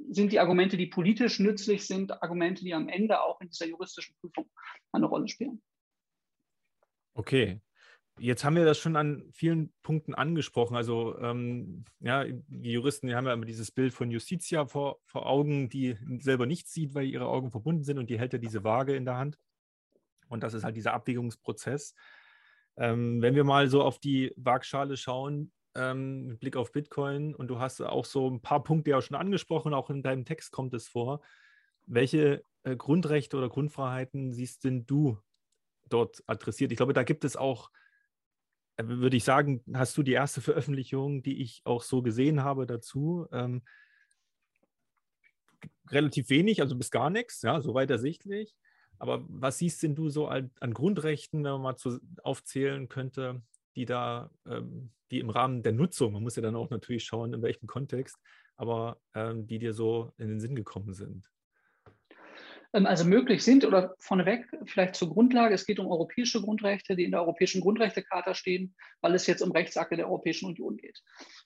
sind 0.09 0.31
die 0.31 0.39
Argumente, 0.39 0.77
die 0.77 0.87
politisch 0.87 1.39
nützlich 1.39 1.85
sind, 1.85 2.23
Argumente, 2.23 2.63
die 2.63 2.73
am 2.73 2.87
Ende 2.87 3.21
auch 3.21 3.41
in 3.41 3.49
dieser 3.49 3.67
juristischen 3.67 4.15
Prüfung 4.21 4.49
eine 4.93 5.07
Rolle 5.07 5.27
spielen. 5.27 5.61
Okay, 7.13 7.59
Jetzt 8.23 8.43
haben 8.43 8.55
wir 8.55 8.65
das 8.65 8.77
schon 8.77 8.95
an 8.97 9.23
vielen 9.31 9.73
Punkten 9.81 10.13
angesprochen. 10.13 10.75
Also 10.75 11.17
ähm, 11.17 11.85
ja, 12.01 12.23
die 12.23 12.71
Juristen 12.71 13.07
die 13.07 13.15
haben 13.15 13.25
ja 13.25 13.33
immer 13.33 13.45
dieses 13.47 13.71
Bild 13.71 13.95
von 13.95 14.11
Justitia 14.11 14.67
vor, 14.67 14.99
vor 15.05 15.25
Augen, 15.25 15.69
die 15.69 15.97
selber 16.19 16.45
nichts 16.45 16.71
sieht, 16.71 16.93
weil 16.93 17.05
ihre 17.05 17.25
Augen 17.25 17.49
verbunden 17.49 17.83
sind 17.83 17.97
und 17.97 18.11
die 18.11 18.19
hält 18.19 18.33
ja 18.33 18.37
diese 18.37 18.63
Waage 18.63 18.95
in 18.95 19.05
der 19.05 19.17
Hand. 19.17 19.39
Und 20.29 20.43
das 20.43 20.53
ist 20.53 20.63
halt 20.63 20.75
dieser 20.75 20.93
Abwägungsprozess. 20.93 21.95
Ähm, 22.77 23.23
wenn 23.23 23.33
wir 23.33 23.43
mal 23.43 23.69
so 23.69 23.81
auf 23.81 23.97
die 23.97 24.31
Waagschale 24.35 24.97
schauen, 24.97 25.51
ähm, 25.73 26.27
mit 26.27 26.39
Blick 26.41 26.57
auf 26.57 26.71
Bitcoin, 26.71 27.33
und 27.33 27.47
du 27.47 27.57
hast 27.57 27.81
auch 27.81 28.05
so 28.05 28.29
ein 28.29 28.39
paar 28.39 28.63
Punkte 28.63 28.91
ja 28.91 29.01
schon 29.01 29.17
angesprochen, 29.17 29.73
auch 29.73 29.89
in 29.89 30.03
deinem 30.03 30.25
Text 30.25 30.51
kommt 30.51 30.75
es 30.75 30.87
vor. 30.87 31.21
Welche 31.87 32.43
äh, 32.65 32.75
Grundrechte 32.75 33.35
oder 33.35 33.49
Grundfreiheiten 33.49 34.31
siehst 34.31 34.63
denn 34.63 34.85
du 34.85 35.17
dort 35.89 36.21
adressiert? 36.27 36.71
Ich 36.71 36.77
glaube, 36.77 36.93
da 36.93 37.01
gibt 37.01 37.25
es 37.25 37.35
auch 37.35 37.71
würde 38.77 39.17
ich 39.17 39.23
sagen, 39.23 39.63
hast 39.73 39.97
du 39.97 40.03
die 40.03 40.13
erste 40.13 40.41
Veröffentlichung, 40.41 41.23
die 41.23 41.41
ich 41.41 41.61
auch 41.65 41.83
so 41.83 42.01
gesehen 42.01 42.43
habe 42.43 42.65
dazu. 42.65 43.27
Ähm, 43.31 43.61
relativ 45.89 46.29
wenig, 46.29 46.61
also 46.61 46.75
bis 46.75 46.91
gar 46.91 47.09
nichts, 47.09 47.41
ja, 47.41 47.61
soweit 47.61 47.89
ersichtlich. 47.89 48.55
Aber 48.97 49.25
was 49.27 49.57
siehst 49.57 49.83
denn 49.83 49.95
du 49.95 50.09
so 50.09 50.27
an, 50.27 50.51
an 50.59 50.73
Grundrechten, 50.73 51.43
wenn 51.43 51.51
man 51.53 51.61
mal 51.61 51.75
zu, 51.75 51.99
aufzählen 52.23 52.87
könnte, 52.87 53.41
die 53.75 53.85
da, 53.85 54.29
ähm, 54.45 54.91
die 55.09 55.19
im 55.19 55.29
Rahmen 55.29 55.63
der 55.63 55.73
Nutzung, 55.73 56.13
man 56.13 56.23
muss 56.23 56.35
ja 56.35 56.41
dann 56.41 56.55
auch 56.55 56.69
natürlich 56.69 57.03
schauen, 57.03 57.33
in 57.33 57.41
welchem 57.41 57.67
Kontext, 57.67 58.17
aber 58.57 59.01
ähm, 59.15 59.47
die 59.47 59.59
dir 59.59 59.73
so 59.73 60.13
in 60.17 60.29
den 60.29 60.39
Sinn 60.39 60.55
gekommen 60.55 60.93
sind? 60.93 61.29
Ähm, 62.73 62.85
also 62.85 63.05
möglich 63.05 63.43
sind 63.43 63.65
oder 63.65 63.95
vorneweg 63.99 64.47
vielleicht 64.65 64.95
zur 64.95 65.09
Grundlage. 65.09 65.53
Es 65.53 65.65
geht 65.65 65.79
um 65.79 65.87
europäische 65.87 66.41
Grundrechte, 66.41 66.95
die 66.95 67.03
in 67.03 67.11
der 67.11 67.21
Europäischen 67.21 67.61
Grundrechtecharta 67.61 68.33
stehen, 68.33 68.75
weil 69.01 69.15
es 69.15 69.27
jetzt 69.27 69.41
um 69.41 69.51
Rechtsakte 69.51 69.97
der 69.97 70.07
Europäischen 70.07 70.47
Union 70.47 70.77
geht. 70.77 71.01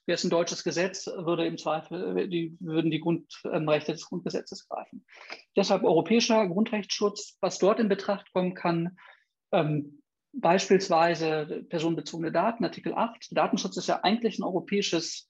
Wäre 0.06 0.16
es 0.16 0.24
ein 0.24 0.30
deutsches 0.30 0.64
Gesetz, 0.64 1.06
würde 1.06 1.46
im 1.46 1.58
Zweifel, 1.58 2.28
die, 2.28 2.56
würden 2.60 2.90
die 2.90 3.00
Grundrechte 3.00 3.92
des 3.92 4.06
Grundgesetzes 4.06 4.68
greifen. 4.68 5.04
Deshalb 5.56 5.84
europäischer 5.84 6.46
Grundrechtsschutz, 6.46 7.36
was 7.40 7.58
dort 7.58 7.80
in 7.80 7.88
Betracht 7.88 8.32
kommen 8.32 8.54
kann, 8.54 8.96
ähm, 9.52 10.02
beispielsweise 10.32 11.64
personenbezogene 11.68 12.30
Daten, 12.30 12.64
Artikel 12.64 12.92
8. 12.92 13.28
Datenschutz 13.30 13.78
ist 13.78 13.88
ja 13.88 14.00
eigentlich 14.02 14.38
ein 14.38 14.42
europäisches 14.42 15.26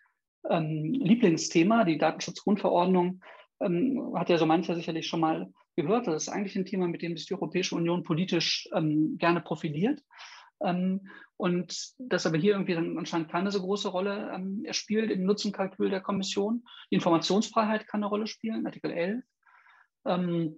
ähm, 0.50 0.92
Lieblingsthema. 0.94 1.84
Die 1.84 1.96
Datenschutzgrundverordnung 1.96 3.20
ähm, 3.60 4.12
hat 4.16 4.30
ja 4.30 4.38
so 4.38 4.46
mancher 4.46 4.74
sicherlich 4.74 5.06
schon 5.06 5.20
mal 5.20 5.52
gehört. 5.76 6.06
Das 6.06 6.24
ist 6.24 6.28
eigentlich 6.28 6.56
ein 6.56 6.66
Thema, 6.66 6.88
mit 6.88 7.02
dem 7.02 7.16
sich 7.16 7.26
die 7.26 7.34
Europäische 7.34 7.74
Union 7.76 8.02
politisch 8.02 8.68
ähm, 8.72 9.16
gerne 9.18 9.40
profiliert. 9.40 10.02
Ähm, 10.60 11.08
und 11.36 11.92
das 11.98 12.26
aber 12.26 12.38
hier 12.38 12.52
irgendwie 12.52 12.74
dann 12.74 12.98
anscheinend 12.98 13.30
keine 13.30 13.50
so 13.50 13.60
große 13.60 13.88
Rolle 13.88 14.30
ähm, 14.34 14.66
spielt 14.70 15.10
im 15.10 15.24
Nutzenkalkül 15.24 15.90
der 15.90 16.00
Kommission. 16.00 16.64
Die 16.90 16.96
Informationsfreiheit 16.96 17.86
kann 17.86 18.02
eine 18.02 18.08
Rolle 18.08 18.26
spielen, 18.26 18.66
Artikel 18.66 18.90
11. 18.90 19.24
Ähm, 20.06 20.56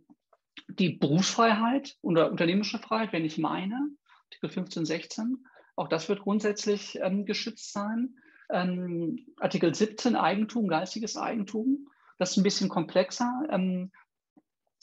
die 0.69 0.91
Berufsfreiheit 0.91 1.97
oder 2.01 2.31
unternehmerische 2.31 2.79
Freiheit, 2.79 3.13
wenn 3.13 3.25
ich 3.25 3.39
meine, 3.39 3.91
Artikel 4.27 4.51
15, 4.51 4.85
16. 4.85 5.47
Auch 5.77 5.89
das 5.89 6.09
wird 6.09 6.21
grundsätzlich 6.21 6.99
ähm, 7.01 7.25
geschützt 7.25 7.73
sein. 7.73 8.17
Ähm, 8.51 9.27
Artikel 9.39 9.75
17 9.75 10.17
Eigentum, 10.17 10.69
geistiges 10.69 11.17
Eigentum. 11.17 11.89
Das 12.19 12.33
ist 12.33 12.37
ein 12.37 12.43
bisschen 12.43 12.69
komplexer. 12.69 13.47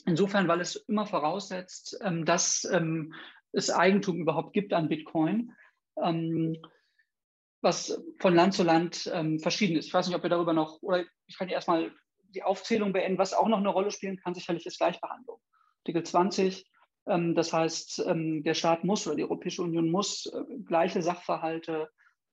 Insofern, 0.06 0.46
weil 0.46 0.60
es 0.60 0.76
immer 0.76 1.06
voraussetzt, 1.06 1.98
ähm, 2.02 2.24
dass 2.24 2.64
ähm, 2.72 3.12
es 3.52 3.70
Eigentum 3.70 4.20
überhaupt 4.20 4.52
gibt 4.52 4.72
an 4.72 4.88
Bitcoin, 4.88 5.52
ähm, 6.02 6.56
was 7.60 8.00
von 8.20 8.34
Land 8.34 8.54
zu 8.54 8.62
Land 8.62 9.10
verschieden 9.40 9.76
ist. 9.76 9.86
Ich 9.86 9.94
weiß 9.94 10.06
nicht, 10.06 10.14
ob 10.14 10.22
wir 10.22 10.30
darüber 10.30 10.52
noch, 10.52 10.80
oder 10.82 11.04
ich 11.26 11.36
kann 11.36 11.48
erstmal 11.48 11.90
die 12.28 12.44
Aufzählung 12.44 12.92
beenden. 12.92 13.18
Was 13.18 13.34
auch 13.34 13.48
noch 13.48 13.58
eine 13.58 13.70
Rolle 13.70 13.90
spielen 13.90 14.18
kann, 14.18 14.34
sicherlich 14.34 14.66
ist 14.66 14.78
Gleichbehandlung. 14.78 15.40
Artikel 15.80 16.04
20 16.04 16.64
das 17.06 17.52
heißt, 17.52 18.04
der 18.06 18.54
Staat 18.54 18.84
muss 18.84 19.06
oder 19.06 19.16
die 19.16 19.22
Europäische 19.24 19.62
Union 19.62 19.90
muss 19.90 20.26
äh, 20.26 20.58
gleiche 20.64 21.02
Sachverhalte 21.02 21.88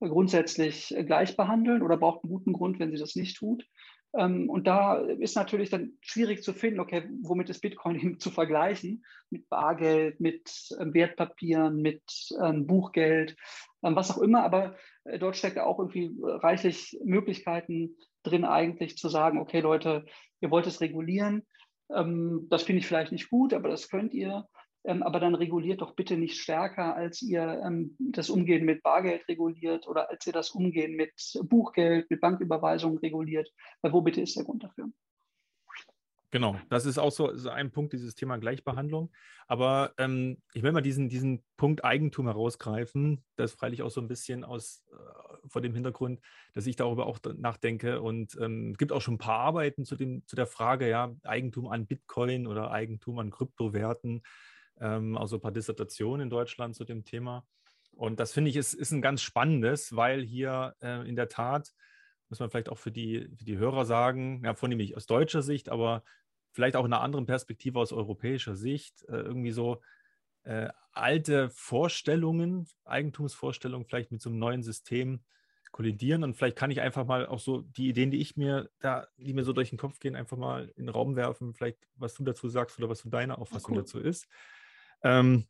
grundsätzlich 0.10 0.96
äh, 0.96 1.04
gleich 1.04 1.36
behandeln 1.36 1.82
oder 1.82 1.98
braucht 1.98 2.24
einen 2.24 2.32
guten 2.32 2.54
Grund, 2.54 2.80
wenn 2.80 2.92
sie 2.92 2.98
das 2.98 3.16
nicht 3.16 3.38
tut. 3.38 3.66
Ähm, 4.16 4.50
und 4.50 4.68
da 4.68 4.98
ist 4.98 5.36
natürlich 5.36 5.70
dann 5.70 5.94
schwierig 6.02 6.44
zu 6.44 6.54
finden, 6.54 6.80
okay, 6.80 7.10
womit 7.22 7.50
ist 7.50 7.62
Bitcoin 7.62 8.18
zu 8.20 8.30
vergleichen? 8.30 9.04
Mit 9.30 9.50
Bargeld, 9.50 10.20
mit 10.20 10.52
ähm, 10.80 10.94
Wertpapieren, 10.94 11.82
mit 11.82 12.04
ähm, 12.42 12.68
Buchgeld, 12.68 13.36
was 13.82 14.12
auch 14.12 14.22
immer. 14.22 14.44
Aber 14.44 14.76
äh, 15.06 15.20
dort 15.20 15.36
steckt 15.36 15.58
ja 15.58 15.66
auch 15.66 15.80
irgendwie 15.80 16.16
reichlich 16.22 16.98
Möglichkeiten 17.04 17.98
drin, 18.24 18.46
eigentlich 18.46 18.98
zu 18.98 19.10
sagen, 19.10 19.40
okay, 19.40 19.60
Leute, 19.60 20.06
ihr 20.40 20.52
wollt 20.52 20.68
es 20.68 20.82
regulieren. 20.82 21.46
Das 21.90 22.64
finde 22.64 22.80
ich 22.80 22.88
vielleicht 22.88 23.12
nicht 23.12 23.30
gut, 23.30 23.54
aber 23.54 23.70
das 23.70 23.90
könnt 23.90 24.14
ihr. 24.14 24.48
Ähm, 24.86 25.02
aber 25.04 25.20
dann 25.20 25.36
reguliert 25.36 25.82
doch 25.82 25.96
bitte 25.96 26.18
nicht 26.18 26.40
stärker, 26.40 26.96
als 26.96 27.22
ihr 27.22 27.62
ähm, 27.66 27.96
das 28.00 28.30
Umgehen 28.30 28.66
mit 28.66 28.84
Bargeld 28.84 29.28
reguliert 29.28 29.88
oder 29.88 30.10
als 30.10 30.28
ihr 30.28 30.34
das 30.34 30.52
Umgehen 30.52 30.96
mit 30.96 31.14
Buchgeld, 31.44 32.10
mit 32.10 32.20
Banküberweisungen 32.20 32.98
reguliert. 32.98 33.50
Weil 33.82 33.94
wo 33.94 34.02
bitte 34.02 34.22
ist 34.22 34.36
der 34.36 34.44
Grund 34.44 34.64
dafür? 34.64 34.90
Genau, 36.34 36.60
das 36.68 36.88
ist 36.88 36.98
auch 36.98 37.12
so, 37.12 37.36
so 37.36 37.52
ein 37.52 37.72
Punkt, 37.72 37.94
dieses 37.94 38.16
Thema 38.16 38.38
Gleichbehandlung. 38.38 39.12
Aber 39.46 39.94
ähm, 40.00 40.42
ich 40.56 40.64
will 40.64 40.72
mal 40.72 40.82
diesen, 40.82 41.08
diesen 41.08 41.44
Punkt 41.58 41.86
Eigentum 41.86 42.26
herausgreifen. 42.26 43.24
Das 43.36 43.54
freilich 43.54 43.84
auch 43.84 43.92
so 43.92 44.02
ein 44.02 44.08
bisschen 44.08 44.44
aus 44.44 44.84
äh, 44.92 45.48
vor 45.48 45.62
dem 45.62 45.76
Hintergrund, 45.76 46.22
dass 46.54 46.66
ich 46.66 46.76
darüber 46.76 47.06
auch 47.06 47.20
nachdenke. 47.38 48.02
Und 48.02 48.36
ähm, 48.42 48.72
es 48.72 48.80
gibt 48.80 48.92
auch 48.92 49.02
schon 49.02 49.14
ein 49.14 49.20
paar 49.20 49.42
Arbeiten 49.42 49.86
zu, 49.86 49.96
dem, 49.96 50.26
zu 50.26 50.36
der 50.36 50.48
Frage, 50.48 50.90
ja, 50.90 51.14
Eigentum 51.22 51.68
an 51.68 51.86
Bitcoin 51.86 52.48
oder 52.48 52.72
Eigentum 52.72 53.20
an 53.20 53.30
Kryptowerten 53.30 54.24
ähm, 54.80 55.18
auch 55.18 55.28
so 55.28 55.38
ein 55.38 55.42
paar 55.42 55.52
Dissertationen 55.52 56.22
in 56.22 56.30
Deutschland 56.30 56.76
zu 56.76 56.86
dem 56.86 57.04
Thema. 57.04 57.46
Und 57.96 58.20
das 58.20 58.34
finde 58.34 58.50
ich 58.50 58.56
ist, 58.56 58.74
ist 58.74 58.92
ein 58.92 59.02
ganz 59.02 59.22
spannendes, 59.22 59.96
weil 59.96 60.24
hier 60.24 60.76
äh, 60.82 61.08
in 61.08 61.16
der 61.16 61.30
Tat, 61.30 61.74
muss 62.30 62.40
man 62.40 62.50
vielleicht 62.50 62.70
auch 62.70 62.78
für 62.78 62.92
die, 62.92 63.30
für 63.36 63.46
die 63.46 63.58
Hörer 63.58 63.86
sagen, 63.86 64.42
ja, 64.44 64.56
vornehmlich 64.56 64.98
aus 64.98 65.06
deutscher 65.06 65.44
Sicht, 65.44 65.70
aber 65.70 66.04
vielleicht 66.52 66.76
auch 66.76 66.86
in 66.86 66.94
einer 66.94 67.04
anderen 67.04 67.26
Perspektive 67.26 67.80
aus 67.80 67.94
europäischer 67.94 68.56
Sicht, 68.56 69.04
äh, 69.10 69.18
irgendwie 69.18 69.52
so 69.52 69.82
äh, 70.44 70.70
alte 70.92 71.50
Vorstellungen, 71.50 72.68
Eigentumsvorstellungen 72.86 73.86
vielleicht 73.86 74.12
mit 74.12 74.22
so 74.22 74.30
einem 74.30 74.40
neuen 74.40 74.64
System 74.64 75.24
kollidieren. 75.72 76.24
Und 76.24 76.36
vielleicht 76.36 76.58
kann 76.58 76.72
ich 76.72 76.82
einfach 76.82 77.06
mal 77.06 77.26
auch 77.26 77.40
so 77.40 77.62
die 77.62 77.90
Ideen, 77.90 78.12
die 78.12 78.22
ich 78.22 78.38
mir 78.38 78.70
da, 78.80 79.08
die 79.18 79.34
mir 79.34 79.44
so 79.44 79.54
durch 79.54 79.70
den 79.70 79.80
Kopf 79.80 80.00
gehen, 80.00 80.16
einfach 80.16 80.38
mal 80.38 80.72
in 80.76 80.86
den 80.86 80.90
Raum 80.90 81.16
werfen, 81.16 81.54
vielleicht 81.54 81.80
was 81.96 82.14
du 82.14 82.24
dazu 82.24 82.48
sagst 82.48 82.78
oder 82.78 82.90
was 82.90 83.00
so 83.00 83.10
deine 83.10 83.38
Auffassung 83.38 83.74
cool. 83.74 83.82
dazu 83.82 84.00
ist. 84.00 84.28
Ähm, 85.04 85.46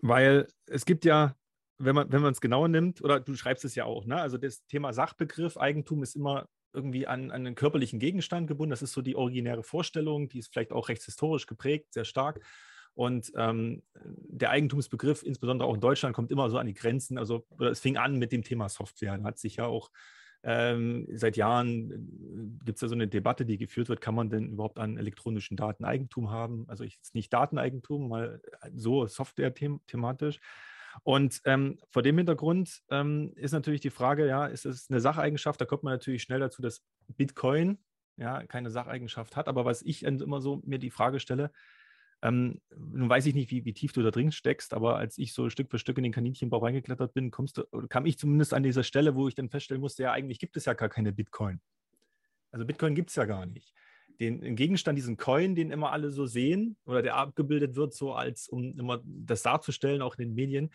weil 0.00 0.46
es 0.66 0.84
gibt 0.84 1.04
ja, 1.04 1.34
wenn 1.78 1.94
man 1.94 2.10
wenn 2.12 2.24
es 2.24 2.40
genauer 2.40 2.68
nimmt, 2.68 3.02
oder 3.02 3.20
du 3.20 3.34
schreibst 3.34 3.64
es 3.64 3.74
ja 3.74 3.84
auch, 3.84 4.04
ne? 4.04 4.20
also 4.20 4.38
das 4.38 4.64
Thema 4.66 4.92
Sachbegriff, 4.92 5.56
Eigentum 5.56 6.02
ist 6.02 6.16
immer 6.16 6.48
irgendwie 6.72 7.06
an, 7.06 7.30
an 7.30 7.46
einen 7.46 7.54
körperlichen 7.54 7.98
Gegenstand 7.98 8.46
gebunden. 8.46 8.70
Das 8.70 8.82
ist 8.82 8.92
so 8.92 9.02
die 9.02 9.16
originäre 9.16 9.62
Vorstellung, 9.62 10.28
die 10.28 10.38
ist 10.38 10.52
vielleicht 10.52 10.72
auch 10.72 10.88
rechtshistorisch 10.88 11.46
geprägt, 11.46 11.92
sehr 11.94 12.04
stark. 12.04 12.40
Und 12.94 13.32
ähm, 13.36 13.82
der 13.94 14.50
Eigentumsbegriff, 14.50 15.22
insbesondere 15.22 15.68
auch 15.68 15.74
in 15.74 15.80
Deutschland, 15.80 16.14
kommt 16.14 16.30
immer 16.30 16.50
so 16.50 16.58
an 16.58 16.66
die 16.66 16.74
Grenzen. 16.74 17.16
Also 17.16 17.46
es 17.60 17.80
fing 17.80 17.96
an 17.96 18.18
mit 18.18 18.32
dem 18.32 18.42
Thema 18.42 18.68
Software. 18.68 19.22
Hat 19.22 19.38
sich 19.38 19.56
ja 19.56 19.66
auch 19.66 19.90
ähm, 20.42 21.06
seit 21.12 21.36
Jahren 21.36 21.90
äh, 21.90 22.64
gibt 22.64 22.76
es 22.76 22.82
ja 22.82 22.88
so 22.88 22.94
eine 22.94 23.08
Debatte, 23.08 23.44
die 23.44 23.58
geführt 23.58 23.88
wird, 23.88 24.00
kann 24.00 24.14
man 24.14 24.30
denn 24.30 24.50
überhaupt 24.50 24.78
an 24.78 24.96
elektronischen 24.96 25.56
Daten 25.56 25.84
Eigentum 25.84 26.30
haben? 26.30 26.64
Also 26.68 26.84
ich, 26.84 26.94
jetzt 26.96 27.14
nicht 27.14 27.32
Dateneigentum, 27.32 28.08
mal 28.08 28.40
äh, 28.62 28.70
so 28.74 29.06
Software-thematisch. 29.06 30.40
Und 31.02 31.40
ähm, 31.44 31.78
vor 31.90 32.02
dem 32.02 32.16
Hintergrund 32.16 32.82
ähm, 32.90 33.32
ist 33.36 33.52
natürlich 33.52 33.80
die 33.80 33.90
Frage, 33.90 34.26
ja, 34.26 34.46
ist 34.46 34.64
es 34.64 34.90
eine 34.90 35.00
Sacheigenschaft? 35.00 35.60
Da 35.60 35.64
kommt 35.64 35.82
man 35.82 35.92
natürlich 35.92 36.22
schnell 36.22 36.40
dazu, 36.40 36.62
dass 36.62 36.82
Bitcoin 37.08 37.78
ja 38.16 38.44
keine 38.46 38.70
Sacheigenschaft 38.70 39.36
hat. 39.36 39.48
Aber 39.48 39.64
was 39.64 39.82
ich 39.82 40.02
immer 40.02 40.40
so 40.40 40.60
mir 40.64 40.78
die 40.78 40.90
Frage 40.90 41.20
stelle, 41.20 41.52
ähm, 42.22 42.60
nun 42.76 43.08
weiß 43.08 43.26
ich 43.26 43.34
nicht, 43.34 43.50
wie, 43.50 43.64
wie, 43.64 43.72
tief 43.72 43.92
du 43.92 44.02
da 44.02 44.10
drin 44.10 44.32
steckst, 44.32 44.74
aber 44.74 44.96
als 44.96 45.18
ich 45.18 45.32
so 45.32 45.50
Stück 45.50 45.70
für 45.70 45.78
Stück 45.78 45.98
in 45.98 46.02
den 46.02 46.12
Kaninchenbau 46.12 46.58
reingeklettert 46.58 47.14
bin, 47.14 47.30
kommst 47.30 47.58
du, 47.58 47.64
kam 47.88 48.06
ich 48.06 48.18
zumindest 48.18 48.54
an 48.54 48.64
dieser 48.64 48.82
Stelle, 48.82 49.14
wo 49.14 49.28
ich 49.28 49.34
dann 49.34 49.50
feststellen 49.50 49.80
musste, 49.80 50.02
ja, 50.02 50.12
eigentlich 50.12 50.40
gibt 50.40 50.56
es 50.56 50.64
ja 50.64 50.74
gar 50.74 50.88
keine 50.88 51.12
Bitcoin. 51.12 51.60
Also 52.50 52.66
Bitcoin 52.66 52.94
gibt 52.94 53.10
es 53.10 53.16
ja 53.16 53.24
gar 53.24 53.46
nicht. 53.46 53.72
Den, 54.18 54.40
den, 54.40 54.56
Gegenstand, 54.56 54.98
diesen 54.98 55.16
Coin, 55.16 55.54
den 55.54 55.70
immer 55.70 55.92
alle 55.92 56.10
so 56.10 56.26
sehen 56.26 56.76
oder 56.86 57.02
der 57.02 57.14
abgebildet 57.14 57.76
wird, 57.76 57.94
so 57.94 58.14
als 58.14 58.48
um 58.48 58.76
immer 58.76 59.00
das 59.04 59.42
darzustellen, 59.42 60.02
auch 60.02 60.16
in 60.16 60.28
den 60.28 60.34
Medien, 60.34 60.70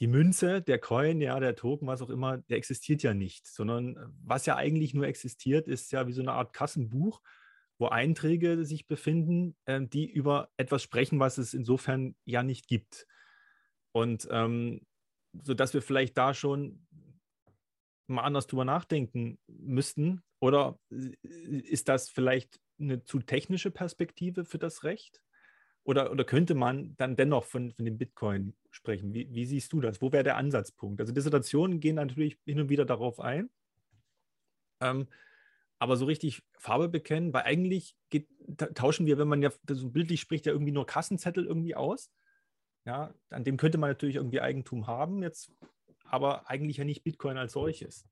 die 0.00 0.08
Münze, 0.08 0.60
der 0.60 0.78
Coin, 0.78 1.22
ja, 1.22 1.40
der 1.40 1.56
Token, 1.56 1.88
was 1.88 2.02
auch 2.02 2.10
immer, 2.10 2.36
der 2.36 2.58
existiert 2.58 3.02
ja 3.02 3.14
nicht, 3.14 3.46
sondern 3.46 3.96
was 4.22 4.44
ja 4.44 4.56
eigentlich 4.56 4.92
nur 4.92 5.06
existiert, 5.06 5.68
ist 5.68 5.90
ja 5.90 6.06
wie 6.06 6.12
so 6.12 6.20
eine 6.20 6.32
Art 6.32 6.52
Kassenbuch, 6.52 7.22
wo 7.78 7.88
Einträge 7.88 8.64
sich 8.64 8.86
befinden, 8.86 9.56
äh, 9.66 9.80
die 9.82 10.10
über 10.10 10.48
etwas 10.56 10.82
sprechen, 10.82 11.20
was 11.20 11.38
es 11.38 11.54
insofern 11.54 12.14
ja 12.24 12.42
nicht 12.42 12.68
gibt. 12.68 13.06
Und 13.92 14.28
ähm, 14.30 14.80
sodass 15.42 15.74
wir 15.74 15.82
vielleicht 15.82 16.16
da 16.16 16.34
schon 16.34 16.86
mal 18.06 18.22
anders 18.22 18.46
drüber 18.46 18.64
nachdenken 18.64 19.38
müssten. 19.46 20.22
Oder 20.40 20.78
ist 21.22 21.88
das 21.88 22.08
vielleicht 22.08 22.60
eine 22.78 23.02
zu 23.04 23.20
technische 23.20 23.70
Perspektive 23.70 24.44
für 24.44 24.58
das 24.58 24.84
Recht? 24.84 25.22
Oder, 25.82 26.10
oder 26.10 26.24
könnte 26.24 26.54
man 26.54 26.96
dann 26.96 27.16
dennoch 27.16 27.44
von, 27.44 27.70
von 27.70 27.84
dem 27.84 27.96
Bitcoin 27.96 28.56
sprechen? 28.70 29.14
Wie, 29.14 29.32
wie 29.32 29.46
siehst 29.46 29.72
du 29.72 29.80
das? 29.80 30.02
Wo 30.02 30.12
wäre 30.12 30.24
der 30.24 30.36
Ansatzpunkt? 30.36 31.00
Also 31.00 31.12
Dissertationen 31.12 31.80
gehen 31.80 31.96
natürlich 31.96 32.38
hin 32.44 32.60
und 32.60 32.68
wieder 32.68 32.84
darauf 32.84 33.20
ein. 33.20 33.50
Ähm, 34.80 35.06
aber 35.78 35.96
so 35.96 36.06
richtig 36.06 36.42
Farbe 36.58 36.88
bekennen, 36.88 37.32
weil 37.32 37.42
eigentlich 37.42 37.96
geht, 38.10 38.28
tauschen 38.74 39.06
wir, 39.06 39.18
wenn 39.18 39.28
man 39.28 39.42
ja 39.42 39.50
so 39.68 39.90
bildlich 39.90 40.20
spricht, 40.20 40.46
ja 40.46 40.52
irgendwie 40.52 40.72
nur 40.72 40.86
Kassenzettel 40.86 41.44
irgendwie 41.44 41.74
aus. 41.74 42.10
Ja, 42.84 43.12
an 43.30 43.44
dem 43.44 43.56
könnte 43.56 43.78
man 43.78 43.90
natürlich 43.90 44.16
irgendwie 44.16 44.40
Eigentum 44.40 44.86
haben, 44.86 45.22
jetzt, 45.22 45.52
aber 46.04 46.48
eigentlich 46.48 46.76
ja 46.76 46.84
nicht 46.84 47.02
Bitcoin 47.02 47.36
als 47.36 47.52
solches. 47.52 48.08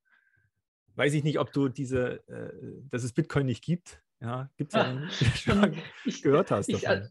Weiß 0.96 1.14
ich 1.14 1.24
nicht, 1.24 1.38
ob 1.38 1.52
du 1.52 1.68
diese, 1.68 2.26
äh, 2.28 2.52
dass 2.90 3.04
es 3.04 3.12
Bitcoin 3.12 3.46
nicht 3.46 3.62
gibt, 3.62 4.02
ja, 4.20 4.50
gibt 4.56 4.74
es 4.74 4.80
ja, 4.80 5.10
schon 5.34 5.76
ich, 6.04 6.22
gehört 6.22 6.50
hast. 6.50 6.68
Ich, 6.68 6.82
davon. 6.82 7.08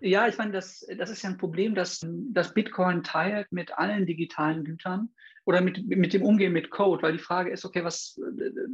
Ja, 0.00 0.28
ich 0.28 0.36
meine, 0.38 0.52
das, 0.52 0.86
das 0.98 1.10
ist 1.10 1.22
ja 1.22 1.30
ein 1.30 1.38
Problem, 1.38 1.74
dass 1.74 2.06
das 2.32 2.54
Bitcoin 2.54 3.02
teilt 3.02 3.50
mit 3.50 3.76
allen 3.76 4.06
digitalen 4.06 4.64
Gütern 4.64 5.10
oder 5.44 5.60
mit, 5.60 5.86
mit 5.86 6.12
dem 6.12 6.22
Umgehen 6.22 6.52
mit 6.52 6.70
Code, 6.70 7.02
weil 7.02 7.12
die 7.12 7.22
Frage 7.22 7.50
ist, 7.50 7.64
okay, 7.64 7.84
was, 7.84 8.20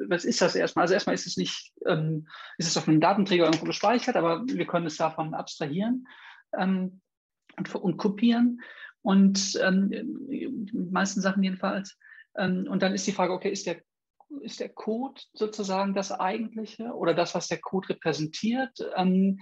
was 0.09 0.25
ist 0.25 0.41
das 0.41 0.55
erstmal? 0.55 0.85
Also 0.85 0.95
erstmal 0.95 1.15
ist 1.15 1.27
es 1.27 1.37
nicht, 1.37 1.73
ähm, 1.87 2.27
ist 2.59 2.67
es 2.67 2.77
auf 2.77 2.89
einem 2.89 3.01
Datenträger 3.01 3.45
irgendwo 3.45 3.67
gespeichert, 3.67 4.17
aber 4.17 4.43
wir 4.47 4.67
können 4.67 4.87
es 4.87 4.97
davon 4.97 5.35
abstrahieren 5.35 6.09
ähm, 6.59 7.01
und, 7.57 7.75
und, 7.75 7.97
kopieren 7.99 8.63
und 9.03 9.59
ähm, 9.63 9.91
die 9.91 10.73
meisten 10.73 11.21
Sachen 11.21 11.43
jedenfalls. 11.43 11.99
Ähm, 12.37 12.67
und 12.69 12.83
dann 12.83 12.95
ist 12.95 13.07
die 13.07 13.13
Frage, 13.13 13.33
okay, 13.33 13.51
ist 13.51 13.67
der 13.67 13.83
ist 14.41 14.61
der 14.61 14.71
Code 14.71 15.21
sozusagen 15.35 15.93
das 15.93 16.11
Eigentliche 16.11 16.95
oder 16.95 17.13
das, 17.13 17.35
was 17.35 17.49
der 17.49 17.61
Code 17.61 17.91
repräsentiert? 17.91 18.79
Ähm, 18.97 19.41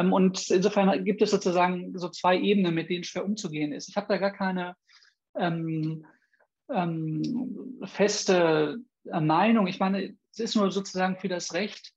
und 0.00 0.50
insofern 0.50 1.04
gibt 1.04 1.22
es 1.22 1.30
sozusagen 1.30 1.96
so 1.98 2.08
zwei 2.08 2.38
Ebenen, 2.38 2.74
mit 2.74 2.88
denen 2.88 3.04
schwer 3.04 3.24
umzugehen 3.24 3.72
ist. 3.72 3.88
Ich 3.88 3.96
habe 3.96 4.06
da 4.08 4.16
gar 4.16 4.32
keine 4.32 4.74
ähm, 5.36 6.04
ähm, 6.70 7.78
feste 7.84 8.78
äh, 9.04 9.20
Meinung. 9.20 9.66
Ich 9.66 9.78
meine, 9.78 10.16
es 10.32 10.38
ist 10.38 10.56
nur 10.56 10.70
sozusagen 10.70 11.16
für 11.16 11.28
das 11.28 11.52
Recht 11.54 11.92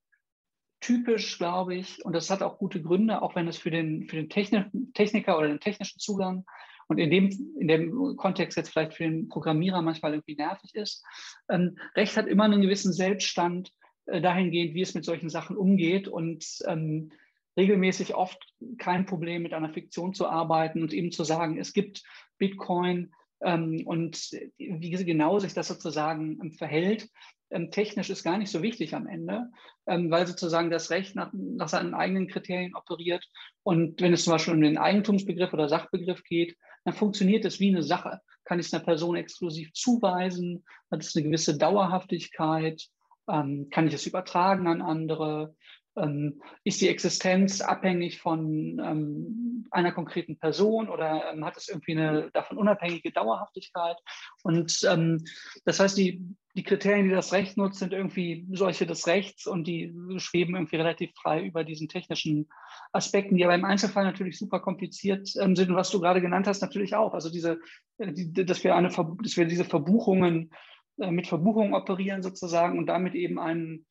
typisch, 0.81 1.37
glaube 1.37 1.75
ich, 1.75 2.03
und 2.05 2.13
das 2.13 2.29
hat 2.29 2.43
auch 2.43 2.57
gute 2.57 2.81
Gründe, 2.81 3.21
auch 3.21 3.35
wenn 3.35 3.47
es 3.47 3.57
für 3.57 3.71
den, 3.71 4.07
für 4.07 4.17
den 4.17 4.29
Techniker 4.29 5.37
oder 5.37 5.47
den 5.47 5.59
technischen 5.59 5.99
Zugang 5.99 6.45
und 6.87 6.99
in 6.99 7.09
dem, 7.09 7.55
in 7.59 7.67
dem 7.67 8.15
Kontext 8.17 8.57
jetzt 8.57 8.69
vielleicht 8.69 8.93
für 8.93 9.03
den 9.03 9.27
Programmierer 9.27 9.81
manchmal 9.81 10.13
irgendwie 10.13 10.35
nervig 10.35 10.75
ist. 10.75 11.03
Ähm, 11.49 11.77
Recht 11.95 12.15
hat 12.17 12.27
immer 12.27 12.43
einen 12.43 12.61
gewissen 12.61 12.93
Selbststand 12.93 13.71
äh, 14.05 14.21
dahingehend, 14.21 14.75
wie 14.75 14.81
es 14.81 14.93
mit 14.93 15.05
solchen 15.05 15.29
Sachen 15.29 15.57
umgeht 15.57 16.07
und 16.07 16.45
ähm, 16.67 17.11
regelmäßig 17.57 18.15
oft 18.15 18.37
kein 18.77 19.05
Problem 19.05 19.43
mit 19.43 19.53
einer 19.53 19.73
Fiktion 19.73 20.13
zu 20.13 20.27
arbeiten 20.27 20.81
und 20.81 20.93
eben 20.93 21.11
zu 21.11 21.23
sagen, 21.23 21.57
es 21.57 21.73
gibt 21.73 22.03
Bitcoin 22.37 23.11
Ähm, 23.41 23.83
und 23.85 24.31
wie 24.57 24.89
genau 24.91 25.39
sich 25.39 25.53
das 25.53 25.67
sozusagen 25.67 26.39
ähm, 26.41 26.51
verhält, 26.51 27.09
ähm, 27.51 27.69
technisch 27.69 28.09
ist 28.09 28.23
gar 28.23 28.37
nicht 28.37 28.49
so 28.49 28.61
wichtig 28.61 28.95
am 28.95 29.07
Ende, 29.07 29.51
weil 29.85 30.25
sozusagen 30.25 30.71
das 30.71 30.89
Recht 30.89 31.15
nach, 31.15 31.31
nach 31.33 31.69
seinen 31.69 31.93
eigenen 31.93 32.27
Kriterien 32.27 32.73
operiert. 32.75 33.23
Und 33.61 34.01
wenn 34.01 34.13
es 34.13 34.23
zum 34.23 34.33
Beispiel 34.33 34.55
um 34.55 34.61
den 34.61 34.79
Eigentumsbegriff 34.79 35.53
oder 35.53 35.69
Sachbegriff 35.69 36.23
geht, 36.23 36.57
dann 36.85 36.95
funktioniert 36.95 37.45
es 37.45 37.59
wie 37.59 37.69
eine 37.69 37.83
Sache. 37.83 38.19
Kann 38.45 38.59
ich 38.59 38.65
es 38.65 38.73
einer 38.73 38.83
Person 38.83 39.15
exklusiv 39.15 39.71
zuweisen? 39.73 40.63
Hat 40.89 41.03
es 41.03 41.15
eine 41.15 41.25
gewisse 41.25 41.55
Dauerhaftigkeit? 41.57 42.81
kann 43.27 43.87
ich 43.87 43.93
es 43.93 44.07
übertragen 44.07 44.67
an 44.67 44.81
andere? 44.81 45.55
Ähm, 45.97 46.41
ist 46.63 46.81
die 46.81 46.89
Existenz 46.89 47.61
abhängig 47.61 48.19
von 48.19 48.79
ähm, 48.79 49.65
einer 49.71 49.91
konkreten 49.91 50.37
Person 50.37 50.89
oder 50.89 51.31
ähm, 51.31 51.45
hat 51.45 51.57
es 51.57 51.69
irgendwie 51.69 51.93
eine 51.93 52.31
davon 52.31 52.57
unabhängige 52.57 53.11
Dauerhaftigkeit? 53.11 53.97
Und 54.43 54.85
ähm, 54.89 55.23
das 55.63 55.79
heißt, 55.79 55.97
die, 55.97 56.21
die 56.55 56.63
Kriterien, 56.63 57.07
die 57.07 57.13
das 57.13 57.33
Recht 57.33 57.57
nutzt, 57.57 57.79
sind 57.79 57.93
irgendwie 57.93 58.45
solche 58.51 58.85
des 58.85 59.07
Rechts 59.07 59.47
und 59.47 59.67
die 59.67 59.93
schweben 60.17 60.55
irgendwie 60.55 60.77
relativ 60.77 61.11
frei 61.15 61.43
über 61.43 61.63
diesen 61.63 61.87
technischen 61.87 62.49
Aspekten, 62.91 63.37
die 63.37 63.45
aber 63.45 63.55
im 63.55 63.65
Einzelfall 63.65 64.03
natürlich 64.03 64.37
super 64.37 64.59
kompliziert 64.59 65.33
ähm, 65.39 65.55
sind 65.55 65.69
und 65.69 65.75
was 65.75 65.91
du 65.91 65.99
gerade 65.99 66.21
genannt 66.21 66.47
hast, 66.47 66.61
natürlich 66.61 66.95
auch. 66.95 67.13
Also 67.13 67.29
diese, 67.29 67.59
äh, 67.97 68.11
die, 68.11 68.33
dass 68.33 68.63
wir 68.63 68.75
eine, 68.75 68.89
dass 68.89 69.37
wir 69.37 69.45
diese 69.45 69.65
Verbuchungen 69.65 70.51
äh, 70.97 71.11
mit 71.11 71.27
Verbuchungen 71.27 71.73
operieren 71.73 72.21
sozusagen 72.21 72.77
und 72.77 72.87
damit 72.87 73.15
eben 73.15 73.39
einen 73.39 73.85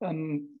ähm, 0.00 0.53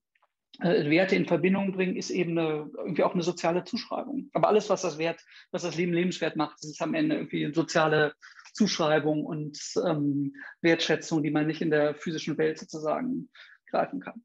äh, 0.60 0.88
Werte 0.90 1.16
in 1.16 1.26
Verbindung 1.26 1.72
bringen, 1.72 1.96
ist 1.96 2.10
eben 2.10 2.38
eine, 2.38 2.70
irgendwie 2.76 3.02
auch 3.02 3.14
eine 3.14 3.22
soziale 3.22 3.64
Zuschreibung. 3.64 4.30
Aber 4.32 4.48
alles, 4.48 4.70
was 4.70 4.82
das 4.82 4.98
Wert, 4.98 5.20
was 5.50 5.62
das 5.62 5.76
Leben 5.76 5.92
lebenswert 5.92 6.36
macht, 6.36 6.62
ist 6.64 6.80
am 6.80 6.94
Ende 6.94 7.16
irgendwie 7.16 7.44
eine 7.44 7.54
soziale 7.54 8.14
Zuschreibung 8.52 9.24
und 9.24 9.58
ähm, 9.84 10.34
Wertschätzung, 10.62 11.22
die 11.22 11.30
man 11.30 11.46
nicht 11.46 11.60
in 11.60 11.70
der 11.70 11.94
physischen 11.94 12.38
Welt 12.38 12.58
sozusagen 12.58 13.28
greifen 13.68 14.00
kann. 14.00 14.24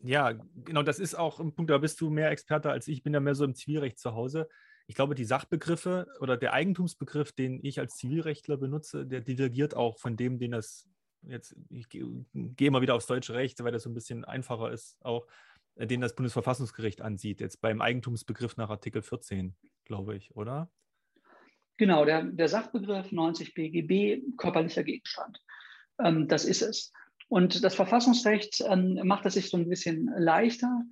Ja, 0.00 0.32
genau, 0.64 0.82
das 0.82 0.98
ist 0.98 1.14
auch 1.14 1.40
ein 1.40 1.54
Punkt, 1.54 1.70
da 1.70 1.78
bist 1.78 2.00
du 2.00 2.10
mehr 2.10 2.30
Experte 2.30 2.70
als 2.70 2.86
ich, 2.88 2.98
ich 2.98 3.02
bin 3.02 3.12
ja 3.12 3.20
mehr 3.20 3.34
so 3.34 3.44
im 3.44 3.54
Zivilrecht 3.54 3.98
zu 3.98 4.14
Hause. 4.14 4.48
Ich 4.86 4.94
glaube, 4.94 5.14
die 5.14 5.24
Sachbegriffe 5.24 6.06
oder 6.20 6.36
der 6.36 6.52
Eigentumsbegriff, 6.52 7.32
den 7.32 7.58
ich 7.64 7.80
als 7.80 7.96
Zivilrechtler 7.96 8.56
benutze, 8.56 9.04
der 9.04 9.20
divergiert 9.20 9.74
auch 9.74 9.98
von 9.98 10.16
dem, 10.16 10.38
den 10.38 10.52
das 10.52 10.88
jetzt, 11.28 11.56
ich 11.70 11.88
gehe 11.88 12.70
mal 12.70 12.82
wieder 12.82 12.94
aufs 12.94 13.06
deutsche 13.06 13.34
Recht, 13.34 13.62
weil 13.62 13.72
das 13.72 13.82
so 13.82 13.90
ein 13.90 13.94
bisschen 13.94 14.24
einfacher 14.24 14.70
ist, 14.70 14.96
auch 15.00 15.26
äh, 15.76 15.86
den 15.86 16.00
das 16.00 16.14
Bundesverfassungsgericht 16.14 17.02
ansieht, 17.02 17.40
jetzt 17.40 17.60
beim 17.60 17.80
Eigentumsbegriff 17.80 18.56
nach 18.56 18.70
Artikel 18.70 19.02
14, 19.02 19.54
glaube 19.84 20.16
ich, 20.16 20.34
oder? 20.34 20.70
Genau, 21.76 22.04
der, 22.04 22.22
der 22.24 22.48
Sachbegriff 22.48 23.12
90 23.12 23.54
BGB, 23.54 24.36
körperlicher 24.36 24.82
Gegenstand. 24.82 25.42
Ähm, 26.02 26.26
das 26.28 26.44
ist 26.44 26.62
es. 26.62 26.92
Und 27.28 27.64
das 27.64 27.74
Verfassungsrecht 27.74 28.62
ähm, 28.66 29.00
macht 29.04 29.26
es 29.26 29.34
sich 29.34 29.50
so 29.50 29.56
ein 29.56 29.68
bisschen 29.68 30.10
leichter, 30.16 30.82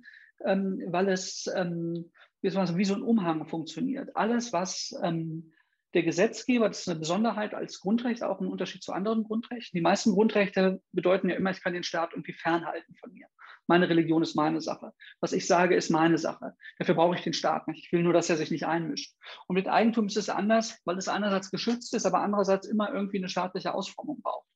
ähm, 0.45 0.83
weil 0.87 1.09
es 1.09 1.49
ähm, 1.55 2.11
wie 2.41 2.85
so 2.85 2.93
ein 2.93 3.01
Umhang 3.01 3.47
funktioniert. 3.47 4.15
Alles, 4.15 4.53
was 4.53 4.93
ähm, 5.01 5.51
der 5.95 6.03
Gesetzgeber, 6.03 6.67
das 6.67 6.81
ist 6.81 6.89
eine 6.89 6.99
Besonderheit 6.99 7.53
als 7.53 7.79
Grundrecht, 7.79 8.21
auch 8.21 8.41
ein 8.41 8.47
Unterschied 8.47 8.83
zu 8.83 8.91
anderen 8.91 9.23
Grundrechten. 9.23 9.77
Die 9.77 9.81
meisten 9.81 10.11
Grundrechte 10.11 10.81
bedeuten 10.91 11.29
ja 11.29 11.37
immer, 11.37 11.51
ich 11.51 11.63
kann 11.63 11.73
den 11.73 11.83
Staat 11.83 12.11
irgendwie 12.11 12.33
fernhalten 12.33 12.95
von 12.95 13.13
mir. 13.13 13.27
Meine 13.65 13.89
Religion 13.89 14.21
ist 14.21 14.35
meine 14.35 14.59
Sache. 14.61 14.91
Was 15.21 15.31
ich 15.31 15.47
sage, 15.47 15.73
ist 15.73 15.89
meine 15.89 16.17
Sache. 16.17 16.53
Dafür 16.77 16.95
brauche 16.95 17.15
ich 17.15 17.23
den 17.23 17.33
Staat 17.33 17.67
nicht. 17.67 17.85
Ich 17.85 17.91
will 17.93 18.03
nur, 18.03 18.13
dass 18.13 18.29
er 18.29 18.35
sich 18.35 18.51
nicht 18.51 18.67
einmischt. 18.67 19.15
Und 19.47 19.55
mit 19.55 19.67
Eigentum 19.67 20.07
ist 20.07 20.17
es 20.17 20.29
anders, 20.29 20.79
weil 20.83 20.97
es 20.97 21.07
einerseits 21.07 21.49
geschützt 21.49 21.93
ist, 21.95 22.05
aber 22.05 22.19
andererseits 22.19 22.67
immer 22.67 22.93
irgendwie 22.93 23.17
eine 23.17 23.29
staatliche 23.29 23.73
Ausformung 23.73 24.21
braucht, 24.21 24.47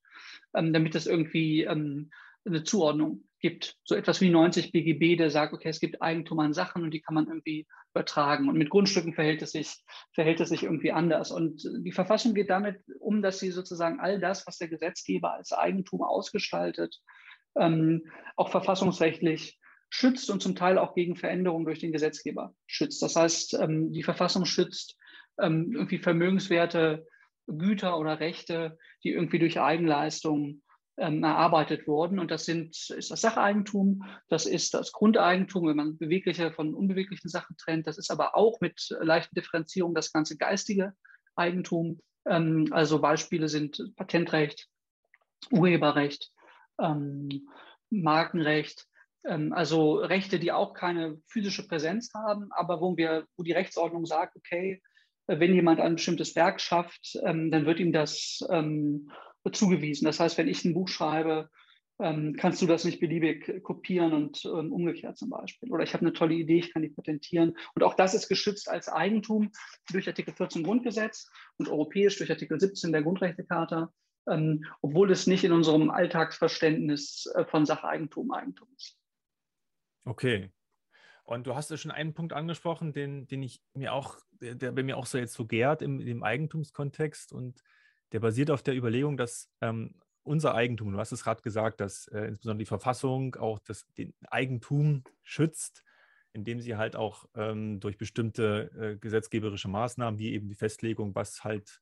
ähm, 0.53 0.73
damit 0.73 0.93
es 0.93 1.07
irgendwie 1.07 1.63
ähm, 1.63 2.11
eine 2.45 2.63
Zuordnung 2.63 3.23
gibt. 3.39 3.77
So 3.83 3.95
etwas 3.95 4.21
wie 4.21 4.29
90 4.29 4.71
BGB, 4.71 5.17
der 5.17 5.29
sagt, 5.29 5.53
okay, 5.53 5.69
es 5.69 5.79
gibt 5.79 6.01
Eigentum 6.01 6.39
an 6.39 6.53
Sachen 6.53 6.83
und 6.83 6.91
die 6.91 7.01
kann 7.01 7.15
man 7.15 7.27
irgendwie 7.27 7.67
übertragen. 7.91 8.49
Und 8.49 8.57
mit 8.57 8.69
Grundstücken 8.69 9.13
verhält 9.13 9.41
es 9.41 9.51
sich, 9.51 9.83
verhält 10.13 10.39
es 10.39 10.49
sich 10.49 10.63
irgendwie 10.63 10.91
anders. 10.91 11.31
Und 11.31 11.63
die 11.79 11.91
Verfassung 11.91 12.33
geht 12.33 12.49
damit 12.49 12.77
um, 12.99 13.21
dass 13.21 13.39
sie 13.39 13.51
sozusagen 13.51 13.99
all 13.99 14.19
das, 14.19 14.45
was 14.47 14.57
der 14.57 14.67
Gesetzgeber 14.67 15.33
als 15.33 15.53
Eigentum 15.53 16.03
ausgestaltet, 16.03 16.99
ähm, 17.57 18.05
auch 18.35 18.49
verfassungsrechtlich 18.49 19.59
schützt 19.89 20.29
und 20.29 20.41
zum 20.41 20.55
Teil 20.55 20.77
auch 20.77 20.93
gegen 20.93 21.15
Veränderungen 21.15 21.65
durch 21.65 21.79
den 21.79 21.91
Gesetzgeber 21.91 22.53
schützt. 22.67 23.01
Das 23.01 23.15
heißt, 23.15 23.55
ähm, 23.55 23.91
die 23.91 24.03
Verfassung 24.03 24.45
schützt 24.45 24.95
ähm, 25.39 25.71
irgendwie 25.73 25.97
vermögenswerte 25.97 27.07
Güter 27.47 27.97
oder 27.97 28.19
Rechte, 28.19 28.77
die 29.03 29.09
irgendwie 29.09 29.39
durch 29.39 29.59
Eigenleistung 29.59 30.61
ähm, 30.99 31.23
erarbeitet 31.23 31.87
wurden. 31.87 32.19
Und 32.19 32.29
das 32.29 32.45
sind, 32.45 32.75
ist 32.89 33.09
das 33.09 33.21
Sacheigentum, 33.21 34.03
das 34.27 34.45
ist 34.45 34.73
das 34.73 34.91
Grundeigentum, 34.91 35.67
wenn 35.67 35.77
man 35.77 35.97
bewegliche 35.97 36.51
von 36.51 36.73
unbeweglichen 36.73 37.29
Sachen 37.29 37.55
trennt. 37.57 37.87
Das 37.87 37.97
ist 37.97 38.11
aber 38.11 38.35
auch 38.35 38.59
mit 38.61 38.95
leichten 38.99 39.35
Differenzierungen 39.35 39.95
das 39.95 40.11
ganze 40.11 40.37
geistige 40.37 40.93
Eigentum. 41.35 42.01
Ähm, 42.25 42.67
also 42.71 42.99
Beispiele 42.99 43.47
sind 43.47 43.93
Patentrecht, 43.95 44.67
Urheberrecht, 45.51 46.31
ähm, 46.79 47.47
Markenrecht, 47.89 48.85
also 49.51 49.95
Rechte, 49.95 50.39
die 50.39 50.53
auch 50.53 50.73
keine 50.73 51.21
physische 51.27 51.67
Präsenz 51.67 52.13
haben, 52.13 52.49
aber 52.51 52.79
wo 52.79 52.95
wir, 52.95 53.25
wo 53.35 53.43
die 53.43 53.51
Rechtsordnung 53.51 54.05
sagt, 54.05 54.37
okay, 54.37 54.81
wenn 55.27 55.53
jemand 55.53 55.81
ein 55.81 55.95
bestimmtes 55.95 56.37
Werk 56.37 56.61
schafft, 56.61 57.15
dann 57.21 57.65
wird 57.65 57.81
ihm 57.81 57.91
das 57.91 58.39
zugewiesen. 59.51 60.05
Das 60.05 60.19
heißt, 60.19 60.37
wenn 60.37 60.47
ich 60.47 60.65
ein 60.65 60.73
Buch 60.73 60.87
schreibe, 60.87 61.49
ähm, 61.99 62.35
kannst 62.37 62.61
du 62.61 62.65
das 62.65 62.85
nicht 62.85 62.99
beliebig 62.99 63.61
kopieren 63.63 64.13
und 64.13 64.45
ähm, 64.45 64.71
umgekehrt 64.71 65.17
zum 65.17 65.29
Beispiel. 65.29 65.71
Oder 65.71 65.83
ich 65.83 65.93
habe 65.93 66.05
eine 66.05 66.13
tolle 66.13 66.33
Idee, 66.33 66.59
ich 66.59 66.73
kann 66.73 66.81
die 66.81 66.89
patentieren. 66.89 67.57
Und 67.75 67.83
auch 67.83 67.93
das 67.93 68.13
ist 68.13 68.29
geschützt 68.29 68.69
als 68.69 68.87
Eigentum 68.87 69.51
durch 69.91 70.07
Artikel 70.07 70.33
14 70.33 70.63
Grundgesetz 70.63 71.29
und 71.57 71.67
europäisch 71.67 72.17
durch 72.17 72.31
Artikel 72.31 72.59
17 72.59 72.93
der 72.93 73.03
Grundrechtecharta, 73.03 73.93
ähm, 74.29 74.63
obwohl 74.81 75.11
es 75.11 75.27
nicht 75.27 75.43
in 75.43 75.51
unserem 75.51 75.89
Alltagsverständnis 75.89 77.29
äh, 77.35 77.45
von 77.45 77.65
Sacheigentum 77.65 78.31
Eigentum 78.31 78.69
ist. 78.77 78.97
Okay. 80.05 80.51
Und 81.25 81.45
du 81.45 81.53
hast 81.53 81.69
ja 81.69 81.77
schon 81.77 81.91
einen 81.91 82.13
Punkt 82.13 82.33
angesprochen, 82.33 82.93
den, 82.93 83.27
den 83.27 83.43
ich 83.43 83.61
mir 83.73 83.93
auch, 83.93 84.17
der, 84.41 84.71
bei 84.71 84.83
mir 84.83 84.97
auch 84.97 85.05
so 85.05 85.17
jetzt 85.17 85.33
so 85.33 85.45
gärt 85.45 85.81
im, 85.81 85.99
im 85.99 86.23
Eigentumskontext 86.23 87.33
und 87.33 87.61
der 88.11 88.19
basiert 88.19 88.51
auf 88.51 88.63
der 88.63 88.75
Überlegung, 88.75 89.17
dass 89.17 89.49
ähm, 89.61 89.95
unser 90.23 90.53
Eigentum, 90.55 90.91
du 90.91 90.99
hast 90.99 91.11
es 91.11 91.23
gerade 91.23 91.41
gesagt, 91.41 91.79
dass 91.79 92.07
äh, 92.07 92.21
insbesondere 92.25 92.59
die 92.59 92.67
Verfassung 92.67 93.35
auch 93.35 93.59
das, 93.59 93.85
den 93.97 94.13
Eigentum 94.29 95.03
schützt, 95.23 95.83
indem 96.33 96.59
sie 96.59 96.75
halt 96.75 96.95
auch 96.95 97.25
ähm, 97.35 97.79
durch 97.79 97.97
bestimmte 97.97 98.71
äh, 98.79 98.97
gesetzgeberische 98.97 99.67
Maßnahmen, 99.67 100.19
wie 100.19 100.33
eben 100.33 100.47
die 100.47 100.55
Festlegung, 100.55 101.15
was 101.15 101.43
halt 101.43 101.81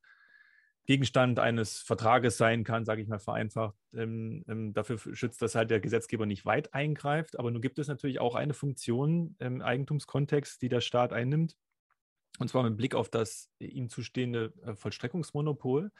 Gegenstand 0.86 1.38
eines 1.38 1.82
Vertrages 1.82 2.38
sein 2.38 2.64
kann, 2.64 2.86
sage 2.86 3.02
ich 3.02 3.08
mal 3.08 3.18
vereinfacht, 3.18 3.76
ähm, 3.94 4.42
ähm, 4.48 4.72
dafür 4.72 4.98
schützt, 5.14 5.42
dass 5.42 5.54
halt 5.54 5.70
der 5.70 5.80
Gesetzgeber 5.80 6.24
nicht 6.24 6.46
weit 6.46 6.72
eingreift. 6.72 7.38
Aber 7.38 7.50
nun 7.50 7.60
gibt 7.60 7.78
es 7.78 7.88
natürlich 7.88 8.20
auch 8.20 8.34
eine 8.34 8.54
Funktion 8.54 9.36
im 9.38 9.60
Eigentumskontext, 9.60 10.62
die 10.62 10.70
der 10.70 10.80
Staat 10.80 11.12
einnimmt, 11.12 11.58
und 12.38 12.48
zwar 12.48 12.62
mit 12.62 12.76
Blick 12.76 12.94
auf 12.94 13.08
das 13.08 13.50
ihm 13.58 13.88
zustehende 13.88 14.52
äh, 14.64 14.74
Vollstreckungsmonopol 14.74 15.90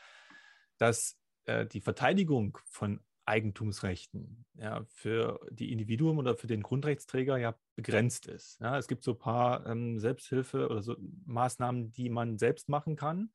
dass 0.79 1.19
äh, 1.45 1.67
die 1.67 1.81
Verteidigung 1.81 2.59
von 2.65 3.01
Eigentumsrechten 3.27 4.47
ja, 4.55 4.87
für 4.89 5.39
die 5.51 5.71
Individuen 5.71 6.17
oder 6.19 6.35
für 6.35 6.47
den 6.47 6.63
Grundrechtsträger 6.63 7.37
ja 7.37 7.55
begrenzt 7.77 8.27
ist. 8.27 8.59
Ja, 8.61 8.79
es 8.79 8.89
gibt 8.89 9.05
so 9.05 9.13
ein 9.13 9.19
paar 9.19 9.67
ähm, 9.67 9.99
Selbsthilfe 9.99 10.69
oder 10.69 10.83
so 10.83 10.97
Maßnahmen, 11.27 11.93
die 11.93 12.09
man 12.09 12.39
selbst 12.39 12.71
machen 12.71 12.97
kann, 12.97 13.31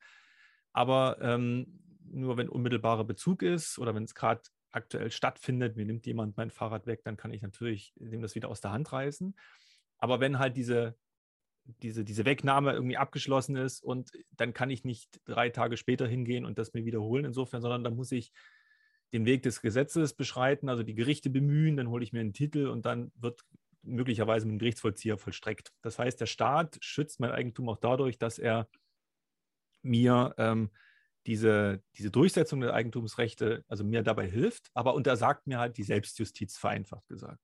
aber 0.72 1.18
ähm, 1.20 1.80
nur 2.10 2.36
wenn 2.36 2.48
unmittelbarer 2.48 3.04
Bezug 3.04 3.42
ist 3.42 3.78
oder 3.78 3.94
wenn 3.94 4.04
es 4.04 4.16
gerade 4.16 4.42
aktuell 4.72 5.12
stattfindet, 5.12 5.76
mir 5.76 5.86
nimmt 5.86 6.06
jemand 6.06 6.36
mein 6.36 6.50
Fahrrad 6.50 6.86
weg, 6.86 7.02
dann 7.04 7.16
kann 7.16 7.32
ich 7.32 7.42
natürlich 7.42 7.92
dem 7.96 8.20
das 8.20 8.34
wieder 8.34 8.48
aus 8.48 8.60
der 8.60 8.72
Hand 8.72 8.92
reißen. 8.92 9.36
Aber 9.98 10.18
wenn 10.18 10.40
halt 10.40 10.56
diese 10.56 10.96
diese, 11.64 12.04
diese 12.04 12.24
Wegnahme 12.24 12.72
irgendwie 12.72 12.96
abgeschlossen 12.96 13.56
ist 13.56 13.82
und 13.82 14.10
dann 14.32 14.52
kann 14.52 14.70
ich 14.70 14.84
nicht 14.84 15.20
drei 15.24 15.48
Tage 15.48 15.76
später 15.76 16.06
hingehen 16.06 16.44
und 16.44 16.58
das 16.58 16.74
mir 16.74 16.84
wiederholen 16.84 17.24
insofern, 17.24 17.62
sondern 17.62 17.84
dann 17.84 17.96
muss 17.96 18.12
ich 18.12 18.32
den 19.12 19.26
Weg 19.26 19.42
des 19.42 19.60
Gesetzes 19.60 20.14
beschreiten, 20.14 20.68
also 20.68 20.82
die 20.82 20.94
Gerichte 20.94 21.30
bemühen, 21.30 21.76
dann 21.76 21.88
hole 21.88 22.02
ich 22.02 22.12
mir 22.12 22.20
einen 22.20 22.32
Titel 22.32 22.66
und 22.66 22.84
dann 22.84 23.12
wird 23.14 23.42
möglicherweise 23.82 24.46
mit 24.46 24.54
dem 24.54 24.58
Gerichtsvollzieher 24.58 25.18
vollstreckt. 25.18 25.72
Das 25.82 25.98
heißt, 25.98 26.20
der 26.20 26.26
Staat 26.26 26.78
schützt 26.80 27.20
mein 27.20 27.30
Eigentum 27.30 27.68
auch 27.68 27.76
dadurch, 27.76 28.18
dass 28.18 28.38
er 28.38 28.68
mir 29.82 30.34
ähm, 30.38 30.70
diese, 31.26 31.82
diese 31.96 32.10
Durchsetzung 32.10 32.60
der 32.60 32.74
Eigentumsrechte, 32.74 33.64
also 33.68 33.84
mir 33.84 34.02
dabei 34.02 34.28
hilft, 34.28 34.70
aber 34.74 34.94
untersagt 34.94 35.46
mir 35.46 35.58
halt 35.58 35.76
die 35.76 35.82
Selbstjustiz, 35.82 36.56
vereinfacht 36.56 37.06
gesagt. 37.08 37.40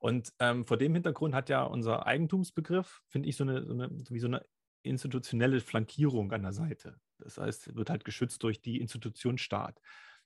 Und 0.00 0.32
ähm, 0.38 0.64
vor 0.64 0.78
dem 0.78 0.94
Hintergrund 0.94 1.34
hat 1.34 1.50
ja 1.50 1.62
unser 1.62 2.06
Eigentumsbegriff, 2.06 3.02
finde 3.06 3.28
ich, 3.28 3.36
so 3.36 3.44
eine, 3.44 3.64
so 3.64 3.74
eine, 3.74 3.90
wie 4.08 4.18
so 4.18 4.26
eine 4.26 4.44
institutionelle 4.82 5.60
Flankierung 5.60 6.32
an 6.32 6.42
der 6.42 6.52
Seite. 6.52 6.98
Das 7.18 7.36
heißt, 7.36 7.76
wird 7.76 7.90
halt 7.90 8.06
geschützt 8.06 8.42
durch 8.42 8.62
die 8.62 8.80
Institution 8.80 9.36
Staat. 9.36 9.78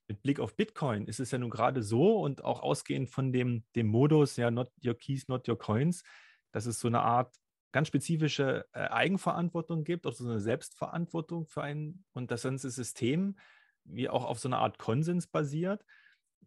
Mit 0.07 0.21
Blick 0.21 0.39
auf 0.39 0.55
Bitcoin 0.55 1.07
ist 1.07 1.19
es 1.19 1.31
ja 1.31 1.37
nun 1.39 1.49
gerade 1.49 1.83
so 1.83 2.21
und 2.21 2.43
auch 2.43 2.61
ausgehend 2.61 3.09
von 3.09 3.33
dem, 3.33 3.65
dem 3.75 3.87
Modus, 3.87 4.37
ja, 4.37 4.49
not 4.49 4.71
your 4.83 4.95
keys, 4.95 5.27
not 5.27 5.47
your 5.49 5.57
coins, 5.57 6.03
dass 6.51 6.67
es 6.67 6.79
so 6.79 6.87
eine 6.87 7.01
Art 7.01 7.35
ganz 7.73 7.89
spezifische 7.89 8.65
äh, 8.71 8.87
Eigenverantwortung 8.87 9.83
gibt, 9.83 10.07
auch 10.07 10.13
so 10.13 10.23
eine 10.23 10.39
Selbstverantwortung 10.39 11.47
für 11.47 11.63
ein 11.63 12.05
und 12.13 12.31
das 12.31 12.43
ganze 12.43 12.69
System, 12.69 13.35
wie 13.83 14.07
auch 14.07 14.23
auf 14.23 14.39
so 14.39 14.47
eine 14.47 14.59
Art 14.59 14.77
Konsens 14.77 15.27
basiert, 15.27 15.83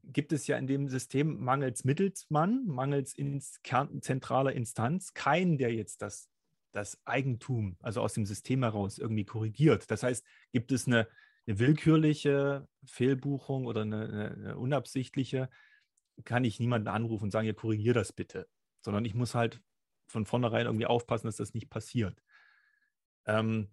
gibt 0.05 0.33
es 0.33 0.47
ja 0.47 0.57
in 0.57 0.67
dem 0.67 0.89
System 0.89 1.43
mangels 1.43 1.85
Mittelsmann, 1.85 2.67
mangels 2.67 3.15
ins 3.15 3.63
Kern, 3.63 4.03
zentraler 4.03 4.53
Instanz 4.53 5.15
keinen, 5.15 5.59
der 5.59 5.75
jetzt 5.75 6.03
das, 6.03 6.29
das 6.73 6.99
Eigentum, 7.05 7.77
also 7.81 8.01
aus 8.01 8.15
dem 8.15 8.27
System 8.27 8.63
heraus 8.63 8.99
irgendwie 8.99 9.25
korrigiert. 9.25 9.91
Das 9.91 10.03
heißt, 10.03 10.25
gibt 10.53 10.73
es 10.73 10.87
eine, 10.87 11.09
eine 11.47 11.59
willkürliche 11.59 12.69
Fehlbuchung 12.85 13.67
oder 13.67 13.83
eine, 13.83 14.35
eine, 14.37 14.59
unabsichtliche, 14.59 15.49
kann 16.25 16.45
ich 16.45 16.59
niemanden 16.61 16.89
anrufen 16.89 17.25
und 17.25 17.31
sagen, 17.31 17.47
ja, 17.47 17.53
korrigier 17.53 17.95
das 17.95 18.13
bitte, 18.13 18.49
sondern 18.81 19.05
ich 19.05 19.15
muss 19.15 19.35
halt 19.35 19.63
von 20.09 20.27
vornherein 20.27 20.67
irgendwie 20.67 20.87
aufpassen, 20.87 21.27
dass 21.27 21.37
das 21.37 21.55
nicht 21.55 21.71
passiert. 21.71 22.23
Ähm, 23.27 23.69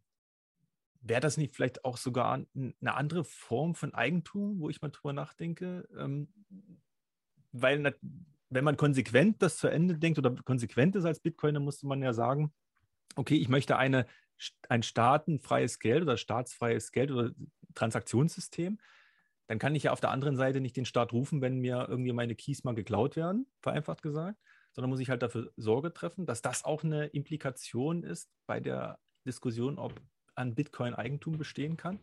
Wäre 1.08 1.22
das 1.22 1.38
nicht 1.38 1.56
vielleicht 1.56 1.86
auch 1.86 1.98
sogar 1.98 2.34
eine 2.34 2.96
andere 2.96 3.24
Form 3.24 3.76
von 3.76 3.94
Eigentum, 3.94 4.60
wo 4.60 4.72
ich 4.72 4.82
mal 4.82 4.90
drüber 4.90 5.14
nachdenke? 5.14 5.88
Ähm, 5.96 6.34
weil, 7.52 7.96
wenn 8.50 8.64
man 8.64 8.76
konsequent 8.76 9.40
das 9.44 9.58
zu 9.58 9.68
Ende 9.68 10.00
denkt 10.00 10.18
oder 10.18 10.36
konsequent 10.44 10.96
ist 10.96 11.06
als 11.06 11.20
Bitcoiner, 11.20 11.60
musste 11.60 11.86
man 11.86 12.02
ja 12.02 12.12
sagen, 12.12 12.52
okay, 13.16 13.36
ich 13.36 13.50
möchte 13.50 13.78
eine, 13.78 14.08
ein 14.68 14.82
staatenfreies 14.82 15.78
Geld 15.78 16.02
oder 16.02 16.18
staatsfreies 16.18 16.92
Geld 16.92 17.12
oder 17.12 17.32
Transaktionssystem. 17.76 18.80
Dann 19.46 19.60
kann 19.60 19.76
ich 19.76 19.84
ja 19.84 19.92
auf 19.92 20.02
der 20.02 20.10
anderen 20.10 20.38
Seite 20.38 20.60
nicht 20.60 20.76
den 20.76 20.86
Staat 20.86 21.14
rufen, 21.14 21.40
wenn 21.40 21.60
mir 21.60 21.86
irgendwie 21.88 22.14
meine 22.14 22.34
Keys 22.34 22.64
mal 22.64 22.74
geklaut 22.74 23.16
werden, 23.16 23.46
vereinfacht 23.62 24.02
gesagt, 24.02 24.40
sondern 24.74 24.90
muss 24.90 25.00
ich 25.00 25.12
halt 25.12 25.22
dafür 25.22 25.54
Sorge 25.56 25.94
treffen, 25.94 26.26
dass 26.26 26.42
das 26.42 26.66
auch 26.66 26.84
eine 26.84 27.06
Implikation 27.06 28.04
ist 28.04 28.32
bei 28.48 28.60
der 28.60 28.98
Diskussion, 29.24 29.78
ob 29.78 29.94
an 30.36 30.56
Bitcoin-Eigentum 30.56 31.38
bestehen 31.38 31.78
kann? 31.78 32.00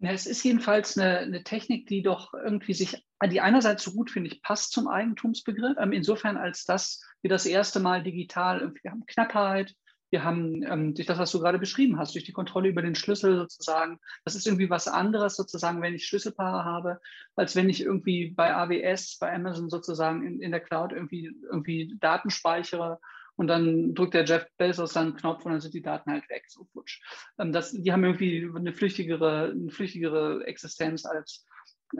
Ja, 0.00 0.12
es 0.12 0.26
ist 0.26 0.44
jedenfalls 0.44 0.96
eine, 0.96 1.18
eine, 1.18 1.42
Technik, 1.42 1.88
die 1.88 2.02
doch 2.02 2.32
irgendwie 2.32 2.72
sich, 2.72 3.04
die 3.24 3.40
einerseits 3.40 3.82
so 3.82 3.92
gut, 3.92 4.10
finde 4.10 4.30
ich, 4.30 4.42
passt 4.42 4.72
zum 4.72 4.86
Eigentumsbegriff, 4.86 5.76
ähm, 5.78 5.90
insofern 5.90 6.36
als 6.36 6.64
dass 6.64 7.02
wir 7.20 7.30
das 7.30 7.46
erste 7.46 7.80
Mal 7.80 8.04
digital, 8.04 8.72
wir 8.82 8.90
haben 8.92 9.06
Knappheit, 9.06 9.74
wir 10.10 10.24
haben 10.24 10.62
ähm, 10.62 10.94
durch 10.94 11.06
das, 11.06 11.18
was 11.18 11.32
du 11.32 11.40
gerade 11.40 11.58
beschrieben 11.58 11.98
hast, 11.98 12.14
durch 12.14 12.24
die 12.24 12.32
Kontrolle 12.32 12.68
über 12.68 12.80
den 12.80 12.94
Schlüssel 12.94 13.36
sozusagen, 13.36 13.98
das 14.24 14.36
ist 14.36 14.46
irgendwie 14.46 14.70
was 14.70 14.86
anderes 14.86 15.34
sozusagen, 15.36 15.82
wenn 15.82 15.94
ich 15.94 16.06
Schlüsselpaare 16.06 16.64
habe, 16.64 17.00
als 17.34 17.56
wenn 17.56 17.68
ich 17.68 17.82
irgendwie 17.82 18.30
bei 18.30 18.54
AWS, 18.54 19.18
bei 19.18 19.34
Amazon 19.34 19.68
sozusagen 19.68 20.24
in, 20.24 20.40
in 20.40 20.52
der 20.52 20.60
Cloud 20.60 20.92
irgendwie, 20.92 21.32
irgendwie 21.50 21.96
Daten 22.00 22.30
speichere 22.30 23.00
und 23.38 23.46
dann 23.46 23.94
drückt 23.94 24.14
der 24.14 24.24
Jeff 24.24 24.46
Bezos 24.58 24.92
dann 24.92 25.06
einen 25.06 25.16
Knopf 25.16 25.44
und 25.44 25.52
dann 25.52 25.60
sind 25.60 25.72
die 25.72 25.80
Daten 25.80 26.10
halt 26.10 26.28
weg, 26.28 26.44
so 26.48 26.64
futsch. 26.72 27.00
Ähm, 27.38 27.52
das, 27.52 27.70
die 27.70 27.92
haben 27.92 28.04
irgendwie 28.04 28.50
eine 28.54 28.72
flüchtigere, 28.72 29.52
eine 29.52 29.70
flüchtigere 29.70 30.44
Existenz 30.44 31.06
als, 31.06 31.46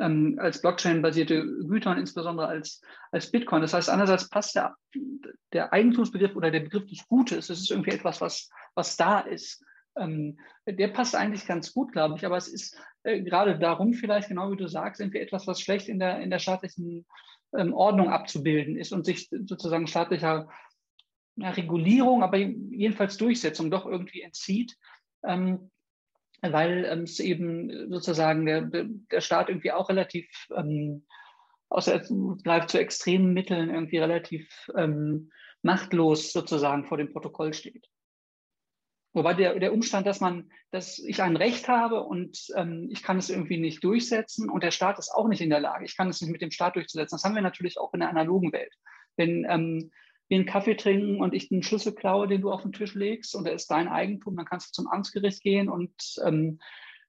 ähm, 0.01 0.37
als 0.41 0.61
Blockchain-basierte 0.61 1.47
Güter 1.69 1.93
und 1.93 1.99
insbesondere 1.99 2.49
als, 2.49 2.83
als 3.13 3.31
Bitcoin. 3.31 3.63
Das 3.63 3.73
heißt, 3.73 3.89
einerseits 3.89 4.29
passt 4.29 4.57
der, 4.57 4.75
der 5.53 5.73
Eigentumsbegriff 5.73 6.35
oder 6.35 6.51
der 6.51 6.61
Begriff 6.61 6.87
des 6.87 7.07
Gutes, 7.07 7.47
das 7.47 7.61
ist 7.61 7.71
irgendwie 7.71 7.93
etwas, 7.93 8.21
was, 8.21 8.51
was 8.75 8.97
da 8.97 9.21
ist. 9.21 9.65
Ähm, 9.97 10.39
der 10.67 10.89
passt 10.89 11.15
eigentlich 11.15 11.47
ganz 11.47 11.73
gut, 11.73 11.93
glaube 11.93 12.17
ich, 12.17 12.27
aber 12.27 12.37
es 12.37 12.49
ist 12.49 12.77
äh, 13.05 13.23
gerade 13.23 13.57
darum 13.61 13.95
vielleicht, 13.95 14.29
genau 14.29 14.51
wie 14.51 14.57
du 14.57 14.67
sagst, 14.67 15.01
irgendwie 15.01 15.21
etwas, 15.21 15.47
was 15.47 15.61
schlecht 15.61 15.89
in 15.89 16.01
der, 16.01 16.19
in 16.21 16.31
der 16.31 16.41
staatlichen 16.41 17.07
ähm, 17.57 17.73
Ordnung 17.73 18.09
abzubilden 18.09 18.77
ist 18.77 18.93
und 18.93 19.07
sich 19.07 19.29
sozusagen 19.31 19.87
staatlicher 19.87 20.49
Regulierung, 21.41 22.23
aber 22.23 22.39
jedenfalls 22.39 23.17
Durchsetzung 23.17 23.71
doch 23.71 23.87
irgendwie 23.87 24.23
entzieht, 24.23 24.77
ähm, 25.25 25.71
weil 26.41 26.85
ähm, 26.85 27.03
es 27.03 27.21
eben 27.21 27.91
sozusagen 27.91 28.47
der, 28.47 28.63
der 28.63 29.21
Staat 29.21 29.49
irgendwie 29.49 29.73
auch 29.73 29.89
relativ, 29.89 30.29
ähm, 30.57 31.07
außer 31.69 31.95
er 31.95 32.37
greift 32.43 32.71
zu 32.71 32.79
extremen 32.79 33.33
Mitteln, 33.33 33.71
irgendwie 33.71 33.99
relativ 33.99 34.71
ähm, 34.77 35.31
machtlos 35.63 36.33
sozusagen 36.33 36.85
vor 36.85 36.99
dem 36.99 37.13
Protokoll 37.13 37.53
steht. 37.53 37.89
Wobei 39.15 39.35
der, 39.35 39.59
der 39.59 39.73
Umstand, 39.73 40.07
dass 40.07 40.21
man, 40.21 40.51
dass 40.71 40.99
ich 40.99 41.23
ein 41.23 41.37
Recht 41.37 41.67
habe 41.67 42.03
und 42.03 42.39
ähm, 42.55 42.89
ich 42.93 43.03
kann 43.03 43.19
es 43.19 43.31
irgendwie 43.31 43.59
nicht 43.59 43.83
durchsetzen 43.83 44.51
und 44.51 44.63
der 44.63 44.71
Staat 44.71 44.99
ist 44.99 45.11
auch 45.11 45.29
nicht 45.29 45.41
in 45.41 45.51
der 45.51 45.61
Lage, 45.61 45.85
ich 45.85 45.97
kann 45.97 46.09
es 46.09 46.21
nicht 46.21 46.31
mit 46.31 46.43
dem 46.43 46.51
Staat 46.51 46.77
durchzusetzen. 46.77 47.17
Das 47.17 47.25
haben 47.25 47.35
wir 47.35 47.43
natürlich 47.43 47.79
auch 47.79 47.93
in 47.95 48.01
der 48.01 48.11
analogen 48.11 48.53
Welt. 48.53 48.73
Wenn 49.17 49.45
ähm, 49.49 49.91
wir 50.29 50.37
einen 50.37 50.47
Kaffee 50.47 50.77
trinken 50.77 51.21
und 51.21 51.35
ich 51.35 51.49
den 51.49 51.63
Schlüssel 51.63 51.95
klaue, 51.95 52.29
den 52.29 52.43
du 52.43 52.51
auf 52.51 52.63
den 52.63 52.73
Tisch 52.73 52.95
legst 52.95 53.35
und 53.35 53.47
er 53.47 53.55
ist 53.55 53.71
dein 53.71 53.89
Eigentum, 53.89 54.37
dann 54.37 54.47
kannst 54.47 54.69
du 54.69 54.83
zum 54.83 54.91
Amtsgericht 54.91 55.43
gehen 55.43 55.69
und 55.69 55.93
ähm, 56.25 56.59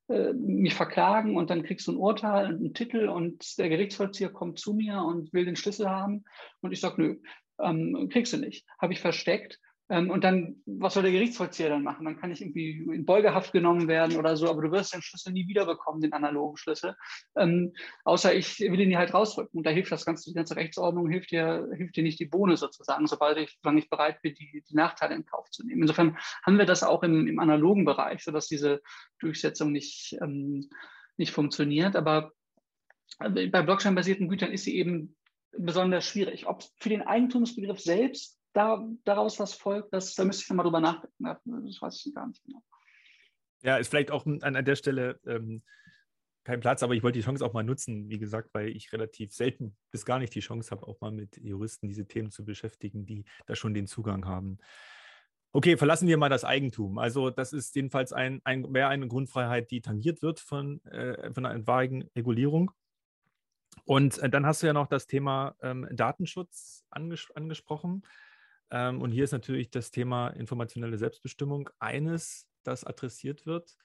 äh, 0.07 0.33
mich 0.33 0.73
verklagen 0.73 1.37
und 1.37 1.49
dann 1.49 1.63
kriegst 1.63 1.87
du 1.87 1.91
ein 1.91 1.97
Urteil 1.97 2.47
und 2.47 2.55
einen 2.55 2.73
Titel 2.73 3.09
und 3.09 3.57
der 3.57 3.69
Gerichtsvollzieher 3.69 4.29
kommt 4.29 4.59
zu 4.59 4.73
mir 4.73 5.03
und 5.03 5.33
will 5.33 5.45
den 5.45 5.55
Schlüssel 5.55 5.89
haben 5.89 6.23
und 6.61 6.71
ich 6.71 6.79
sage, 6.79 7.01
nö, 7.01 7.15
ähm, 7.59 8.09
kriegst 8.09 8.33
du 8.33 8.37
nicht. 8.37 8.65
Habe 8.79 8.93
ich 8.93 9.01
versteckt 9.01 9.59
und 9.89 10.23
dann, 10.23 10.61
was 10.67 10.93
soll 10.93 11.01
der 11.01 11.11
Gerichtsvollzieher 11.11 11.69
dann 11.69 11.81
machen? 11.81 12.05
Dann 12.05 12.19
kann 12.19 12.31
ich 12.31 12.41
irgendwie 12.41 12.77
in 12.93 13.05
Beugehaft 13.05 13.51
genommen 13.51 13.87
werden 13.87 14.17
oder 14.17 14.37
so, 14.37 14.47
aber 14.47 14.61
du 14.61 14.71
wirst 14.71 14.93
den 14.93 15.01
Schlüssel 15.01 15.33
nie 15.33 15.47
wiederbekommen, 15.47 15.99
den 15.99 16.13
analogen 16.13 16.57
Schlüssel. 16.57 16.95
Ähm, 17.35 17.73
außer 18.03 18.35
ich 18.35 18.59
will 18.59 18.79
ihn 18.79 18.97
halt 18.97 19.15
rausrücken. 19.15 19.57
Und 19.57 19.65
da 19.65 19.71
hilft 19.71 19.91
das 19.91 20.05
ganze, 20.05 20.29
die 20.29 20.35
ganze 20.35 20.55
Rechtsordnung, 20.55 21.09
hilft 21.09 21.31
dir, 21.31 21.67
hilft 21.75 21.95
dir 21.95 22.03
nicht 22.03 22.19
die 22.19 22.27
Bohne 22.27 22.55
sozusagen, 22.55 23.07
sobald 23.07 23.39
ich, 23.39 23.57
solange 23.63 23.79
ich 23.79 23.89
bereit 23.89 24.21
bin, 24.21 24.35
die, 24.35 24.63
die 24.69 24.75
Nachteile 24.75 25.15
in 25.15 25.25
Kauf 25.25 25.49
zu 25.49 25.65
nehmen. 25.65 25.81
Insofern 25.81 26.19
haben 26.43 26.59
wir 26.59 26.65
das 26.65 26.83
auch 26.83 27.01
im, 27.01 27.27
im 27.27 27.39
analogen 27.39 27.83
Bereich, 27.83 28.23
sodass 28.23 28.47
diese 28.47 28.81
Durchsetzung 29.19 29.71
nicht, 29.71 30.15
ähm, 30.21 30.69
nicht 31.17 31.31
funktioniert. 31.31 31.95
Aber 31.95 32.31
äh, 33.19 33.47
bei 33.47 33.63
Blockchain-basierten 33.63 34.29
Gütern 34.29 34.51
ist 34.51 34.65
sie 34.65 34.75
eben 34.77 35.15
besonders 35.51 36.05
schwierig. 36.05 36.47
Ob 36.47 36.63
für 36.77 36.89
den 36.89 37.01
Eigentumsbegriff 37.01 37.79
selbst 37.79 38.38
da, 38.53 38.83
daraus 39.03 39.39
was 39.39 39.53
folgt, 39.53 39.93
das, 39.93 40.15
da 40.15 40.25
müsste 40.25 40.43
ich 40.43 40.49
nochmal 40.49 40.65
drüber 40.65 40.81
nachdenken. 40.81 41.65
Das 41.65 41.81
weiß 41.81 42.05
ich 42.05 42.13
gar 42.13 42.27
nicht 42.27 42.43
genau. 42.43 42.63
Ja, 43.61 43.77
ist 43.77 43.89
vielleicht 43.89 44.11
auch 44.11 44.25
an, 44.25 44.41
an 44.41 44.65
der 44.65 44.75
Stelle 44.75 45.19
ähm, 45.25 45.63
kein 46.43 46.61
Platz, 46.61 46.81
aber 46.81 46.95
ich 46.95 47.03
wollte 47.03 47.19
die 47.19 47.25
Chance 47.25 47.45
auch 47.45 47.53
mal 47.53 47.63
nutzen, 47.63 48.09
wie 48.09 48.17
gesagt, 48.17 48.49
weil 48.53 48.69
ich 48.69 48.91
relativ 48.93 49.33
selten 49.33 49.77
bis 49.91 50.05
gar 50.05 50.19
nicht 50.19 50.33
die 50.33 50.39
Chance 50.39 50.71
habe, 50.71 50.87
auch 50.87 50.99
mal 51.01 51.11
mit 51.11 51.37
Juristen 51.37 51.87
diese 51.87 52.07
Themen 52.07 52.31
zu 52.31 52.45
beschäftigen, 52.45 53.05
die 53.05 53.25
da 53.45 53.55
schon 53.55 53.73
den 53.73 53.87
Zugang 53.87 54.25
haben. 54.25 54.57
Okay, 55.51 55.77
verlassen 55.77 56.07
wir 56.07 56.17
mal 56.17 56.29
das 56.29 56.45
Eigentum. 56.45 56.97
Also 56.97 57.31
das 57.31 57.53
ist 57.53 57.75
jedenfalls 57.75 58.13
ein, 58.13 58.39
ein, 58.43 58.73
wäre 58.73 58.89
eine 58.89 59.07
Grundfreiheit, 59.07 59.71
die 59.71 59.81
tangiert 59.81 60.21
wird 60.21 60.39
von, 60.39 60.83
äh, 60.85 61.33
von 61.33 61.45
einer 61.45 61.59
etwaigen 61.59 62.09
Regulierung. 62.15 62.71
Und 63.85 64.19
äh, 64.19 64.29
dann 64.29 64.45
hast 64.45 64.61
du 64.61 64.67
ja 64.67 64.73
noch 64.73 64.87
das 64.87 65.07
Thema 65.07 65.55
ähm, 65.61 65.87
Datenschutz 65.91 66.85
anges 66.89 67.27
angesprochen. 67.33 68.03
Ähm, 68.71 69.01
und 69.01 69.11
hier 69.11 69.23
ist 69.23 69.31
natürlich 69.31 69.69
das 69.69 69.91
Thema 69.91 70.29
informationelle 70.29 70.97
Selbstbestimmung 70.97 71.69
eines, 71.79 72.47
das 72.63 72.83
adressiert 72.83 73.45
wird. 73.45 73.75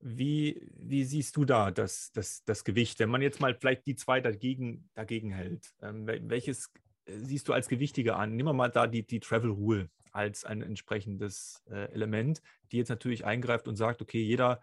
Wie, 0.00 0.70
wie 0.76 1.04
siehst 1.04 1.36
du 1.36 1.44
da 1.44 1.70
das, 1.70 2.12
das, 2.12 2.44
das 2.44 2.62
Gewicht, 2.64 3.00
wenn 3.00 3.10
man 3.10 3.22
jetzt 3.22 3.40
mal 3.40 3.54
vielleicht 3.54 3.86
die 3.86 3.96
zwei 3.96 4.20
dagegen, 4.20 4.88
dagegen 4.94 5.30
hält? 5.30 5.74
Ähm, 5.82 6.06
welches 6.06 6.70
äh, 7.06 7.18
siehst 7.18 7.48
du 7.48 7.52
als 7.52 7.68
gewichtiger 7.68 8.16
an? 8.16 8.36
Nehmen 8.36 8.48
wir 8.48 8.52
mal 8.52 8.70
da 8.70 8.86
die, 8.86 9.06
die 9.06 9.20
Travel 9.20 9.50
Rule 9.50 9.90
als 10.12 10.44
ein 10.44 10.62
entsprechendes 10.62 11.62
äh, 11.70 11.90
Element, 11.92 12.42
die 12.70 12.78
jetzt 12.78 12.88
natürlich 12.88 13.24
eingreift 13.24 13.68
und 13.68 13.76
sagt, 13.76 14.02
okay, 14.02 14.22
jeder, 14.22 14.60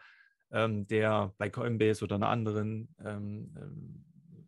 ähm, 0.51 0.88
der 0.88 1.34
bei 1.38 1.49
Coinbase 1.49 2.03
oder 2.03 2.15
einer 2.15 2.30
anderen 2.30 2.95
ähm, 3.03 3.53
ähm 3.57 4.05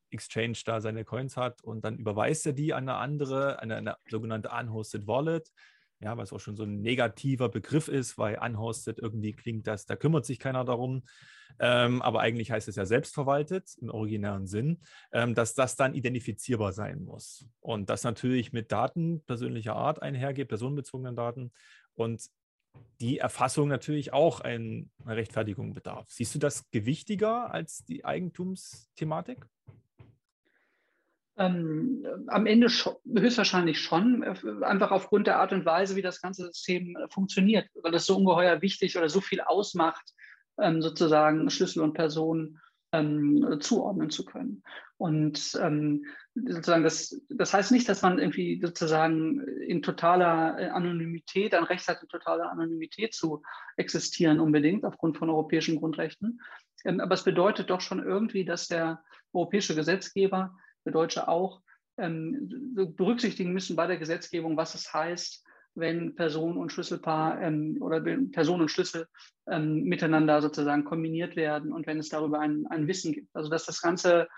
Exchange 0.09 0.59
da 0.65 0.81
seine 0.81 1.05
Coins 1.05 1.37
hat 1.37 1.63
und 1.63 1.83
dann 1.83 1.97
überweist 1.97 2.45
er 2.45 2.53
die 2.53 2.73
an 2.73 2.89
eine 2.89 2.97
andere, 2.97 3.59
eine, 3.59 3.75
eine 3.75 3.97
sogenannte 4.09 4.49
Unhosted 4.49 5.07
Wallet. 5.07 5.51
Ja, 5.99 6.15
was 6.15 6.31
auch 6.31 6.39
schon 6.39 6.55
so 6.55 6.63
ein 6.63 6.81
negativer 6.81 7.49
Begriff 7.49 7.87
ist, 7.87 8.19
weil 8.19 8.37
unhosted 8.37 8.99
irgendwie 8.99 9.33
klingt 9.33 9.65
das, 9.65 9.87
da 9.87 9.95
kümmert 9.95 10.27
sich 10.27 10.37
keiner 10.37 10.63
darum. 10.63 11.01
Ähm, 11.59 12.03
aber 12.03 12.19
eigentlich 12.19 12.51
heißt 12.51 12.67
es 12.67 12.75
ja 12.75 12.85
selbstverwaltet 12.85 13.75
im 13.81 13.89
originären 13.89 14.45
Sinn, 14.45 14.79
ähm, 15.11 15.33
dass 15.33 15.55
das 15.55 15.75
dann 15.75 15.95
identifizierbar 15.95 16.71
sein 16.71 17.03
muss. 17.03 17.47
Und 17.61 17.89
das 17.89 18.03
natürlich 18.03 18.53
mit 18.53 18.71
Daten 18.71 19.23
persönlicher 19.25 19.75
Art 19.75 20.03
einhergeht, 20.03 20.49
personenbezogenen 20.49 21.15
Daten. 21.15 21.51
Und 21.95 22.29
die 22.99 23.17
Erfassung 23.17 23.67
natürlich 23.67 24.13
auch 24.13 24.39
einer 24.41 24.85
Rechtfertigung 25.05 25.73
bedarf. 25.73 26.07
Siehst 26.09 26.35
du 26.35 26.39
das 26.39 26.69
gewichtiger 26.69 27.51
als 27.51 27.85
die 27.85 28.05
Eigentumsthematik? 28.05 29.47
Ähm, 31.37 32.05
am 32.27 32.45
Ende 32.47 32.67
höchstwahrscheinlich 32.67 33.79
schon, 33.79 34.23
äh, 34.23 34.35
einfach 34.63 34.91
aufgrund 34.91 35.27
der 35.27 35.39
Art 35.39 35.53
und 35.53 35.65
Weise, 35.65 35.95
wie 35.95 36.01
das 36.01 36.21
ganze 36.21 36.45
System 36.47 36.95
äh, 36.95 37.07
funktioniert, 37.09 37.69
weil 37.81 37.91
das 37.91 38.05
so 38.05 38.17
ungeheuer 38.17 38.61
wichtig 38.61 38.97
oder 38.97 39.07
so 39.07 39.21
viel 39.21 39.41
ausmacht, 39.41 40.13
ähm, 40.59 40.81
sozusagen 40.81 41.49
Schlüssel 41.49 41.83
und 41.83 41.93
Personen 41.93 42.59
ähm, 42.91 43.57
zuordnen 43.59 44.09
zu 44.09 44.25
können. 44.25 44.63
Und 44.97 45.57
ähm, 45.61 46.05
sozusagen 46.33 46.83
das, 46.83 47.21
das 47.29 47.53
heißt 47.53 47.71
nicht, 47.71 47.87
dass 47.87 48.01
man 48.01 48.17
irgendwie 48.17 48.59
sozusagen 48.59 49.41
in 49.41 49.83
totaler 49.83 50.57
äh, 50.59 50.69
Anonymität, 50.69 51.53
ein 51.53 51.63
Recht 51.63 51.87
hat, 51.87 52.01
in 52.01 52.07
totaler 52.07 52.49
Anonymität 52.49 53.13
zu 53.13 53.43
existieren 53.75 54.39
unbedingt, 54.39 54.85
aufgrund 54.85 55.17
von 55.17 55.29
europäischen 55.29 55.77
Grundrechten. 55.77 56.41
Ähm, 56.85 56.99
aber 56.99 57.13
es 57.13 57.23
bedeutet 57.23 57.69
doch 57.69 57.81
schon 57.81 58.03
irgendwie, 58.03 58.45
dass 58.45 58.67
der 58.67 59.03
europäische 59.33 59.75
Gesetzgeber 59.75 60.57
für 60.87 60.91
Deutsche 60.91 61.27
auch, 61.27 61.61
ähm, 61.97 62.73
berücksichtigen 62.95 63.51
müssen 63.51 63.75
bei 63.75 63.87
der 63.87 63.97
Gesetzgebung, 63.97 64.55
was 64.55 64.73
es 64.73 64.93
heißt, 64.93 65.43
wenn 65.75 66.15
Person 66.15 66.55
und 66.57 66.71
Schlüsselpaar 66.71 67.41
ähm, 67.41 67.77
oder 67.81 67.99
Person 68.31 68.61
und 68.61 68.71
Schlüssel 68.71 69.05
ähm, 69.49 69.83
miteinander 69.83 70.41
sozusagen 70.41 70.85
kombiniert 70.85 71.35
werden 71.35 71.73
und 71.73 71.85
wenn 71.87 71.99
es 71.99 72.07
darüber 72.07 72.39
ein, 72.39 72.67
ein 72.67 72.87
Wissen 72.87 73.11
gibt. 73.11 73.35
Also 73.35 73.49
dass 73.49 73.65
das 73.65 73.81
ganze, 73.81 74.29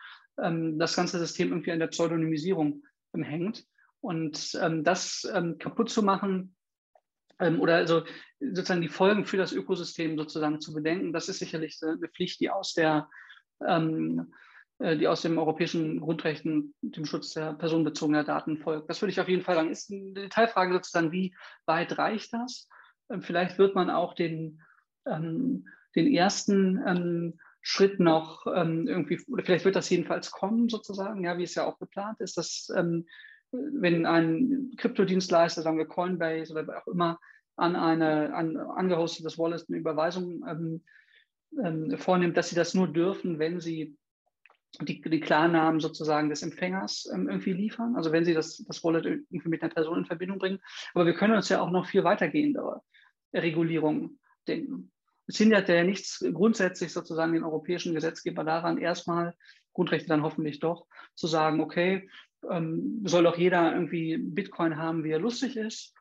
ähm, 0.42 0.80
das 0.80 0.96
ganze 0.96 1.20
System 1.20 1.50
irgendwie 1.50 1.72
an 1.72 1.80
der 1.80 1.88
Pseudonymisierung 1.88 2.84
ähm, 3.14 3.24
hängt. 3.24 3.64
Und 4.02 4.58
ähm, 4.60 4.84
das 4.84 5.30
ähm, 5.32 5.58
kaputt 5.60 5.90
zu 5.90 6.02
machen 6.02 6.56
oder 7.60 7.78
also 7.78 8.04
sozusagen 8.42 8.82
die 8.82 8.90
Folgen 8.90 9.24
für 9.24 9.38
das 9.38 9.54
Ökosystem 9.54 10.18
sozusagen 10.18 10.60
zu 10.60 10.74
bedenken, 10.74 11.14
das 11.14 11.30
ist 11.30 11.40
sicherlich 11.40 11.80
eine 11.82 12.10
Pflicht, 12.10 12.42
die 12.42 12.50
aus 12.50 12.74
der 12.74 13.10
äh, 13.62 13.80
die 14.82 15.08
aus 15.10 15.22
den 15.22 15.38
europäischen 15.38 16.00
Grundrechten, 16.00 16.74
dem 16.82 17.06
Schutz 17.06 17.34
der 17.34 17.54
personenbezogenen 17.54 18.26
Daten 18.26 18.58
folgt. 18.58 18.90
Das 18.90 19.02
würde 19.02 19.12
ich 19.12 19.20
auf 19.20 19.28
jeden 19.28 19.42
Fall 19.42 19.56
sagen. 19.56 19.70
Ist 19.70 19.92
eine 19.92 20.14
Detailfrage 20.14 20.74
sozusagen, 20.74 21.12
wie 21.12 21.36
weit 21.66 21.98
reicht 21.98 22.34
das? 22.34 22.70
Ähm, 23.10 23.22
vielleicht 23.22 23.58
wird 23.58 23.76
man 23.76 23.90
auch 23.90 24.14
den, 24.14 24.62
ähm, 25.06 25.68
den 25.96 26.08
ersten 26.08 26.82
ähm, 26.86 27.40
Schritt 27.62 28.00
noch 28.00 28.48
ähm, 28.48 28.88
irgendwie, 28.88 29.20
oder 29.28 29.44
vielleicht 29.44 29.66
wird 29.66 29.76
das 29.76 29.90
jedenfalls 29.90 30.32
kommen 30.32 30.70
sozusagen, 30.70 31.26
ja, 31.26 31.38
wie 31.38 31.44
es 31.44 31.56
ja 31.56 31.66
auch 31.66 31.78
geplant 31.78 32.22
ist, 32.22 32.38
dass 32.38 32.72
ähm, 32.76 33.06
wenn 33.52 34.06
ein 34.06 34.72
Kryptodienstleister, 34.78 35.62
sagen 35.62 35.78
wir 35.78 35.88
Coinbase 35.88 36.54
oder 36.54 36.78
auch 36.78 36.88
immer, 36.88 37.20
an 37.58 37.76
eine 37.76 38.34
an 38.34 38.56
angehostetes 38.56 39.38
Wallet 39.38 39.66
eine 39.68 39.78
Überweisung 39.78 40.46
ähm, 40.48 41.98
vornimmt, 41.98 42.38
dass 42.38 42.50
sie 42.50 42.56
das 42.56 42.74
nur 42.74 42.88
dürfen, 42.88 43.40
wenn 43.40 43.60
sie 43.60 43.98
die, 44.82 45.02
die 45.02 45.20
Klarnamen 45.20 45.80
sozusagen 45.80 46.30
des 46.30 46.44
Empfängers 46.44 47.10
ähm, 47.14 47.28
irgendwie 47.28 47.54
liefern, 47.54 47.96
also 47.96 48.12
wenn 48.12 48.26
sie 48.26 48.34
das, 48.34 48.58
das 48.68 48.84
Wallet 48.84 49.06
irgendwie 49.06 49.50
mit 49.50 49.62
einer 49.62 49.74
Person 49.74 50.00
in 50.00 50.06
Verbindung 50.06 50.38
bringen. 50.38 50.60
Aber 50.94 51.06
wir 51.06 51.14
können 51.14 51.36
uns 51.36 51.50
ja 51.50 51.62
auch 51.62 51.72
noch 51.72 51.88
viel 51.88 52.04
weitergehendere 52.04 52.82
Regulierungen 53.34 54.20
denken. 54.48 54.92
Es 55.28 55.38
hindert 55.38 55.70
ja 55.70 55.84
nichts 55.84 56.26
grundsätzlich 56.34 56.92
sozusagen 56.92 57.34
den 57.34 57.44
europäischen 57.44 57.94
Gesetzgeber 57.94 58.44
daran, 58.44 58.78
erstmal, 58.78 59.36
Grundrechte 59.74 60.08
dann 60.08 60.24
hoffentlich 60.24 60.60
doch, 60.60 60.88
zu 61.16 61.28
sagen, 61.28 61.62
okay, 61.62 62.10
ähm, 62.50 63.02
soll 63.06 63.24
doch 63.24 63.38
jeder 63.38 63.74
irgendwie 63.74 64.18
Bitcoin 64.18 64.78
haben, 64.78 65.04
wie 65.04 65.12
er 65.12 65.20
lustig 65.20 65.56
ist. 65.58 65.94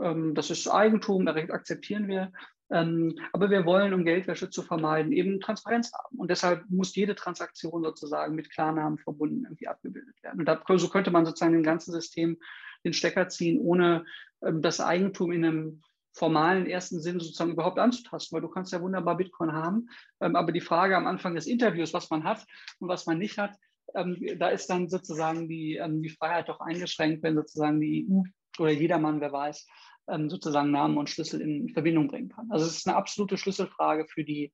Ähm, 0.00 0.34
das 0.34 0.50
ist 0.50 0.68
Eigentum, 0.68 1.26
akzeptieren 1.26 2.06
wir. 2.06 2.32
Ähm, 2.70 3.18
aber 3.32 3.50
wir 3.50 3.64
wollen, 3.64 3.94
um 3.94 4.04
Geldwäsche 4.04 4.50
zu 4.50 4.62
vermeiden, 4.62 5.12
eben 5.12 5.40
Transparenz 5.40 5.92
haben. 5.92 6.18
Und 6.18 6.30
deshalb 6.30 6.64
muss 6.68 6.94
jede 6.96 7.14
Transaktion 7.14 7.82
sozusagen 7.82 8.34
mit 8.34 8.50
Klarnamen 8.50 8.98
verbunden 8.98 9.44
irgendwie 9.44 9.68
abgebildet 9.68 10.20
werden. 10.22 10.40
Und 10.40 10.46
da, 10.46 10.60
so 10.76 10.88
könnte 10.88 11.10
man 11.10 11.24
sozusagen 11.24 11.54
im 11.54 11.62
ganzen 11.62 11.92
System 11.92 12.38
den 12.84 12.92
Stecker 12.92 13.28
ziehen, 13.28 13.60
ohne 13.60 14.04
ähm, 14.42 14.62
das 14.62 14.80
Eigentum 14.80 15.32
in 15.32 15.44
einem 15.44 15.82
formalen 16.12 16.66
ersten 16.66 17.00
Sinn 17.00 17.20
sozusagen 17.20 17.52
überhaupt 17.52 17.78
anzutasten, 17.78 18.34
weil 18.34 18.42
du 18.42 18.48
kannst 18.48 18.72
ja 18.72 18.80
wunderbar 18.80 19.16
Bitcoin 19.16 19.52
haben. 19.52 19.88
Ähm, 20.20 20.34
aber 20.34 20.50
die 20.50 20.60
Frage 20.60 20.96
am 20.96 21.06
Anfang 21.06 21.34
des 21.34 21.46
Interviews, 21.46 21.94
was 21.94 22.10
man 22.10 22.24
hat 22.24 22.46
und 22.80 22.88
was 22.88 23.06
man 23.06 23.18
nicht 23.18 23.38
hat, 23.38 23.54
ähm, 23.94 24.16
da 24.38 24.48
ist 24.48 24.68
dann 24.68 24.88
sozusagen 24.88 25.48
die, 25.48 25.76
ähm, 25.76 26.02
die 26.02 26.10
Freiheit 26.10 26.48
doch 26.48 26.60
eingeschränkt, 26.60 27.22
wenn 27.22 27.36
sozusagen 27.36 27.80
die 27.80 28.08
EU 28.10 28.22
oder 28.58 28.70
jedermann, 28.72 29.20
wer 29.20 29.32
weiß, 29.32 29.66
sozusagen 30.28 30.70
Namen 30.70 30.98
und 30.98 31.10
Schlüssel 31.10 31.40
in 31.40 31.68
Verbindung 31.70 32.08
bringen 32.08 32.28
kann. 32.28 32.50
Also 32.50 32.66
es 32.66 32.76
ist 32.76 32.88
eine 32.88 32.96
absolute 32.96 33.36
Schlüsselfrage 33.36 34.06
für 34.06 34.24
die, 34.24 34.52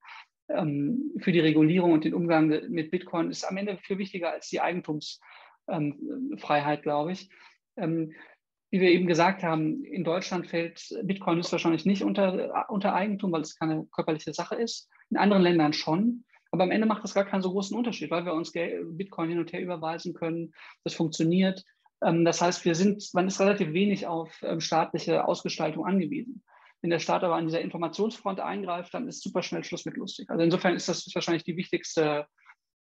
ähm, 0.49 1.13
für 1.19 1.33
die 1.33 1.41
Regulierung 1.41 1.93
und 1.93 2.05
den 2.05 2.15
Umgang 2.15 2.49
mit 2.71 2.91
Bitcoin. 2.91 3.31
Ist 3.31 3.45
am 3.45 3.57
Ende 3.57 3.79
viel 3.79 3.99
wichtiger 3.99 4.31
als 4.31 4.49
die 4.49 4.61
Eigentumsfreiheit, 4.61 6.79
ähm, 6.79 6.83
glaube 6.83 7.13
ich. 7.13 7.31
wie 7.77 8.81
wir 8.81 8.91
eben 8.91 9.07
gesagt 9.07 9.43
haben, 9.43 9.85
in 9.85 10.03
Deutschland 10.03 10.47
fällt 10.47 10.83
Bitcoin 11.03 11.39
ist 11.39 11.53
wahrscheinlich 11.53 11.85
nicht 11.85 12.03
unter, 12.03 12.71
unter 12.71 12.95
Eigentum, 12.95 13.31
weil 13.31 13.43
es 13.43 13.59
keine 13.59 13.87
körperliche 13.93 14.33
Sache 14.33 14.55
ist. 14.55 14.89
In 15.11 15.19
anderen 15.19 15.43
Ländern 15.43 15.75
schon. 15.75 16.25
Aber 16.53 16.65
am 16.65 16.71
Ende 16.71 16.87
macht 16.87 17.03
das 17.03 17.15
gar 17.15 17.25
keinen 17.25 17.43
so 17.43 17.51
großen 17.51 17.77
Unterschied, 17.77 18.11
weil 18.11 18.25
wir 18.25 18.35
uns 18.35 18.53
Bitcoin 18.53 19.29
hin 19.29 19.39
und 19.39 19.53
her 19.53 19.63
überweisen 19.63 20.15
können. 20.15 20.53
Das 20.85 20.95
funktioniert. 20.95 21.65
Ähm, 22.05 22.25
das 22.25 22.41
heißt, 22.41 22.65
wir 22.65 22.75
sind, 22.75 23.03
man 23.13 23.29
ist 23.29 23.41
relativ 23.41 23.73
wenig 23.73 24.07
auf 24.07 24.31
ähm, 24.43 24.61
staatliche 24.61 25.27
Ausgestaltung 25.27 25.87
angewiesen. 25.87 26.43
Wenn 26.81 26.91
der 26.91 26.99
Staat 26.99 27.23
aber 27.23 27.37
an 27.37 27.47
dieser 27.47 27.61
Informationsfront 27.61 28.41
eingreift, 28.41 28.93
dann 28.93 29.07
ist 29.07 29.23
super 29.23 29.43
schnell 29.43 29.63
Schluss 29.63 29.85
mit 29.85 29.97
lustig. 29.97 30.29
Also 30.31 30.43
insofern 30.43 30.75
ist 30.75 30.89
das 30.89 31.09
wahrscheinlich 31.15 31.45
die 31.45 31.57
wichtigste, 31.57 32.27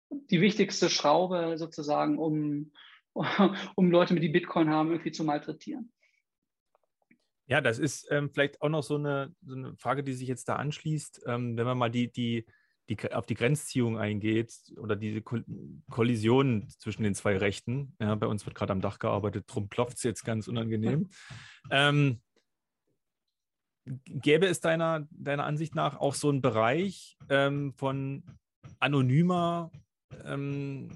die 0.09 0.41
wichtigste 0.41 0.89
Schraube 0.89 1.57
sozusagen, 1.57 2.17
um, 2.17 2.71
um 3.75 3.91
Leute, 3.91 4.15
die 4.15 4.29
Bitcoin 4.29 4.69
haben, 4.69 4.89
irgendwie 4.89 5.11
zu 5.11 5.23
malträtieren. 5.23 5.91
Ja, 7.45 7.61
das 7.61 7.77
ist 7.77 8.07
ähm, 8.09 8.31
vielleicht 8.31 8.61
auch 8.61 8.69
noch 8.69 8.83
so 8.83 8.95
eine, 8.95 9.35
so 9.41 9.55
eine, 9.55 9.75
Frage, 9.77 10.03
die 10.03 10.13
sich 10.13 10.27
jetzt 10.27 10.47
da 10.47 10.55
anschließt. 10.55 11.23
Ähm, 11.27 11.57
wenn 11.57 11.65
man 11.65 11.77
mal 11.77 11.91
die, 11.91 12.11
die 12.11 12.45
die, 12.89 13.11
auf 13.13 13.25
die 13.25 13.35
Grenzziehung 13.35 13.97
eingeht 13.97 14.53
oder 14.77 14.95
diese 14.95 15.21
Kollision 15.89 16.67
zwischen 16.69 17.03
den 17.03 17.15
zwei 17.15 17.37
Rechten. 17.37 17.95
Ja, 17.99 18.15
bei 18.15 18.27
uns 18.27 18.45
wird 18.45 18.55
gerade 18.55 18.73
am 18.73 18.81
Dach 18.81 18.99
gearbeitet, 18.99 19.45
drum 19.47 19.69
klopft 19.69 19.97
es 19.97 20.03
jetzt 20.03 20.23
ganz 20.23 20.47
unangenehm. 20.47 21.09
Ähm, 21.71 22.21
gäbe 23.85 24.47
es 24.47 24.59
deiner, 24.59 25.07
deiner 25.11 25.45
Ansicht 25.45 25.75
nach 25.75 25.97
auch 25.97 26.13
so 26.13 26.27
einen 26.27 26.41
Bereich 26.41 27.17
ähm, 27.29 27.73
von 27.77 28.25
anonymer 28.79 29.71
ähm, 30.25 30.89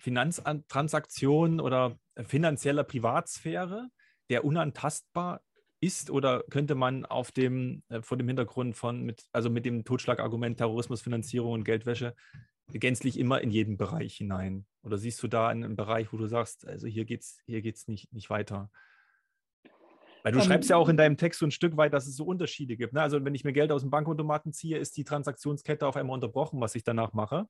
Finanztransaktion 0.00 1.60
oder 1.60 1.96
finanzieller 2.24 2.82
Privatsphäre, 2.82 3.88
der 4.30 4.44
unantastbar 4.44 5.42
ist 5.86 6.10
oder 6.10 6.42
könnte 6.50 6.74
man 6.74 7.06
auf 7.06 7.30
dem, 7.30 7.82
äh, 7.88 8.02
vor 8.02 8.18
dem 8.18 8.26
Hintergrund 8.26 8.76
von, 8.76 9.02
mit, 9.02 9.24
also 9.32 9.48
mit 9.48 9.64
dem 9.64 9.84
Totschlagargument 9.84 10.58
Terrorismusfinanzierung 10.58 11.52
und 11.52 11.64
Geldwäsche 11.64 12.14
gänzlich 12.72 13.18
immer 13.18 13.40
in 13.40 13.50
jeden 13.50 13.76
Bereich 13.76 14.16
hinein? 14.16 14.66
Oder 14.82 14.98
siehst 14.98 15.22
du 15.22 15.28
da 15.28 15.48
einen 15.48 15.76
Bereich, 15.76 16.12
wo 16.12 16.16
du 16.16 16.26
sagst, 16.26 16.66
also 16.66 16.86
hier 16.88 17.04
geht 17.04 17.22
es 17.22 17.38
hier 17.46 17.62
geht's 17.62 17.86
nicht, 17.86 18.12
nicht 18.12 18.28
weiter? 18.28 18.70
Weil 20.24 20.32
du 20.32 20.40
um, 20.40 20.44
schreibst 20.44 20.68
ja 20.70 20.76
auch 20.76 20.88
in 20.88 20.96
deinem 20.96 21.16
Text 21.16 21.38
so 21.38 21.46
ein 21.46 21.52
Stück 21.52 21.76
weit, 21.76 21.92
dass 21.92 22.08
es 22.08 22.16
so 22.16 22.24
Unterschiede 22.24 22.76
gibt. 22.76 22.92
Ne? 22.92 23.00
Also 23.00 23.24
wenn 23.24 23.36
ich 23.36 23.44
mir 23.44 23.52
Geld 23.52 23.70
aus 23.70 23.82
dem 23.82 23.90
Bankautomaten 23.90 24.52
ziehe, 24.52 24.76
ist 24.76 24.96
die 24.96 25.04
Transaktionskette 25.04 25.86
auf 25.86 25.94
einmal 25.94 26.14
unterbrochen, 26.14 26.60
was 26.60 26.74
ich 26.74 26.82
danach 26.82 27.12
mache. 27.12 27.46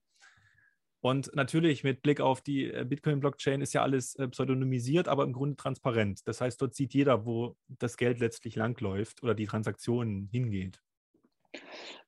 Und 1.01 1.35
natürlich 1.35 1.85
mit 1.85 2.03
Blick 2.03 2.21
auf 2.21 2.41
die 2.41 2.71
äh, 2.71 2.85
Bitcoin-Blockchain 2.85 3.61
ist 3.61 3.75
ja 3.75 3.83
alles 3.83 4.15
äh, 4.17 4.29
pseudonymisiert, 4.29 5.09
aber 5.09 5.25
im 5.25 5.33
Grunde 5.33 5.57
transparent. 5.57 6.27
Das 6.27 6.41
heißt, 6.41 6.61
dort 6.61 6.75
sieht 6.75 6.95
jeder, 6.95 7.27
wo 7.27 7.57
das 7.69 7.97
Geld 7.97 8.19
letztlich 8.19 8.57
langläuft 8.57 9.23
oder 9.23 9.35
die 9.35 9.47
Transaktion 9.47 10.29
hingeht. 10.31 10.81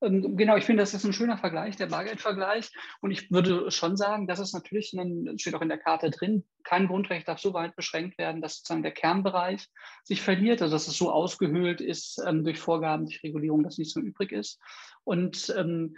Ähm, 0.01 0.36
genau, 0.36 0.57
ich 0.57 0.64
finde, 0.64 0.82
das 0.82 0.95
ist 0.95 1.05
ein 1.05 1.12
schöner 1.12 1.39
Vergleich, 1.39 1.76
der 1.76 1.86
Bargeldvergleich. 1.86 2.70
Und 3.01 3.11
ich 3.11 3.30
würde 3.30 3.70
schon 3.70 3.97
sagen, 3.97 4.26
dass 4.26 4.39
es 4.39 4.53
natürlich, 4.53 4.93
ein, 4.93 5.39
steht 5.39 5.55
auch 5.55 5.62
in 5.62 5.68
der 5.68 5.78
Karte 5.78 6.11
drin, 6.11 6.45
kein 6.64 6.86
Grundrecht 6.86 7.28
darf 7.28 7.41
so 7.41 7.55
weit 7.55 7.76
beschränkt 7.76 8.18
werden, 8.18 8.41
dass 8.41 8.59
sozusagen 8.59 8.82
der 8.82 8.93
Kernbereich 8.93 9.68
sich 10.05 10.22
verliert, 10.22 10.62
also 10.62 10.74
dass 10.74 10.89
es 10.89 10.97
so 10.97 11.11
ausgehöhlt 11.11 11.80
ist 11.80 12.20
ähm, 12.26 12.45
durch 12.45 12.59
Vorgaben, 12.59 13.07
durch 13.07 13.22
Regulierung, 13.22 13.62
dass 13.62 13.78
nichts 13.78 13.97
mehr 13.97 14.05
übrig 14.05 14.32
ist. 14.32 14.61
Und 15.05 15.55
ähm, 15.57 15.97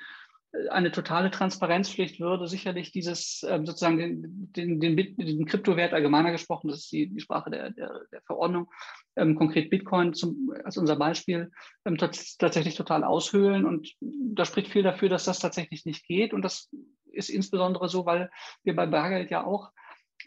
eine 0.71 0.91
totale 0.91 1.31
Transparenzpflicht 1.31 2.19
würde 2.19 2.49
sicherlich 2.49 2.91
dieses 2.91 3.45
ähm, 3.49 3.67
sozusagen 3.67 3.99
den, 3.99 4.53
den, 4.53 4.81
den, 4.81 5.17
den 5.17 5.47
Kryptowert 5.47 5.93
allgemeiner 5.93 6.33
gesprochen, 6.33 6.69
das 6.69 6.81
ist 6.81 6.93
die, 6.93 7.09
die 7.09 7.21
Sprache 7.21 7.51
der, 7.51 7.71
der, 7.71 8.01
der 8.11 8.21
Verordnung, 8.23 8.69
ähm, 9.17 9.37
konkret 9.37 9.71
Bitcoin 9.71 10.13
zum, 10.13 10.53
als 10.65 10.77
unser 10.77 10.97
Beispiel, 10.97 11.53
ähm, 11.85 11.97
tatsächlich 11.99 12.75
total 12.75 13.05
aushöhlen. 13.05 13.65
Und 13.65 13.95
da 14.01 14.45
spricht 14.45 14.73
viel 14.73 14.83
dafür, 14.83 15.09
dass 15.09 15.25
das 15.25 15.39
tatsächlich 15.39 15.85
nicht 15.87 16.05
geht. 16.07 16.35
Und 16.35 16.43
das 16.43 16.69
ist 17.13 17.31
insbesondere 17.31 17.89
so, 17.89 18.05
weil 18.05 18.31
wir 18.65 18.75
bei 18.75 18.87
Bargeld 18.87 19.31
ja 19.31 19.45
auch 19.45 19.71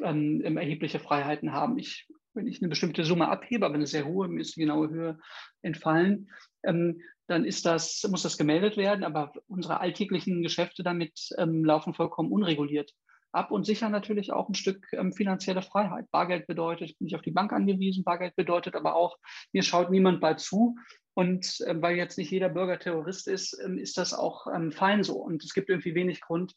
ähm, 0.01 0.57
erhebliche 0.57 0.99
Freiheiten 0.99 1.51
haben. 1.51 1.77
Ich, 1.77 2.07
wenn 2.33 2.47
ich 2.47 2.61
eine 2.61 2.69
bestimmte 2.69 3.03
Summe 3.03 3.27
abhebe, 3.27 3.65
aber 3.65 3.75
eine 3.75 3.87
sehr 3.87 4.05
hohe, 4.05 4.29
mir 4.29 4.41
ist 4.41 4.55
die 4.55 4.61
genaue 4.61 4.89
Höhe 4.89 5.19
entfallen, 5.61 6.29
ähm, 6.63 7.01
dann 7.27 7.45
ist 7.45 7.65
das, 7.65 8.05
muss 8.09 8.23
das 8.23 8.37
gemeldet 8.37 8.77
werden, 8.77 9.03
aber 9.03 9.33
unsere 9.47 9.79
alltäglichen 9.79 10.41
Geschäfte 10.41 10.83
damit 10.83 11.29
ähm, 11.37 11.63
laufen 11.63 11.93
vollkommen 11.93 12.31
unreguliert 12.31 12.93
ab 13.33 13.51
und 13.51 13.65
sichern 13.65 13.91
natürlich 13.91 14.31
auch 14.31 14.47
ein 14.47 14.53
Stück 14.53 14.85
ähm, 14.93 15.11
finanzielle 15.11 15.61
Freiheit. 15.61 16.09
Bargeld 16.11 16.47
bedeutet, 16.47 16.89
ich 16.89 16.97
bin 16.97 17.05
nicht 17.05 17.15
auf 17.15 17.21
die 17.21 17.31
Bank 17.31 17.51
angewiesen, 17.51 18.03
Bargeld 18.03 18.35
bedeutet 18.35 18.75
aber 18.75 18.95
auch, 18.95 19.17
mir 19.51 19.63
schaut 19.63 19.89
niemand 19.89 20.21
bei 20.21 20.35
zu. 20.35 20.75
Und 21.15 21.61
äh, 21.61 21.79
weil 21.81 21.95
jetzt 21.95 22.17
nicht 22.17 22.31
jeder 22.31 22.49
Bürger 22.49 22.79
Terrorist 22.79 23.27
ist, 23.27 23.59
ähm, 23.63 23.77
ist 23.77 23.97
das 23.97 24.13
auch 24.13 24.47
ähm, 24.47 24.71
fein 24.71 25.03
so. 25.03 25.17
Und 25.17 25.43
es 25.43 25.53
gibt 25.53 25.69
irgendwie 25.69 25.95
wenig 25.95 26.21
Grund, 26.21 26.55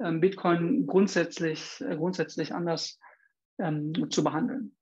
ähm, 0.00 0.20
Bitcoin 0.20 0.86
grundsätzlich, 0.86 1.80
äh, 1.80 1.96
grundsätzlich 1.96 2.52
anders 2.52 2.98
ähm, 3.58 4.10
zu 4.10 4.22
behandeln. 4.22 4.76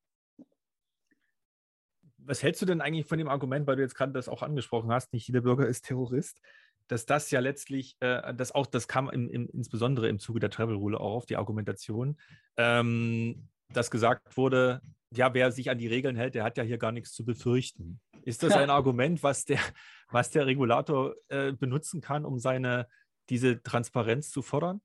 Was 2.27 2.43
hältst 2.43 2.61
du 2.63 2.67
denn 2.67 2.81
eigentlich 2.81 3.07
von 3.07 3.19
dem 3.19 3.29
Argument, 3.29 3.67
weil 3.67 3.77
du 3.77 3.83
jetzt 3.83 3.95
gerade 3.95 4.13
das 4.13 4.29
auch 4.29 4.43
angesprochen 4.43 4.93
hast, 4.93 5.13
nicht 5.13 5.27
jeder 5.29 5.41
Bürger 5.41 5.67
ist 5.67 5.87
Terrorist? 5.87 6.41
dass 6.89 7.07
das 7.07 7.31
ja 7.31 7.41
letztlich, 7.41 7.97
äh, 8.01 8.35
das 8.35 8.53
auch, 8.53 8.67
das 8.67 8.89
kam 8.89 9.11
im, 9.11 9.29
im, 9.29 9.49
insbesondere 9.53 10.09
im 10.09 10.19
Zuge 10.19 10.41
der 10.41 10.51
Travel 10.51 10.77
Rule 10.77 11.01
auch 11.01 11.15
auf 11.15 11.27
die 11.27 11.37
Argumentation, 11.37 12.19
ähm, 12.57 13.49
dass 13.73 13.91
gesagt 13.91 14.37
wurde, 14.37 14.81
ja, 15.15 15.35
wer 15.35 15.53
sich 15.53 15.71
an 15.71 15.79
die 15.79 15.89
Regeln 15.89 16.17
hält, 16.17 16.35
der 16.35 16.45
hat 16.45 16.57
ja 16.57 16.65
hier 16.65 16.79
gar 16.79 16.93
nichts 16.93 17.13
zu 17.13 17.25
befürchten. 17.25 18.01
Ist 18.23 18.43
das 18.43 18.53
ein 18.53 18.71
Argument, 18.71 19.23
was 19.23 19.45
der, 19.45 19.61
was 20.11 20.31
der 20.31 20.47
Regulator 20.47 21.15
äh, 21.29 21.53
benutzen 21.53 22.01
kann, 22.01 22.25
um 22.25 22.39
seine, 22.39 22.87
diese 23.29 23.63
Transparenz 23.63 24.31
zu 24.31 24.43
fordern? 24.43 24.81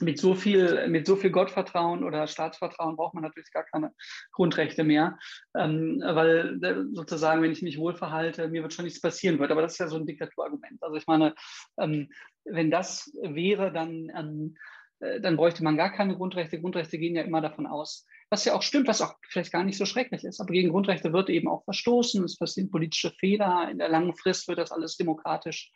Mit 0.00 0.18
so 0.18 0.34
viel, 0.34 0.88
mit 0.88 1.06
so 1.06 1.16
viel 1.16 1.30
Gottvertrauen 1.30 2.04
oder 2.04 2.26
Staatsvertrauen 2.26 2.96
braucht 2.96 3.14
man 3.14 3.22
natürlich 3.22 3.52
gar 3.52 3.64
keine 3.64 3.92
Grundrechte 4.32 4.84
mehr, 4.84 5.18
ähm, 5.56 6.02
weil 6.04 6.58
äh, 6.62 6.84
sozusagen, 6.92 7.42
wenn 7.42 7.52
ich 7.52 7.62
mich 7.62 7.78
wohl 7.78 7.94
verhalte, 7.94 8.48
mir 8.48 8.62
wird 8.62 8.72
schon 8.72 8.84
nichts 8.84 9.00
passieren 9.00 9.38
wird. 9.38 9.50
Aber 9.50 9.62
das 9.62 9.72
ist 9.72 9.78
ja 9.78 9.88
so 9.88 9.96
ein 9.96 10.06
Diktaturargument. 10.06 10.82
Also 10.82 10.96
ich 10.96 11.06
meine, 11.06 11.34
ähm, 11.78 12.10
wenn 12.44 12.70
das 12.70 13.12
wäre, 13.22 13.72
dann, 13.72 14.10
ähm, 14.16 14.56
äh, 15.00 15.20
dann 15.20 15.36
bräuchte 15.36 15.62
man 15.62 15.76
gar 15.76 15.92
keine 15.92 16.16
Grundrechte. 16.16 16.60
Grundrechte 16.60 16.98
gehen 16.98 17.14
ja 17.14 17.22
immer 17.22 17.40
davon 17.40 17.66
aus, 17.66 18.06
was 18.32 18.46
ja 18.46 18.54
auch 18.54 18.62
stimmt, 18.62 18.88
was 18.88 19.02
auch 19.02 19.14
vielleicht 19.28 19.52
gar 19.52 19.62
nicht 19.62 19.76
so 19.76 19.84
schrecklich 19.84 20.24
ist. 20.24 20.40
Aber 20.40 20.54
gegen 20.54 20.70
Grundrechte 20.70 21.12
wird 21.12 21.28
eben 21.28 21.48
auch 21.48 21.64
verstoßen. 21.64 22.24
Es 22.24 22.38
passieren 22.38 22.70
politische 22.70 23.10
Fehler. 23.10 23.68
In 23.70 23.76
der 23.76 23.90
langen 23.90 24.16
Frist 24.16 24.48
wird 24.48 24.56
das 24.56 24.72
alles 24.72 24.96
demokratisch 24.96 25.70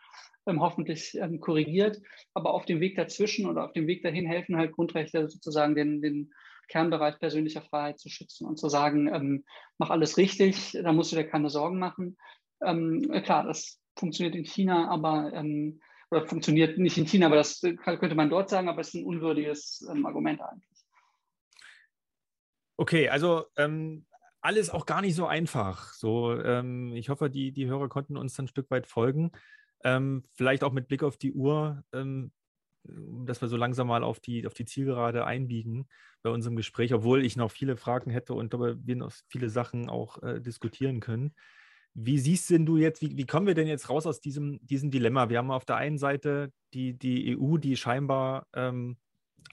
ähm, 0.46 0.62
hoffentlich 0.62 1.14
ähm, 1.16 1.38
korrigiert. 1.38 2.00
Aber 2.32 2.54
auf 2.54 2.64
dem 2.64 2.80
Weg 2.80 2.96
dazwischen 2.96 3.44
oder 3.44 3.66
auf 3.66 3.74
dem 3.74 3.86
Weg 3.86 4.02
dahin 4.02 4.24
helfen 4.24 4.56
halt 4.56 4.72
Grundrechte 4.72 5.28
sozusagen 5.28 5.74
den, 5.74 6.00
den 6.00 6.32
Kernbereich 6.68 7.18
persönlicher 7.18 7.60
Freiheit 7.60 7.98
zu 7.98 8.08
schützen 8.08 8.46
und 8.46 8.58
zu 8.58 8.70
sagen, 8.70 9.12
ähm, 9.14 9.44
mach 9.76 9.90
alles 9.90 10.16
richtig, 10.16 10.78
da 10.82 10.94
musst 10.94 11.12
du 11.12 11.16
dir 11.16 11.28
keine 11.28 11.50
Sorgen 11.50 11.78
machen. 11.78 12.16
Ähm, 12.64 13.02
klar, 13.22 13.44
das 13.44 13.82
funktioniert 13.98 14.34
in 14.34 14.44
China, 14.44 14.88
aber 14.88 15.30
ähm, 15.34 15.82
oder 16.10 16.26
funktioniert 16.26 16.78
nicht 16.78 16.96
in 16.96 17.04
China, 17.04 17.26
aber 17.26 17.36
das 17.36 17.60
könnte 17.60 18.14
man 18.14 18.30
dort 18.30 18.48
sagen, 18.48 18.70
aber 18.70 18.80
es 18.80 18.88
ist 18.88 18.94
ein 18.94 19.04
unwürdiges 19.04 19.86
ähm, 19.90 20.06
Argument 20.06 20.40
eigentlich. 20.40 20.75
Okay, 22.76 23.08
also 23.08 23.46
ähm, 23.56 24.06
alles 24.40 24.70
auch 24.70 24.86
gar 24.86 25.00
nicht 25.00 25.14
so 25.14 25.26
einfach. 25.26 25.92
So, 25.94 26.38
ähm, 26.40 26.92
ich 26.94 27.08
hoffe, 27.08 27.30
die, 27.30 27.52
die 27.52 27.66
Hörer 27.66 27.88
konnten 27.88 28.16
uns 28.16 28.38
ein 28.38 28.48
Stück 28.48 28.70
weit 28.70 28.86
folgen. 28.86 29.32
Ähm, 29.82 30.24
vielleicht 30.34 30.62
auch 30.62 30.72
mit 30.72 30.88
Blick 30.88 31.02
auf 31.02 31.16
die 31.16 31.32
Uhr, 31.32 31.82
ähm, 31.92 32.32
dass 32.84 33.40
wir 33.40 33.48
so 33.48 33.56
langsam 33.56 33.88
mal 33.88 34.04
auf 34.04 34.20
die, 34.20 34.46
auf 34.46 34.54
die 34.54 34.64
Zielgerade 34.64 35.24
einbiegen 35.24 35.88
bei 36.22 36.30
unserem 36.30 36.56
Gespräch, 36.56 36.94
obwohl 36.94 37.24
ich 37.24 37.36
noch 37.36 37.50
viele 37.50 37.76
Fragen 37.76 38.10
hätte 38.10 38.34
und 38.34 38.54
aber 38.54 38.76
wir 38.84 38.96
noch 38.96 39.12
viele 39.28 39.48
Sachen 39.48 39.88
auch 39.88 40.22
äh, 40.22 40.40
diskutieren 40.40 41.00
können. 41.00 41.34
Wie 41.94 42.18
siehst 42.18 42.50
denn 42.50 42.66
du 42.66 42.76
jetzt, 42.76 43.00
wie, 43.00 43.16
wie 43.16 43.26
kommen 43.26 43.46
wir 43.46 43.54
denn 43.54 43.66
jetzt 43.66 43.88
raus 43.88 44.06
aus 44.06 44.20
diesem, 44.20 44.58
diesem 44.64 44.90
Dilemma? 44.90 45.28
Wir 45.30 45.38
haben 45.38 45.50
auf 45.50 45.64
der 45.64 45.76
einen 45.76 45.98
Seite 45.98 46.52
die, 46.74 46.98
die 46.98 47.36
EU, 47.36 47.56
die 47.56 47.76
scheinbar 47.76 48.46
ähm, 48.54 48.98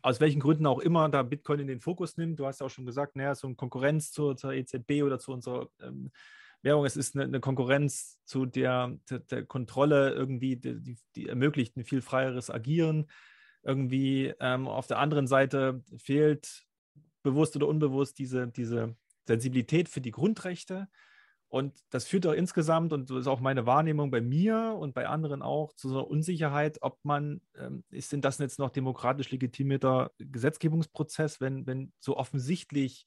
aus 0.02 0.20
welchen 0.20 0.40
Gründen 0.40 0.66
auch 0.66 0.80
immer 0.80 1.10
da 1.10 1.24
Bitcoin 1.24 1.60
in 1.60 1.68
den 1.68 1.80
Fokus 1.80 2.18
nimmt. 2.18 2.40
Du 2.40 2.46
hast 2.46 2.60
ja 2.60 2.66
auch 2.66 2.72
schon 2.72 2.86
gesagt, 2.86 3.16
naja, 3.16 3.36
so 3.36 3.48
eine 3.48 3.56
Konkurrenz 3.56 4.12
zur, 4.12 4.36
zur 4.36 4.54
EZB 4.54 5.04
oder 5.04 5.20
zu 5.20 5.32
unserer 5.32 5.70
ähm, 5.82 6.12
Währung. 6.62 6.86
Es 6.86 6.98
ist 6.98 7.16
eine, 7.16 7.26
eine 7.26 7.40
Konkurrenz 7.40 8.20
zu 8.26 8.46
der, 8.46 8.98
der, 9.10 9.20
der 9.20 9.46
Kontrolle 9.46 10.12
irgendwie, 10.12 10.56
die, 10.56 10.98
die, 11.16 11.28
ermöglicht 11.28 11.78
ein 11.78 11.84
viel 11.84 12.02
freieres 12.02 12.50
Agieren. 12.50 13.08
Irgendwie 13.62 14.34
ähm, 14.40 14.68
auf 14.68 14.88
der 14.88 15.00
anderen 15.00 15.28
Seite 15.28 15.84
fehlt 15.98 16.66
bewusst 17.22 17.56
oder 17.56 17.68
unbewusst 17.68 18.20
diese, 18.20 18.48
diese 18.48 18.96
Sensibilität 19.26 19.90
für 19.90 20.02
die 20.02 20.12
Grundrechte. 20.12 20.88
Und 21.54 21.84
das 21.92 22.08
führt 22.08 22.26
auch 22.26 22.34
insgesamt, 22.34 22.94
und 22.94 23.08
so 23.08 23.16
ist 23.16 23.28
auch 23.28 23.40
meine 23.40 23.68
Wahrnehmung 23.68 24.10
bei 24.10 24.22
mir 24.22 24.76
und 24.76 24.96
bei 24.96 25.08
anderen 25.08 25.44
auch, 25.44 25.72
zu 25.74 25.88
so 25.88 26.00
einer 26.00 26.08
Unsicherheit, 26.08 26.80
ob 26.82 26.98
man, 27.06 27.42
ähm, 27.56 27.84
ist 27.92 28.12
denn 28.12 28.22
das 28.22 28.40
jetzt 28.40 28.58
noch 28.58 28.72
demokratisch 28.72 29.30
legitimierter 29.30 30.10
Gesetzgebungsprozess, 30.18 31.42
wenn, 31.42 31.68
wenn 31.68 31.94
so 32.00 32.18
offensichtlich 32.18 33.06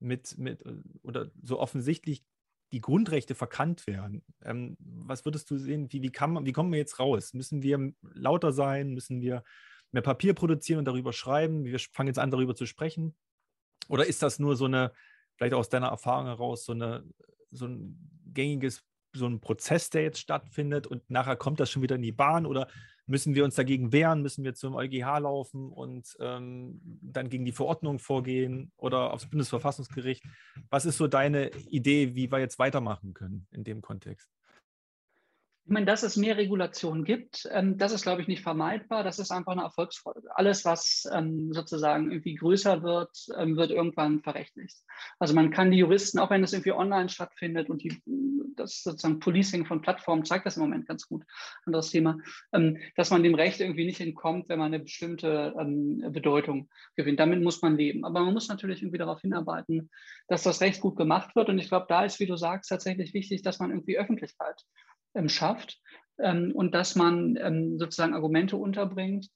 mit, 0.00 0.36
mit 0.38 0.60
oder 1.04 1.30
so 1.40 1.60
offensichtlich 1.60 2.24
die 2.72 2.80
Grundrechte 2.80 3.36
verkannt 3.36 3.86
werden. 3.86 4.24
Ähm, 4.42 4.76
was 4.80 5.24
würdest 5.24 5.48
du 5.52 5.56
sehen, 5.56 5.92
wie, 5.92 6.02
wie, 6.02 6.10
kann 6.10 6.32
man, 6.32 6.46
wie 6.46 6.52
kommen 6.52 6.72
wir 6.72 6.80
jetzt 6.80 6.98
raus? 6.98 7.32
Müssen 7.32 7.62
wir 7.62 7.92
lauter 8.02 8.52
sein? 8.52 8.92
Müssen 8.92 9.20
wir 9.20 9.44
mehr 9.92 10.02
Papier 10.02 10.34
produzieren 10.34 10.80
und 10.80 10.86
darüber 10.86 11.12
schreiben? 11.12 11.64
Wir 11.64 11.78
fangen 11.78 12.08
jetzt 12.08 12.18
an, 12.18 12.32
darüber 12.32 12.56
zu 12.56 12.66
sprechen. 12.66 13.14
Oder 13.88 14.04
ist 14.04 14.20
das 14.20 14.40
nur 14.40 14.56
so 14.56 14.64
eine, 14.64 14.90
vielleicht 15.36 15.54
aus 15.54 15.68
deiner 15.68 15.90
Erfahrung 15.90 16.26
heraus, 16.26 16.64
so 16.64 16.72
eine 16.72 17.04
so 17.54 17.66
ein 17.66 17.98
gängiges, 18.32 18.84
so 19.14 19.26
ein 19.26 19.40
Prozess, 19.40 19.90
der 19.90 20.02
jetzt 20.02 20.18
stattfindet 20.18 20.86
und 20.86 21.08
nachher 21.08 21.36
kommt 21.36 21.60
das 21.60 21.70
schon 21.70 21.82
wieder 21.82 21.96
in 21.96 22.02
die 22.02 22.12
Bahn 22.12 22.46
oder 22.46 22.68
müssen 23.06 23.34
wir 23.34 23.44
uns 23.44 23.54
dagegen 23.54 23.92
wehren, 23.92 24.22
müssen 24.22 24.44
wir 24.44 24.54
zum 24.54 24.74
EuGH 24.74 25.18
laufen 25.20 25.70
und 25.70 26.16
ähm, 26.20 26.80
dann 27.02 27.28
gegen 27.28 27.44
die 27.44 27.52
Verordnung 27.52 27.98
vorgehen 27.98 28.72
oder 28.76 29.12
aufs 29.12 29.28
Bundesverfassungsgericht? 29.28 30.24
Was 30.70 30.86
ist 30.86 30.96
so 30.96 31.06
deine 31.06 31.50
Idee, 31.68 32.14
wie 32.14 32.30
wir 32.30 32.38
jetzt 32.38 32.58
weitermachen 32.58 33.14
können 33.14 33.46
in 33.50 33.64
dem 33.64 33.82
Kontext? 33.82 34.30
Ich 35.66 35.70
meine, 35.70 35.86
dass 35.86 36.02
es 36.02 36.18
mehr 36.18 36.36
Regulation 36.36 37.04
gibt, 37.04 37.48
ähm, 37.50 37.78
das 37.78 37.92
ist, 37.92 38.02
glaube 38.02 38.20
ich, 38.20 38.28
nicht 38.28 38.42
vermeidbar. 38.42 39.02
Das 39.02 39.18
ist 39.18 39.30
einfach 39.30 39.52
eine 39.52 39.62
Erfolgsfolge. 39.62 40.28
Alles, 40.34 40.66
was 40.66 41.08
ähm, 41.10 41.54
sozusagen 41.54 42.10
irgendwie 42.10 42.34
größer 42.34 42.82
wird, 42.82 43.10
ähm, 43.38 43.56
wird 43.56 43.70
irgendwann 43.70 44.20
verrechtlicht. 44.20 44.76
Also 45.18 45.34
man 45.34 45.50
kann 45.50 45.70
die 45.70 45.78
Juristen, 45.78 46.18
auch 46.18 46.28
wenn 46.28 46.44
es 46.44 46.52
irgendwie 46.52 46.72
online 46.72 47.08
stattfindet 47.08 47.70
und 47.70 47.82
die, 47.82 47.98
das 48.56 48.82
sozusagen 48.82 49.20
Policing 49.20 49.64
von 49.64 49.80
Plattformen 49.80 50.26
zeigt 50.26 50.44
das 50.44 50.58
im 50.58 50.64
Moment 50.64 50.86
ganz 50.86 51.08
gut, 51.08 51.24
anderes 51.64 51.88
Thema, 51.88 52.18
ähm, 52.52 52.76
dass 52.94 53.08
man 53.08 53.22
dem 53.22 53.34
Recht 53.34 53.60
irgendwie 53.60 53.86
nicht 53.86 54.00
entkommt, 54.00 54.50
wenn 54.50 54.58
man 54.58 54.74
eine 54.74 54.80
bestimmte 54.80 55.54
ähm, 55.58 56.04
Bedeutung 56.12 56.68
gewinnt. 56.94 57.20
Damit 57.20 57.42
muss 57.42 57.62
man 57.62 57.78
leben. 57.78 58.04
Aber 58.04 58.20
man 58.20 58.34
muss 58.34 58.48
natürlich 58.48 58.82
irgendwie 58.82 58.98
darauf 58.98 59.22
hinarbeiten, 59.22 59.88
dass 60.28 60.42
das 60.42 60.60
Recht 60.60 60.82
gut 60.82 60.96
gemacht 60.96 61.34
wird. 61.34 61.48
Und 61.48 61.58
ich 61.58 61.68
glaube, 61.68 61.86
da 61.88 62.04
ist, 62.04 62.20
wie 62.20 62.26
du 62.26 62.36
sagst, 62.36 62.68
tatsächlich 62.68 63.14
wichtig, 63.14 63.40
dass 63.40 63.60
man 63.60 63.70
irgendwie 63.70 63.96
Öffentlichkeit 63.96 64.62
schafft 65.28 65.80
ähm, 66.18 66.52
und 66.54 66.74
dass 66.74 66.96
man 66.96 67.36
ähm, 67.40 67.78
sozusagen 67.78 68.14
Argumente 68.14 68.56
unterbringt. 68.56 69.28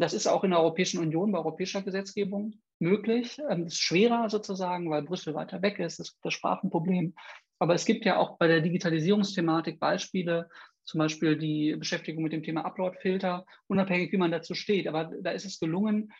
das 0.00 0.14
ist 0.14 0.26
auch 0.26 0.44
in 0.44 0.50
der 0.50 0.60
Europäischen 0.60 1.00
Union 1.00 1.32
bei 1.32 1.38
europäischer 1.38 1.82
Gesetzgebung 1.82 2.54
möglich. 2.78 3.36
das 3.48 3.58
ist 3.58 3.80
schwerer 3.80 4.28
sozusagen, 4.28 4.90
weil 4.90 5.02
Brüssel 5.02 5.34
weiter 5.34 5.62
weg 5.62 5.78
ist, 5.78 6.00
es 6.00 6.12
gibt 6.12 6.24
das 6.24 6.34
Sprachenproblem. 6.34 7.14
Aber 7.58 7.74
es 7.74 7.86
gibt 7.86 8.04
ja 8.04 8.18
auch 8.18 8.36
bei 8.36 8.48
der 8.48 8.60
Digitalisierungsthematik 8.60 9.80
Beispiele, 9.80 10.48
zum 10.84 10.98
Beispiel 10.98 11.36
die 11.36 11.74
Beschäftigung 11.76 12.22
mit 12.22 12.32
dem 12.32 12.42
Thema 12.42 12.64
Uploadfilter, 12.64 13.44
unabhängig 13.66 14.12
wie 14.12 14.18
man 14.18 14.30
dazu 14.30 14.54
steht. 14.54 14.86
Aber 14.86 15.10
da 15.20 15.30
ist 15.30 15.46
es 15.46 15.58
gelungen, 15.58 16.12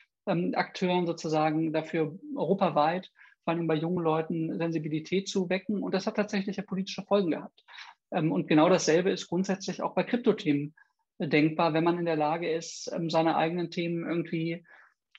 Akteuren 0.55 1.07
sozusagen 1.07 1.73
dafür 1.73 2.19
europaweit, 2.35 3.11
vor 3.45 3.55
allem 3.55 3.69
bei 3.69 3.77
jungen 3.77 4.03
Leuten, 4.03 4.59
Sensibilität 4.59 5.29
zu 5.29 5.49
wecken. 5.49 5.83
Und 5.83 5.95
das 5.95 6.07
hat 6.07 6.17
tatsächlich 6.17 6.57
politische 6.65 7.05
Folgen 7.05 7.31
gehabt. 7.31 7.65
Ähm, 8.13 8.33
und 8.33 8.49
genau 8.49 8.69
dasselbe 8.69 9.11
ist 9.11 9.29
grundsätzlich 9.29 9.83
auch 9.83 9.95
bei 9.95 10.05
Kryptothemen 10.05 10.75
denkbar, 11.19 11.73
wenn 11.73 11.85
man 11.85 11.99
in 11.99 12.05
der 12.05 12.17
Lage 12.17 12.51
ist, 12.51 12.91
ähm, 12.93 13.11
seine 13.11 13.37
eigenen 13.37 13.71
Themen 13.71 14.07
irgendwie 14.07 14.65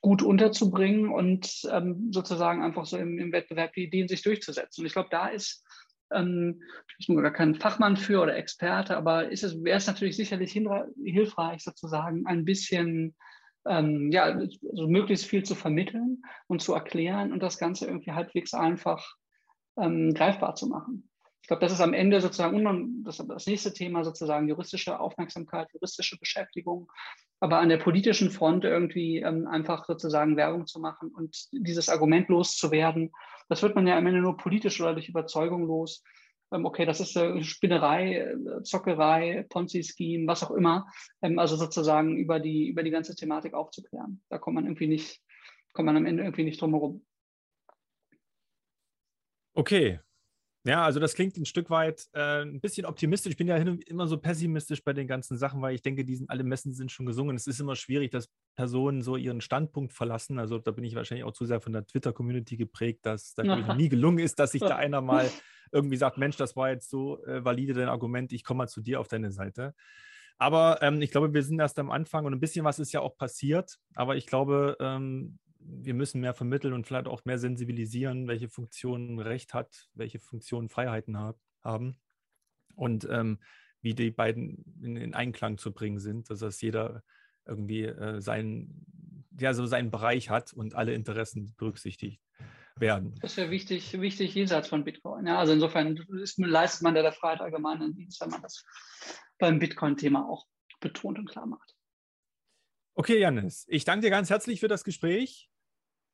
gut 0.01 0.21
unterzubringen 0.21 1.09
und 1.09 1.61
ähm, 1.71 2.09
sozusagen 2.11 2.61
einfach 2.63 2.85
so 2.85 2.97
im, 2.97 3.17
im, 3.17 3.31
Wettbewerb 3.31 3.73
die 3.73 3.85
Ideen 3.85 4.07
sich 4.07 4.21
durchzusetzen. 4.21 4.81
Und 4.81 4.85
ich 4.85 4.93
glaube, 4.93 5.09
da 5.09 5.27
ist 5.27 5.63
ähm, 6.11 6.61
ich 6.97 7.07
bin 7.07 7.21
gar 7.21 7.31
kein 7.31 7.55
Fachmann 7.55 7.97
für 7.97 8.21
oder 8.21 8.35
Experte, 8.35 8.97
aber 8.97 9.29
ist 9.29 9.43
es, 9.43 9.63
wäre 9.63 9.77
es 9.77 9.87
natürlich 9.87 10.15
sicherlich 10.15 10.51
hilfreich, 10.51 11.63
sozusagen 11.63 12.25
ein 12.25 12.45
bisschen, 12.45 13.15
ähm, 13.65 14.11
ja, 14.11 14.39
so 14.73 14.87
möglichst 14.87 15.25
viel 15.25 15.43
zu 15.43 15.55
vermitteln 15.55 16.23
und 16.47 16.61
zu 16.61 16.73
erklären 16.73 17.31
und 17.31 17.43
das 17.43 17.57
Ganze 17.57 17.87
irgendwie 17.87 18.11
halbwegs 18.11 18.53
einfach 18.53 19.15
ähm, 19.77 20.13
greifbar 20.13 20.55
zu 20.55 20.67
machen. 20.67 21.09
Ich 21.47 21.49
glaube, 21.49 21.61
das 21.61 21.71
ist 21.71 21.79
am 21.79 21.93
Ende 21.93 22.19
sozusagen 22.19 23.05
das, 23.05 23.25
das 23.25 23.47
nächste 23.47 23.71
Thema 23.71 24.03
sozusagen 24.03 24.49
juristische 24.49 24.99
Aufmerksamkeit, 24.99 25.69
juristische 25.71 26.17
Beschäftigung, 26.17 26.91
aber 27.39 27.59
an 27.59 27.69
der 27.69 27.77
politischen 27.77 28.31
Front 28.31 28.65
irgendwie 28.65 29.19
ähm, 29.19 29.47
einfach 29.47 29.85
sozusagen 29.85 30.35
Werbung 30.35 30.67
zu 30.67 30.81
machen 30.81 31.07
und 31.15 31.47
dieses 31.53 31.87
Argument 31.87 32.27
loszuwerden. 32.27 33.13
Das 33.47 33.61
wird 33.63 33.75
man 33.75 33.87
ja 33.87 33.97
am 33.97 34.05
Ende 34.07 34.19
nur 34.19 34.35
politisch 34.35 34.81
oder 34.81 34.91
durch 34.91 35.07
Überzeugung 35.07 35.65
los. 35.67 36.03
Ähm, 36.51 36.65
okay, 36.65 36.85
das 36.85 36.99
ist 36.99 37.15
äh, 37.15 37.41
Spinnerei, 37.41 38.15
äh, 38.17 38.63
Zockerei, 38.63 39.45
Ponzi-Scheme, 39.47 40.27
was 40.27 40.43
auch 40.43 40.51
immer. 40.51 40.91
Ähm, 41.21 41.39
also 41.39 41.55
sozusagen 41.55 42.17
über 42.17 42.41
die, 42.41 42.67
über 42.67 42.83
die 42.83 42.91
ganze 42.91 43.15
Thematik 43.15 43.53
aufzuklären. 43.53 44.21
Da 44.27 44.37
kommt 44.37 44.55
man 44.55 44.65
irgendwie 44.65 44.87
nicht, 44.87 45.21
kommt 45.71 45.85
man 45.85 45.95
am 45.95 46.05
Ende 46.05 46.23
irgendwie 46.23 46.43
nicht 46.43 46.59
drum 46.59 46.71
herum. 46.71 47.05
Okay. 49.53 50.01
Ja, 50.67 50.83
also 50.83 50.99
das 50.99 51.13
klingt 51.13 51.37
ein 51.37 51.45
Stück 51.45 51.69
weit 51.69 52.09
äh, 52.11 52.41
ein 52.41 52.59
bisschen 52.59 52.85
optimistisch. 52.85 53.31
Ich 53.31 53.37
bin 53.37 53.47
ja 53.47 53.55
immer 53.55 54.05
so 54.05 54.17
pessimistisch 54.17 54.83
bei 54.83 54.91
den 54.91 55.07
ganzen 55.07 55.37
Sachen, 55.37 55.61
weil 55.61 55.73
ich 55.73 55.81
denke, 55.81 56.03
die 56.03 56.15
sind, 56.17 56.29
alle 56.29 56.43
Messen 56.43 56.73
sind 56.73 56.91
schon 56.91 57.05
gesungen. 57.05 57.37
Es 57.37 57.47
ist 57.47 57.61
immer 57.61 57.77
schwierig, 57.77 58.11
dass 58.11 58.29
Personen 58.55 59.01
so 59.01 59.15
ihren 59.15 59.39
Standpunkt 59.39 59.93
verlassen. 59.93 60.39
Also 60.39 60.59
da 60.59 60.71
bin 60.71 60.83
ich 60.83 60.93
wahrscheinlich 60.93 61.23
auch 61.23 61.31
zu 61.31 61.45
sehr 61.45 61.61
von 61.61 61.71
der 61.71 61.87
Twitter-Community 61.87 62.57
geprägt, 62.57 63.05
dass 63.05 63.33
da 63.33 63.43
nie 63.75 63.87
gelungen 63.87 64.19
ist, 64.19 64.39
dass 64.39 64.51
sich 64.51 64.61
da 64.61 64.75
einer 64.75 64.99
mal 64.99 65.31
irgendwie 65.71 65.95
sagt, 65.95 66.17
Mensch, 66.17 66.35
das 66.35 66.57
war 66.57 66.69
jetzt 66.69 66.89
so 66.89 67.23
äh, 67.23 67.45
valide 67.45 67.73
dein 67.73 67.87
Argument, 67.87 68.33
ich 68.33 68.43
komme 68.43 68.57
mal 68.57 68.67
zu 68.67 68.81
dir 68.81 68.99
auf 68.99 69.07
deine 69.07 69.31
Seite. 69.31 69.73
Aber 70.37 70.81
ähm, 70.81 71.01
ich 71.01 71.11
glaube, 71.11 71.33
wir 71.33 71.43
sind 71.43 71.59
erst 71.59 71.79
am 71.79 71.91
Anfang 71.91 72.25
und 72.25 72.33
ein 72.33 72.41
bisschen 72.41 72.65
was 72.65 72.77
ist 72.77 72.91
ja 72.91 72.99
auch 72.99 73.15
passiert. 73.15 73.77
Aber 73.95 74.17
ich 74.17 74.27
glaube, 74.27 74.75
ähm, 74.81 75.39
wir 75.69 75.93
müssen 75.93 76.21
mehr 76.21 76.33
vermitteln 76.33 76.73
und 76.73 76.87
vielleicht 76.87 77.07
auch 77.07 77.25
mehr 77.25 77.37
sensibilisieren, 77.37 78.27
welche 78.27 78.49
Funktionen 78.49 79.19
Recht 79.19 79.53
hat, 79.53 79.89
welche 79.93 80.19
Funktionen 80.19 80.69
Freiheiten 80.69 81.17
hab, 81.17 81.37
haben 81.63 81.97
und 82.75 83.07
ähm, 83.09 83.39
wie 83.81 83.93
die 83.93 84.11
beiden 84.11 84.63
in, 84.81 84.95
in, 84.97 85.13
Einklang 85.13 85.57
zu 85.57 85.73
bringen 85.73 85.99
sind, 85.99 86.29
dass 86.29 86.39
das 86.39 86.61
jeder 86.61 87.03
irgendwie 87.45 87.83
äh, 87.83 88.21
seinen, 88.21 88.85
ja, 89.39 89.53
so 89.53 89.65
seinen 89.65 89.91
Bereich 89.91 90.29
hat 90.29 90.53
und 90.53 90.75
alle 90.75 90.93
Interessen 90.93 91.53
berücksichtigt 91.57 92.21
werden. 92.75 93.15
Das 93.21 93.31
ist 93.31 93.37
ja 93.37 93.49
wichtig, 93.49 93.99
wichtig 93.99 94.35
jenseits 94.35 94.67
von 94.67 94.83
Bitcoin. 94.83 95.25
Ja, 95.27 95.39
also 95.39 95.53
insofern 95.53 95.97
ist, 96.21 96.37
leistet 96.37 96.83
man 96.83 96.95
da 96.95 97.01
der 97.01 97.11
Freiheit 97.11 97.41
allgemeinen 97.41 97.93
Dienst, 97.93 98.21
wenn 98.21 98.29
man 98.29 98.41
das 98.41 98.63
beim 99.39 99.59
Bitcoin-Thema 99.59 100.27
auch 100.27 100.47
betont 100.79 101.17
und 101.19 101.29
klar 101.29 101.45
macht. 101.45 101.75
Okay, 102.93 103.19
Janis, 103.19 103.65
ich 103.67 103.85
danke 103.85 104.07
dir 104.07 104.09
ganz 104.09 104.29
herzlich 104.29 104.59
für 104.59 104.67
das 104.67 104.83
Gespräch 104.83 105.49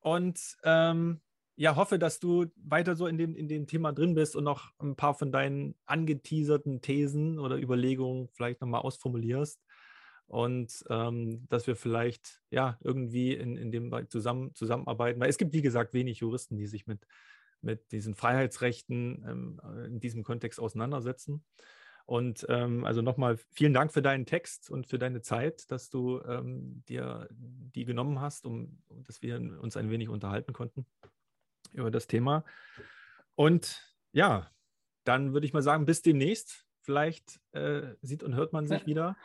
und 0.04 0.38
ähm, 0.64 1.22
ja, 1.56 1.76
hoffe, 1.76 1.98
dass 1.98 2.20
du 2.20 2.46
weiter 2.56 2.94
so 2.94 3.06
in 3.06 3.16
dem, 3.16 3.34
in 3.34 3.48
dem 3.48 3.66
Thema 3.66 3.92
drin 3.92 4.14
bist 4.14 4.36
und 4.36 4.44
noch 4.44 4.72
ein 4.78 4.96
paar 4.96 5.14
von 5.14 5.32
deinen 5.32 5.74
angeteaserten 5.86 6.82
Thesen 6.82 7.38
oder 7.38 7.56
Überlegungen 7.56 8.28
vielleicht 8.32 8.60
nochmal 8.60 8.82
ausformulierst 8.82 9.60
und 10.26 10.84
ähm, 10.90 11.46
dass 11.48 11.66
wir 11.66 11.76
vielleicht 11.76 12.42
ja 12.50 12.78
irgendwie 12.82 13.32
in, 13.32 13.56
in 13.56 13.72
dem 13.72 13.90
zusammen, 14.10 14.54
zusammenarbeiten, 14.54 15.20
weil 15.20 15.30
es 15.30 15.38
gibt, 15.38 15.54
wie 15.54 15.62
gesagt, 15.62 15.94
wenig 15.94 16.18
Juristen, 16.18 16.56
die 16.56 16.66
sich 16.66 16.86
mit, 16.86 17.06
mit 17.62 17.90
diesen 17.92 18.14
Freiheitsrechten 18.14 19.24
ähm, 19.26 19.60
in 19.86 20.00
diesem 20.00 20.22
Kontext 20.22 20.60
auseinandersetzen. 20.60 21.44
Und 22.06 22.44
ähm, 22.50 22.84
also 22.84 23.00
nochmal 23.00 23.38
vielen 23.52 23.72
Dank 23.72 23.92
für 23.92 24.02
deinen 24.02 24.26
Text 24.26 24.70
und 24.70 24.86
für 24.86 24.98
deine 24.98 25.22
Zeit, 25.22 25.70
dass 25.70 25.88
du 25.88 26.20
ähm, 26.22 26.82
dir 26.86 27.28
die 27.30 27.86
genommen 27.86 28.20
hast, 28.20 28.44
um, 28.44 28.78
dass 28.88 29.22
wir 29.22 29.36
uns 29.36 29.76
ein 29.76 29.90
wenig 29.90 30.10
unterhalten 30.10 30.52
konnten 30.52 30.86
über 31.72 31.90
das 31.90 32.06
Thema. 32.06 32.44
Und 33.34 33.82
ja, 34.12 34.50
dann 35.04 35.32
würde 35.32 35.46
ich 35.46 35.52
mal 35.52 35.62
sagen, 35.62 35.86
bis 35.86 36.02
demnächst. 36.02 36.66
Vielleicht 36.82 37.40
äh, 37.52 37.94
sieht 38.02 38.22
und 38.22 38.34
hört 38.34 38.52
man 38.52 38.66
sich 38.66 38.80
ja. 38.80 38.86
wieder. 38.86 39.16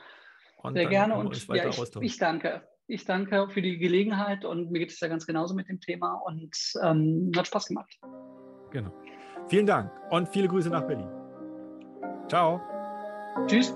Und 0.62 0.76
Sehr 0.76 0.88
gerne 0.88 1.16
und 1.16 1.48
ja, 1.48 1.68
ich, 1.68 1.96
ich, 2.02 2.18
danke. 2.18 2.66
Ich 2.88 3.04
danke 3.04 3.50
für 3.50 3.62
die 3.62 3.78
Gelegenheit 3.78 4.46
und 4.46 4.72
mir 4.72 4.80
geht 4.80 4.92
es 4.92 5.00
ja 5.02 5.10
ganz 5.10 5.26
genauso 5.26 5.54
mit 5.54 5.68
dem 5.68 5.82
Thema 5.82 6.14
und 6.26 6.56
ähm, 6.82 7.32
hat 7.36 7.48
Spaß 7.48 7.68
gemacht. 7.68 8.00
Genau. 8.72 8.94
Vielen 9.48 9.66
Dank 9.66 9.92
und 10.10 10.30
viele 10.30 10.48
Grüße 10.48 10.70
nach 10.70 10.88
Berlin. 10.88 11.19
Ciao. 12.30 12.62
Tschüss. 13.48 13.74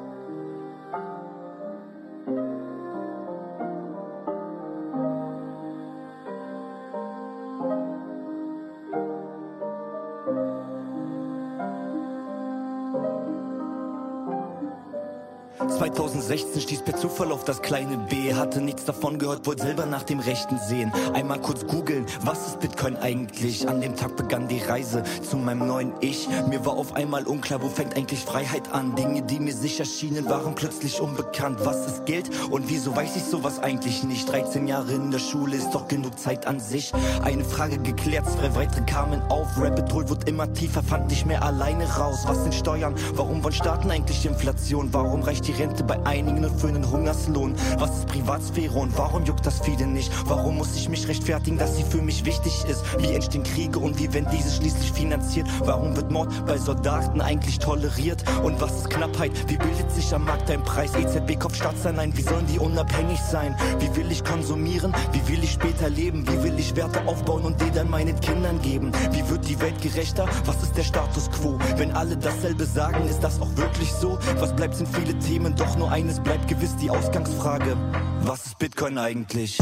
2016 15.83 16.61
stieß 16.61 16.81
per 16.83 16.95
Zufall 16.95 17.33
auf 17.33 17.43
das 17.43 17.61
kleine 17.61 17.97
B. 17.97 18.33
Hatte 18.33 18.61
nichts 18.61 18.85
davon 18.85 19.19
gehört, 19.19 19.45
wollte 19.45 19.63
selber 19.63 19.85
nach 19.85 20.03
dem 20.03 20.21
Rechten 20.21 20.57
sehen. 20.57 20.93
Einmal 21.13 21.41
kurz 21.41 21.67
googeln, 21.67 22.05
was 22.21 22.47
ist 22.47 22.61
Bitcoin 22.61 22.95
eigentlich? 22.95 23.67
An 23.67 23.81
dem 23.81 23.97
Tag 23.97 24.15
begann 24.15 24.47
die 24.47 24.59
Reise 24.59 25.03
zu 25.29 25.35
meinem 25.35 25.67
neuen 25.67 25.91
Ich. 25.99 26.29
Mir 26.47 26.65
war 26.65 26.77
auf 26.77 26.95
einmal 26.95 27.27
unklar, 27.27 27.61
wo 27.61 27.67
fängt 27.67 27.97
eigentlich 27.97 28.21
Freiheit 28.21 28.71
an? 28.71 28.95
Dinge, 28.95 29.23
die 29.23 29.41
mir 29.41 29.53
sicher 29.53 29.83
schienen, 29.83 30.29
waren 30.29 30.55
plötzlich 30.55 31.01
unbekannt. 31.01 31.59
Was 31.65 31.85
ist 31.85 32.05
Geld 32.05 32.29
und 32.49 32.69
wieso 32.69 32.95
weiß 32.95 33.17
ich 33.17 33.23
sowas 33.25 33.59
eigentlich 33.59 34.05
nicht? 34.05 34.31
13 34.31 34.69
Jahre 34.69 34.93
in 34.93 35.11
der 35.11 35.19
Schule 35.19 35.57
ist 35.57 35.71
doch 35.71 35.89
genug 35.89 36.17
Zeit 36.17 36.47
an 36.47 36.61
sich. 36.61 36.93
Eine 37.23 37.43
Frage 37.43 37.77
geklärt, 37.77 38.25
zwei 38.29 38.55
weitere 38.55 38.85
kamen 38.85 39.21
auf. 39.23 39.49
Rabbit 39.57 39.91
Hole 39.91 40.07
wird 40.07 40.29
immer 40.29 40.51
tiefer, 40.53 40.81
fand 40.81 41.09
nicht 41.09 41.25
mehr 41.25 41.43
alleine 41.43 41.83
raus. 41.97 42.23
Was 42.25 42.41
sind 42.43 42.55
Steuern? 42.55 42.95
Warum 43.15 43.43
wollen 43.43 43.53
Staaten 43.53 43.91
eigentlich 43.91 44.25
Inflation? 44.25 44.87
Warum 44.93 45.23
reicht 45.23 45.45
die 45.45 45.51
Rente 45.51 45.72
bei 45.81 45.97
einigen 46.05 46.41
nur 46.41 46.51
für 46.51 46.67
einen 46.67 46.89
Hungerslohn? 46.89 47.55
Was 47.79 47.89
ist 47.97 48.07
Privatsphäre 48.07 48.77
und 48.77 48.95
warum 48.97 49.25
juckt 49.25 49.45
das 49.45 49.61
viele 49.61 49.87
nicht? 49.87 50.11
Warum 50.25 50.57
muss 50.57 50.75
ich 50.75 50.89
mich 50.89 51.07
rechtfertigen, 51.07 51.57
dass 51.57 51.75
sie 51.75 51.83
für 51.83 52.01
mich 52.01 52.25
wichtig 52.25 52.65
ist? 52.69 52.83
Wie 52.99 53.13
entstehen 53.13 53.43
Kriege 53.43 53.79
und 53.79 53.97
wie 53.97 54.13
werden 54.13 54.27
diese 54.31 54.51
schließlich 54.51 54.91
finanziert? 54.91 55.47
Warum 55.61 55.95
wird 55.95 56.11
Mord 56.11 56.29
bei 56.45 56.57
Soldaten 56.57 57.21
eigentlich 57.21 57.57
toleriert? 57.57 58.23
Und 58.43 58.61
was 58.61 58.77
ist 58.77 58.89
Knappheit? 58.89 59.31
Wie 59.47 59.57
bildet 59.57 59.89
sich 59.91 60.13
am 60.13 60.25
Markt 60.25 60.51
ein 60.51 60.63
Preis? 60.63 60.91
EZB 60.95 61.39
kauft 61.39 61.55
Staatsanleihen, 61.55 62.15
wie 62.17 62.21
sollen 62.21 62.45
die 62.47 62.59
unabhängig 62.59 63.19
sein? 63.21 63.55
Wie 63.79 63.95
will 63.95 64.11
ich 64.11 64.23
konsumieren? 64.23 64.93
Wie 65.11 65.27
will 65.27 65.43
ich 65.43 65.53
später 65.53 65.89
leben? 65.89 66.27
Wie 66.27 66.43
will 66.43 66.59
ich 66.59 66.75
Werte 66.75 67.05
aufbauen 67.07 67.43
und 67.43 67.59
die 67.61 67.71
dann 67.71 67.89
meinen 67.89 68.19
Kindern 68.19 68.61
geben? 68.61 68.91
Wie 69.11 69.27
wird 69.29 69.47
die 69.47 69.59
Welt 69.59 69.81
gerechter? 69.81 70.27
Was 70.45 70.61
ist 70.61 70.75
der 70.77 70.83
Status 70.83 71.31
quo? 71.31 71.57
Wenn 71.77 71.91
alle 71.91 72.17
dasselbe 72.17 72.65
sagen, 72.65 73.07
ist 73.07 73.23
das 73.23 73.39
auch 73.41 73.55
wirklich 73.55 73.91
so? 73.93 74.17
Was 74.39 74.53
bleibt 74.55 74.75
sind 74.75 74.89
viele 74.89 75.17
Themen, 75.19 75.55
doch 75.63 75.77
nur 75.77 75.91
eines 75.91 76.19
bleibt 76.19 76.47
gewiss 76.49 76.75
die 76.75 76.89
Ausgangsfrage. 76.89 77.77
Was 78.23 78.47
ist 78.47 78.59
Bitcoin 78.59 78.97
eigentlich? 78.97 79.57